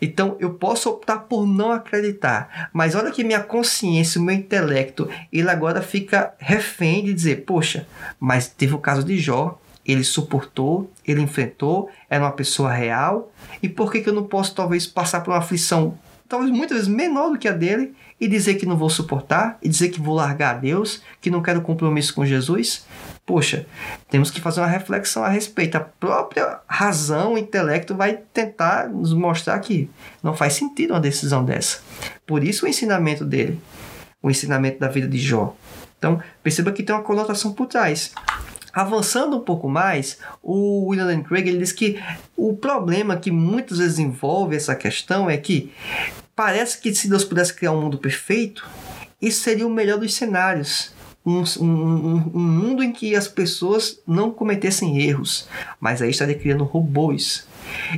Então 0.00 0.36
eu 0.38 0.54
posso 0.54 0.90
optar 0.90 1.20
por 1.20 1.46
não 1.46 1.72
acreditar, 1.72 2.68
mas 2.72 2.94
olha 2.94 3.10
que 3.10 3.24
minha 3.24 3.42
consciência, 3.42 4.20
o 4.20 4.24
meu 4.24 4.34
intelecto, 4.34 5.08
ele 5.32 5.48
agora 5.48 5.80
fica 5.80 6.34
refém 6.38 7.02
de 7.02 7.14
dizer: 7.14 7.44
poxa, 7.46 7.86
mas 8.20 8.46
teve 8.46 8.74
o 8.74 8.78
caso 8.78 9.02
de 9.02 9.18
Jó, 9.18 9.58
ele 9.86 10.04
suportou, 10.04 10.90
ele 11.06 11.22
enfrentou, 11.22 11.88
era 12.10 12.24
uma 12.24 12.32
pessoa 12.32 12.72
real. 12.72 13.32
E 13.62 13.68
por 13.68 13.90
que, 13.90 14.00
que 14.00 14.08
eu 14.08 14.14
não 14.14 14.24
posso, 14.24 14.54
talvez, 14.54 14.86
passar 14.86 15.20
por 15.20 15.30
uma 15.30 15.38
aflição, 15.38 15.98
talvez 16.28 16.50
muitas 16.50 16.78
vezes 16.78 16.92
menor 16.92 17.30
do 17.30 17.38
que 17.38 17.48
a 17.48 17.52
dele, 17.52 17.94
e 18.20 18.26
dizer 18.26 18.54
que 18.54 18.66
não 18.66 18.76
vou 18.76 18.88
suportar, 18.88 19.58
e 19.62 19.68
dizer 19.68 19.90
que 19.90 20.00
vou 20.00 20.14
largar 20.14 20.60
Deus, 20.60 21.02
que 21.20 21.30
não 21.30 21.42
quero 21.42 21.60
compromisso 21.60 22.14
com 22.14 22.24
Jesus? 22.24 22.86
Poxa, 23.24 23.66
temos 24.08 24.30
que 24.30 24.40
fazer 24.40 24.60
uma 24.60 24.66
reflexão 24.66 25.24
a 25.24 25.28
respeito. 25.28 25.76
A 25.76 25.80
própria 25.80 26.60
razão, 26.66 27.34
o 27.34 27.38
intelecto 27.38 27.94
vai 27.94 28.18
tentar 28.32 28.88
nos 28.88 29.12
mostrar 29.12 29.58
que 29.58 29.90
não 30.22 30.34
faz 30.34 30.54
sentido 30.54 30.92
uma 30.92 31.00
decisão 31.00 31.44
dessa. 31.44 31.80
Por 32.26 32.42
isso 32.42 32.64
o 32.64 32.68
ensinamento 32.68 33.24
dele, 33.24 33.60
o 34.22 34.30
ensinamento 34.30 34.78
da 34.78 34.88
vida 34.88 35.08
de 35.08 35.18
Jó. 35.18 35.54
Então, 35.98 36.22
perceba 36.42 36.72
que 36.72 36.82
tem 36.82 36.94
uma 36.94 37.02
conotação 37.02 37.52
por 37.52 37.66
trás. 37.66 38.12
Avançando 38.76 39.38
um 39.38 39.40
pouco 39.40 39.70
mais, 39.70 40.18
o 40.42 40.88
William 40.88 41.22
Craig 41.22 41.48
ele 41.48 41.60
diz 41.60 41.72
que 41.72 41.98
o 42.36 42.54
problema 42.54 43.16
que 43.16 43.30
muitas 43.30 43.78
vezes 43.78 43.98
envolve 43.98 44.54
essa 44.54 44.76
questão 44.76 45.30
é 45.30 45.38
que 45.38 45.72
parece 46.34 46.78
que 46.78 46.94
se 46.94 47.08
Deus 47.08 47.24
pudesse 47.24 47.54
criar 47.54 47.72
um 47.72 47.80
mundo 47.80 47.96
perfeito, 47.96 48.68
isso 49.18 49.40
seria 49.40 49.66
o 49.66 49.70
melhor 49.70 49.98
dos 49.98 50.12
cenários. 50.12 50.94
Um, 51.24 51.42
um, 51.58 52.32
um, 52.34 52.38
mundo 52.38 52.84
em 52.84 52.92
que 52.92 53.16
as 53.16 53.26
pessoas 53.26 53.98
não 54.06 54.30
cometessem 54.30 55.00
erros, 55.00 55.48
mas 55.80 56.02
aí 56.02 56.10
estaria 56.10 56.38
criando 56.38 56.62
robôs. 56.62 57.48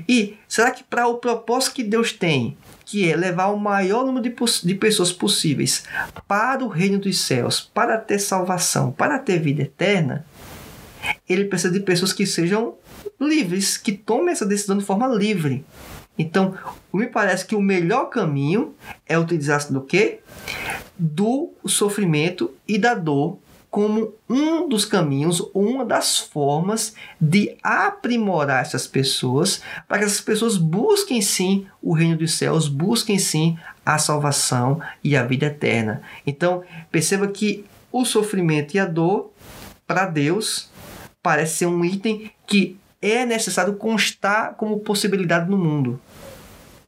E 0.08 0.38
será 0.46 0.70
que 0.70 0.84
para 0.84 1.08
o 1.08 1.16
propósito 1.16 1.74
que 1.74 1.82
Deus 1.82 2.12
tem, 2.12 2.56
que 2.84 3.10
é 3.10 3.16
levar 3.16 3.48
o 3.48 3.58
maior 3.58 4.06
número 4.06 4.22
de, 4.22 4.34
de 4.62 4.74
pessoas 4.76 5.12
possíveis 5.12 5.82
para 6.28 6.64
o 6.64 6.68
reino 6.68 7.00
dos 7.00 7.20
céus, 7.20 7.68
para 7.74 7.98
ter 7.98 8.20
salvação, 8.20 8.92
para 8.92 9.18
ter 9.18 9.40
vida 9.40 9.62
eterna, 9.62 10.24
ele 11.28 11.44
precisa 11.44 11.72
de 11.72 11.80
pessoas 11.80 12.12
que 12.12 12.26
sejam 12.26 12.74
livres, 13.20 13.76
que 13.76 13.92
tomem 13.92 14.30
essa 14.30 14.46
decisão 14.46 14.78
de 14.78 14.84
forma 14.84 15.06
livre. 15.06 15.64
Então, 16.18 16.54
me 16.92 17.06
parece 17.06 17.46
que 17.46 17.54
o 17.54 17.60
melhor 17.60 18.06
caminho 18.06 18.74
é 19.06 19.18
utilizar-se 19.18 19.72
do 19.72 19.80
quê? 19.80 20.20
Do 20.98 21.52
sofrimento 21.64 22.52
e 22.66 22.76
da 22.76 22.94
dor 22.94 23.38
como 23.70 24.14
um 24.28 24.68
dos 24.68 24.84
caminhos 24.84 25.42
uma 25.52 25.84
das 25.84 26.18
formas 26.18 26.94
de 27.20 27.56
aprimorar 27.62 28.62
essas 28.62 28.86
pessoas, 28.86 29.62
para 29.86 29.98
que 29.98 30.04
essas 30.04 30.20
pessoas 30.20 30.56
busquem 30.56 31.20
sim 31.20 31.66
o 31.82 31.92
reino 31.92 32.16
dos 32.16 32.32
céus, 32.32 32.66
busquem 32.66 33.18
sim 33.18 33.58
a 33.84 33.98
salvação 33.98 34.80
e 35.04 35.16
a 35.16 35.22
vida 35.22 35.46
eterna. 35.46 36.02
Então, 36.26 36.62
perceba 36.90 37.28
que 37.28 37.64
o 37.92 38.04
sofrimento 38.04 38.74
e 38.74 38.78
a 38.78 38.86
dor, 38.86 39.30
para 39.86 40.06
Deus, 40.06 40.67
parece 41.28 41.56
ser 41.56 41.66
um 41.66 41.84
item 41.84 42.30
que 42.46 42.78
é 43.02 43.26
necessário 43.26 43.74
constar 43.74 44.54
como 44.54 44.80
possibilidade 44.80 45.50
no 45.50 45.58
mundo. 45.58 46.00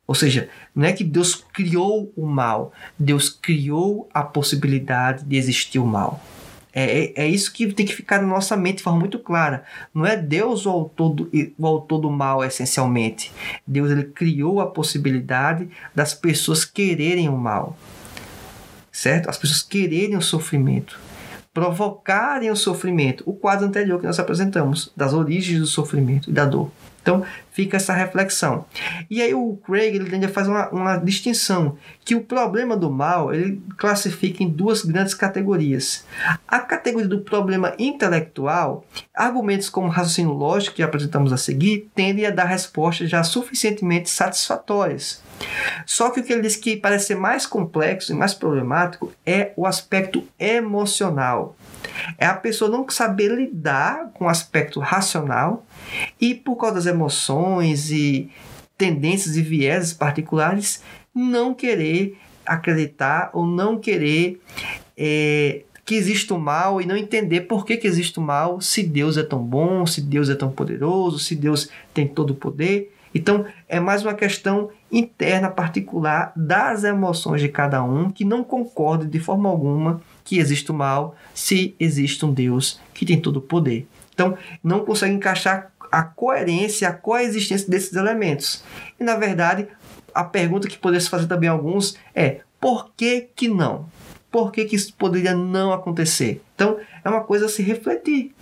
Ou 0.07 0.15
seja, 0.15 0.49
não 0.75 0.87
é 0.87 0.95
que 0.95 1.05
Deus 1.05 1.35
criou 1.35 2.11
o 2.17 2.25
mal, 2.25 2.73
Deus 2.99 3.29
criou 3.29 4.09
a 4.15 4.23
possibilidade 4.23 5.27
de 5.27 5.37
existir 5.37 5.79
o 5.79 5.85
mal. 5.85 6.25
É, 6.73 6.85
é, 6.85 7.25
é, 7.25 7.29
isso 7.29 7.53
que 7.53 7.71
tem 7.71 7.85
que 7.85 7.95
ficar 7.95 8.23
na 8.23 8.29
nossa 8.29 8.57
mente 8.57 8.79
de 8.79 8.83
forma 8.83 8.99
muito 8.99 9.19
clara. 9.19 9.63
Não 9.93 10.07
é 10.07 10.17
Deus 10.17 10.65
o 10.65 10.71
autor 10.71 11.11
do, 11.11 11.31
o 11.59 11.67
autor 11.67 11.99
do 11.99 12.09
mal, 12.09 12.43
essencialmente. 12.43 13.31
Deus 13.67 13.91
ele 13.91 14.05
criou 14.05 14.63
a 14.63 14.67
possibilidade 14.67 15.69
das 15.95 16.15
pessoas 16.15 16.65
quererem 16.65 17.29
o 17.29 17.37
mal. 17.37 17.77
Certo? 18.91 19.29
As 19.29 19.37
pessoas 19.37 19.63
quererem 19.63 20.17
o 20.17 20.23
sofrimento. 20.23 20.99
Provocarem 21.53 22.51
o 22.51 22.57
sofrimento. 22.57 23.25
O 23.27 23.33
quadro 23.33 23.67
anterior 23.67 23.99
que 23.99 24.07
nós 24.07 24.19
apresentamos, 24.19 24.93
das 24.97 25.13
origens 25.13 25.61
do 25.61 25.67
sofrimento 25.67 26.31
e 26.31 26.33
da 26.33 26.45
dor. 26.45 26.71
Então, 27.03 27.25
fica 27.51 27.77
essa 27.77 27.95
reflexão. 27.95 28.67
E 29.11 29.23
aí 29.23 29.35
o 29.35 29.59
Craig 29.65 29.97
ele 29.97 30.11
tende 30.11 30.27
a 30.27 30.29
fazer 30.29 30.51
uma, 30.51 30.69
uma, 30.69 30.97
distinção, 30.97 31.77
que 32.05 32.15
o 32.15 32.23
problema 32.23 32.77
do 32.77 32.91
mal 32.91 33.35
ele 33.35 33.61
classifica 33.79 34.43
em 34.43 34.49
duas 34.49 34.83
grandes 34.83 35.15
categorias. 35.15 36.05
A 36.47 36.59
categoria 36.59 37.09
do 37.09 37.21
problema 37.21 37.75
intelectual, 37.79 38.85
argumentos 39.15 39.71
como 39.71 39.89
raciocínio 39.89 40.33
lógico 40.33 40.77
que 40.77 40.83
apresentamos 40.83 41.33
a 41.33 41.37
seguir, 41.37 41.89
tendem 41.95 42.27
a 42.27 42.31
dar 42.31 42.45
respostas 42.45 43.09
já 43.09 43.25
suficientemente 43.25 44.11
satisfatórias. 44.11 45.23
Só 45.87 46.11
que 46.11 46.21
o 46.21 46.23
que 46.23 46.33
ele 46.33 46.43
diz 46.43 46.57
que 46.57 46.77
parece 46.77 47.09
ser 47.09 47.15
mais 47.17 47.47
complexo 47.47 48.13
e 48.13 48.15
mais 48.15 48.35
problemático 48.35 49.13
é 49.25 49.53
o 49.57 49.67
aspecto 49.67 50.27
emocional. 50.39 51.57
É 52.19 52.27
a 52.27 52.35
pessoa 52.35 52.71
não 52.71 52.89
saber 52.89 53.31
lidar 53.31 54.11
com 54.15 54.27
o 54.27 54.29
aspecto 54.29 54.81
racional 54.81 55.65
e, 56.21 56.35
por 56.35 56.57
causa 56.57 56.77
das 56.77 56.87
emoções 56.87 57.91
e 57.91 58.31
tendências 58.77 59.37
e 59.37 59.43
vieses 59.43 59.93
particulares, 59.93 60.83
não 61.15 61.55
querer 61.55 62.17
acreditar 62.47 63.31
ou 63.33 63.47
não 63.47 63.79
querer 63.79 64.41
é, 64.97 65.63
que 65.85 65.95
existe 65.95 66.33
o 66.33 66.39
mal 66.39 66.81
e 66.81 66.87
não 66.87 66.97
entender 66.97 67.43
por 67.43 67.65
que, 67.65 67.77
que 67.77 67.87
existe 67.87 68.19
o 68.19 68.23
mal, 68.23 68.61
se 68.61 68.83
Deus 68.83 69.17
é 69.17 69.23
tão 69.23 69.43
bom, 69.43 69.85
se 69.87 70.01
Deus 70.01 70.29
é 70.29 70.35
tão 70.35 70.51
poderoso, 70.51 71.19
se 71.19 71.35
Deus 71.35 71.69
tem 71.93 72.07
todo 72.07 72.31
o 72.31 72.37
poder. 72.37 72.95
Então, 73.15 73.45
é 73.69 73.81
mais 73.81 74.03
uma 74.03 74.15
questão 74.15 74.71
interna, 74.91 75.49
particular 75.49 76.33
das 76.35 76.85
emoções 76.85 77.41
de 77.41 77.49
cada 77.49 77.83
um, 77.83 78.11
que 78.11 78.25
não 78.25 78.43
concorde 78.43 79.07
de 79.07 79.21
forma 79.21 79.49
alguma 79.49 80.01
que 80.25 80.39
existe 80.39 80.71
o 80.71 80.75
mal, 80.75 81.15
se 81.35 81.75
existe 81.79 82.25
um 82.25 82.33
Deus 82.33 82.81
que 82.93 83.07
tem 83.07 83.21
todo 83.21 83.37
o 83.39 83.43
poder. 83.43 83.87
Então, 84.13 84.37
não 84.63 84.85
consegue 84.85 85.15
encaixar 85.15 85.71
a 85.91 86.03
coerência, 86.03 86.89
a 86.89 86.93
coexistência 86.93 87.69
desses 87.69 87.95
elementos. 87.95 88.63
E, 88.99 89.05
na 89.05 89.17
verdade, 89.17 89.67
a 90.15 90.25
pergunta 90.25 90.69
que 90.69 90.79
poderia 90.79 91.01
se 91.01 91.11
fazer 91.11 91.27
também 91.27 91.49
alguns 91.49 91.97
é: 92.15 92.41
por 92.61 92.91
que 92.97 93.29
que 93.35 93.49
não? 93.49 93.87
Por 94.31 94.53
que, 94.53 94.65
que 94.65 94.77
isso 94.77 94.95
poderia 94.95 95.35
não 95.35 95.73
acontecer? 95.73 96.41
Então, 96.55 96.79
é 97.05 97.09
uma 97.09 97.23
coisa 97.23 97.47
a 97.47 97.49
se 97.49 97.63
refletir, 97.63 98.33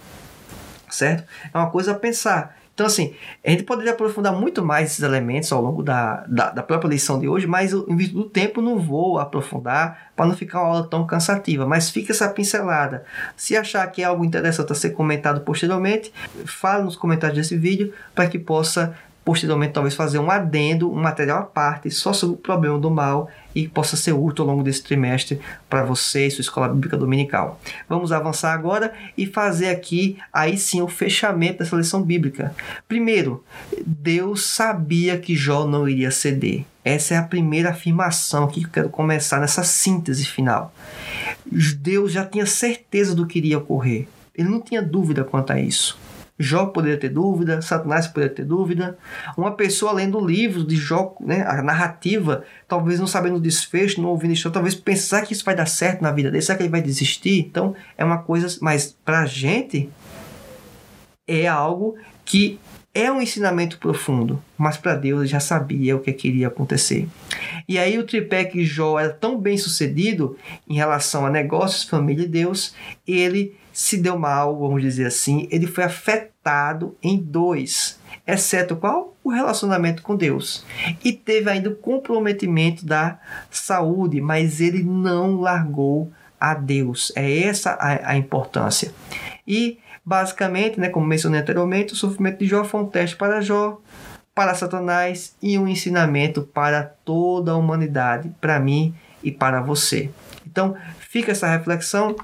certo? 0.90 1.26
É 1.52 1.56
uma 1.56 1.70
coisa 1.70 1.92
a 1.92 1.94
pensar. 1.94 2.57
Então, 2.78 2.86
assim, 2.86 3.12
a 3.44 3.50
gente 3.50 3.64
poderia 3.64 3.90
aprofundar 3.90 4.32
muito 4.32 4.64
mais 4.64 4.92
esses 4.92 5.02
elementos 5.02 5.50
ao 5.50 5.60
longo 5.60 5.82
da, 5.82 6.24
da, 6.28 6.50
da 6.50 6.62
própria 6.62 6.88
lição 6.88 7.18
de 7.18 7.26
hoje, 7.26 7.44
mas 7.44 7.72
em 7.72 7.96
virtude 7.96 8.22
do 8.22 8.30
tempo 8.30 8.62
não 8.62 8.78
vou 8.78 9.18
aprofundar 9.18 10.12
para 10.14 10.26
não 10.26 10.36
ficar 10.36 10.60
uma 10.60 10.68
aula 10.68 10.86
tão 10.86 11.04
cansativa. 11.04 11.66
Mas 11.66 11.90
fica 11.90 12.12
essa 12.12 12.28
pincelada. 12.28 13.04
Se 13.36 13.56
achar 13.56 13.84
que 13.88 14.00
é 14.00 14.04
algo 14.04 14.24
interessante 14.24 14.70
a 14.70 14.76
ser 14.76 14.90
comentado 14.90 15.40
posteriormente, 15.40 16.12
fale 16.46 16.84
nos 16.84 16.94
comentários 16.94 17.36
desse 17.36 17.56
vídeo 17.56 17.92
para 18.14 18.28
que 18.28 18.38
possa 18.38 18.96
posteriormente 19.28 19.74
talvez 19.74 19.94
fazer 19.94 20.18
um 20.18 20.30
adendo, 20.30 20.90
um 20.90 20.94
material 20.94 21.40
à 21.40 21.42
parte 21.42 21.90
só 21.90 22.14
sobre 22.14 22.36
o 22.36 22.38
problema 22.38 22.78
do 22.78 22.90
mal 22.90 23.28
e 23.54 23.68
possa 23.68 23.94
ser 23.94 24.12
útil 24.12 24.42
ao 24.42 24.52
longo 24.52 24.62
desse 24.62 24.82
trimestre 24.82 25.38
para 25.68 25.84
você 25.84 26.26
e 26.26 26.30
sua 26.30 26.40
escola 26.40 26.66
bíblica 26.66 26.96
dominical. 26.96 27.60
Vamos 27.86 28.10
avançar 28.10 28.54
agora 28.54 28.90
e 29.18 29.26
fazer 29.26 29.68
aqui 29.68 30.16
aí 30.32 30.56
sim 30.56 30.80
o 30.80 30.88
fechamento 30.88 31.58
dessa 31.58 31.76
lição 31.76 32.00
bíblica. 32.02 32.54
Primeiro, 32.88 33.44
Deus 33.84 34.46
sabia 34.46 35.18
que 35.18 35.36
Jó 35.36 35.66
não 35.66 35.86
iria 35.86 36.10
ceder. 36.10 36.64
Essa 36.82 37.12
é 37.12 37.18
a 37.18 37.22
primeira 37.22 37.68
afirmação 37.68 38.48
que 38.48 38.64
eu 38.64 38.70
quero 38.70 38.88
começar 38.88 39.40
nessa 39.40 39.62
síntese 39.62 40.24
final. 40.24 40.72
Deus 41.76 42.12
já 42.12 42.24
tinha 42.24 42.46
certeza 42.46 43.14
do 43.14 43.26
que 43.26 43.36
iria 43.36 43.58
ocorrer. 43.58 44.08
Ele 44.34 44.48
não 44.48 44.62
tinha 44.62 44.80
dúvida 44.80 45.22
quanto 45.22 45.52
a 45.52 45.60
isso. 45.60 45.98
Jó 46.38 46.66
poderia 46.66 46.98
ter 46.98 47.08
dúvida, 47.08 47.60
Satanás 47.60 48.06
poderia 48.06 48.34
ter 48.34 48.44
dúvida. 48.44 48.96
Uma 49.36 49.52
pessoa 49.52 49.92
lendo 49.92 50.18
o 50.18 50.26
livro 50.26 50.64
de 50.64 50.76
Jó, 50.76 51.16
né, 51.20 51.44
a 51.46 51.62
narrativa, 51.62 52.44
talvez 52.68 53.00
não 53.00 53.06
sabendo 53.06 53.36
o 53.36 53.40
desfecho, 53.40 54.00
não 54.00 54.10
ouvindo 54.10 54.32
isso, 54.32 54.50
talvez 54.50 54.74
pensar 54.74 55.22
que 55.26 55.32
isso 55.32 55.44
vai 55.44 55.56
dar 55.56 55.66
certo 55.66 56.02
na 56.02 56.12
vida 56.12 56.30
dele, 56.30 56.42
será 56.42 56.56
que 56.56 56.62
ele 56.62 56.70
vai 56.70 56.82
desistir? 56.82 57.40
Então 57.40 57.74
é 57.96 58.04
uma 58.04 58.18
coisa, 58.18 58.56
mas 58.60 58.96
para 59.04 59.20
a 59.20 59.26
gente 59.26 59.90
é 61.26 61.46
algo 61.46 61.96
que 62.24 62.58
é 62.94 63.12
um 63.12 63.20
ensinamento 63.20 63.78
profundo, 63.78 64.42
mas 64.56 64.76
para 64.76 64.96
Deus 64.96 65.20
ele 65.20 65.28
já 65.28 65.38
sabia 65.38 65.94
o 65.94 66.00
que 66.00 66.12
queria 66.12 66.48
acontecer. 66.48 67.06
E 67.68 67.78
aí 67.78 67.98
o 67.98 68.04
tripé 68.04 68.44
que 68.44 68.64
Jó 68.64 68.98
era 68.98 69.10
tão 69.10 69.38
bem 69.38 69.56
sucedido 69.56 70.36
em 70.68 70.74
relação 70.74 71.24
a 71.24 71.30
negócios, 71.30 71.84
família 71.84 72.24
e 72.24 72.28
Deus, 72.28 72.74
ele 73.06 73.54
se 73.78 73.96
deu 73.96 74.18
mal, 74.18 74.58
vamos 74.58 74.82
dizer 74.82 75.06
assim, 75.06 75.46
ele 75.52 75.68
foi 75.68 75.84
afetado 75.84 76.96
em 77.00 77.16
dois, 77.16 77.96
exceto 78.26 78.74
qual? 78.74 79.16
O 79.22 79.30
relacionamento 79.30 80.02
com 80.02 80.16
Deus. 80.16 80.66
E 81.04 81.12
teve 81.12 81.48
ainda 81.48 81.70
o 81.70 81.76
comprometimento 81.76 82.84
da 82.84 83.20
saúde, 83.52 84.20
mas 84.20 84.60
ele 84.60 84.82
não 84.82 85.40
largou 85.40 86.10
a 86.40 86.54
Deus. 86.54 87.12
É 87.14 87.44
essa 87.44 87.70
a, 87.74 88.10
a 88.10 88.16
importância. 88.16 88.92
E, 89.46 89.78
basicamente, 90.04 90.80
né, 90.80 90.88
como 90.88 91.06
mencionei 91.06 91.40
anteriormente, 91.40 91.92
o 91.92 91.96
sofrimento 91.96 92.40
de 92.40 92.46
Jó 92.46 92.64
foi 92.64 92.80
um 92.80 92.86
teste 92.86 93.14
para 93.14 93.40
Jó, 93.40 93.80
para 94.34 94.56
Satanás 94.56 95.36
e 95.40 95.56
um 95.56 95.68
ensinamento 95.68 96.42
para 96.42 96.82
toda 96.82 97.52
a 97.52 97.56
humanidade, 97.56 98.28
para 98.40 98.58
mim 98.58 98.92
e 99.22 99.30
para 99.30 99.60
você. 99.60 100.10
Então, 100.44 100.74
fica 100.98 101.30
essa 101.30 101.46
reflexão 101.46 102.16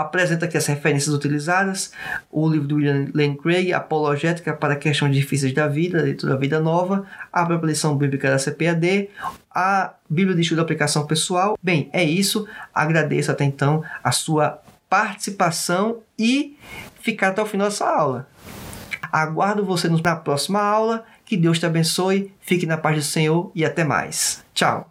apresenta 0.00 0.46
aqui 0.46 0.56
as 0.56 0.66
referências 0.66 1.12
utilizadas, 1.14 1.92
o 2.30 2.48
livro 2.48 2.68
do 2.68 2.76
William 2.76 3.08
Lane 3.12 3.36
Craig, 3.36 3.72
Apologética 3.72 4.52
para 4.52 4.76
Questões 4.76 5.14
Difíceis 5.14 5.52
da 5.52 5.66
Vida, 5.66 6.02
Leitura 6.02 6.34
da 6.34 6.38
Vida 6.38 6.60
Nova, 6.60 7.04
a 7.32 7.44
própria 7.44 7.68
lição 7.68 7.96
bíblica 7.96 8.30
da 8.30 8.38
CPAD, 8.38 9.10
a 9.52 9.94
Bíblia 10.08 10.36
de 10.36 10.42
Estudo 10.42 10.58
de 10.58 10.62
Aplicação 10.62 11.06
Pessoal. 11.06 11.58
Bem, 11.60 11.90
é 11.92 12.04
isso. 12.04 12.46
Agradeço 12.72 13.32
até 13.32 13.44
então 13.44 13.82
a 14.02 14.12
sua 14.12 14.62
participação 14.88 15.98
e 16.18 16.56
ficar 17.00 17.28
até 17.28 17.42
o 17.42 17.46
final 17.46 17.68
dessa 17.68 17.88
aula. 17.88 18.28
Aguardo 19.10 19.64
você 19.64 19.88
na 19.88 20.16
próxima 20.16 20.60
aula. 20.60 21.04
Que 21.24 21.36
Deus 21.36 21.58
te 21.58 21.66
abençoe, 21.66 22.32
fique 22.40 22.64
na 22.64 22.78
paz 22.78 22.96
do 22.96 23.02
Senhor 23.02 23.50
e 23.54 23.64
até 23.64 23.84
mais. 23.84 24.42
Tchau! 24.54 24.90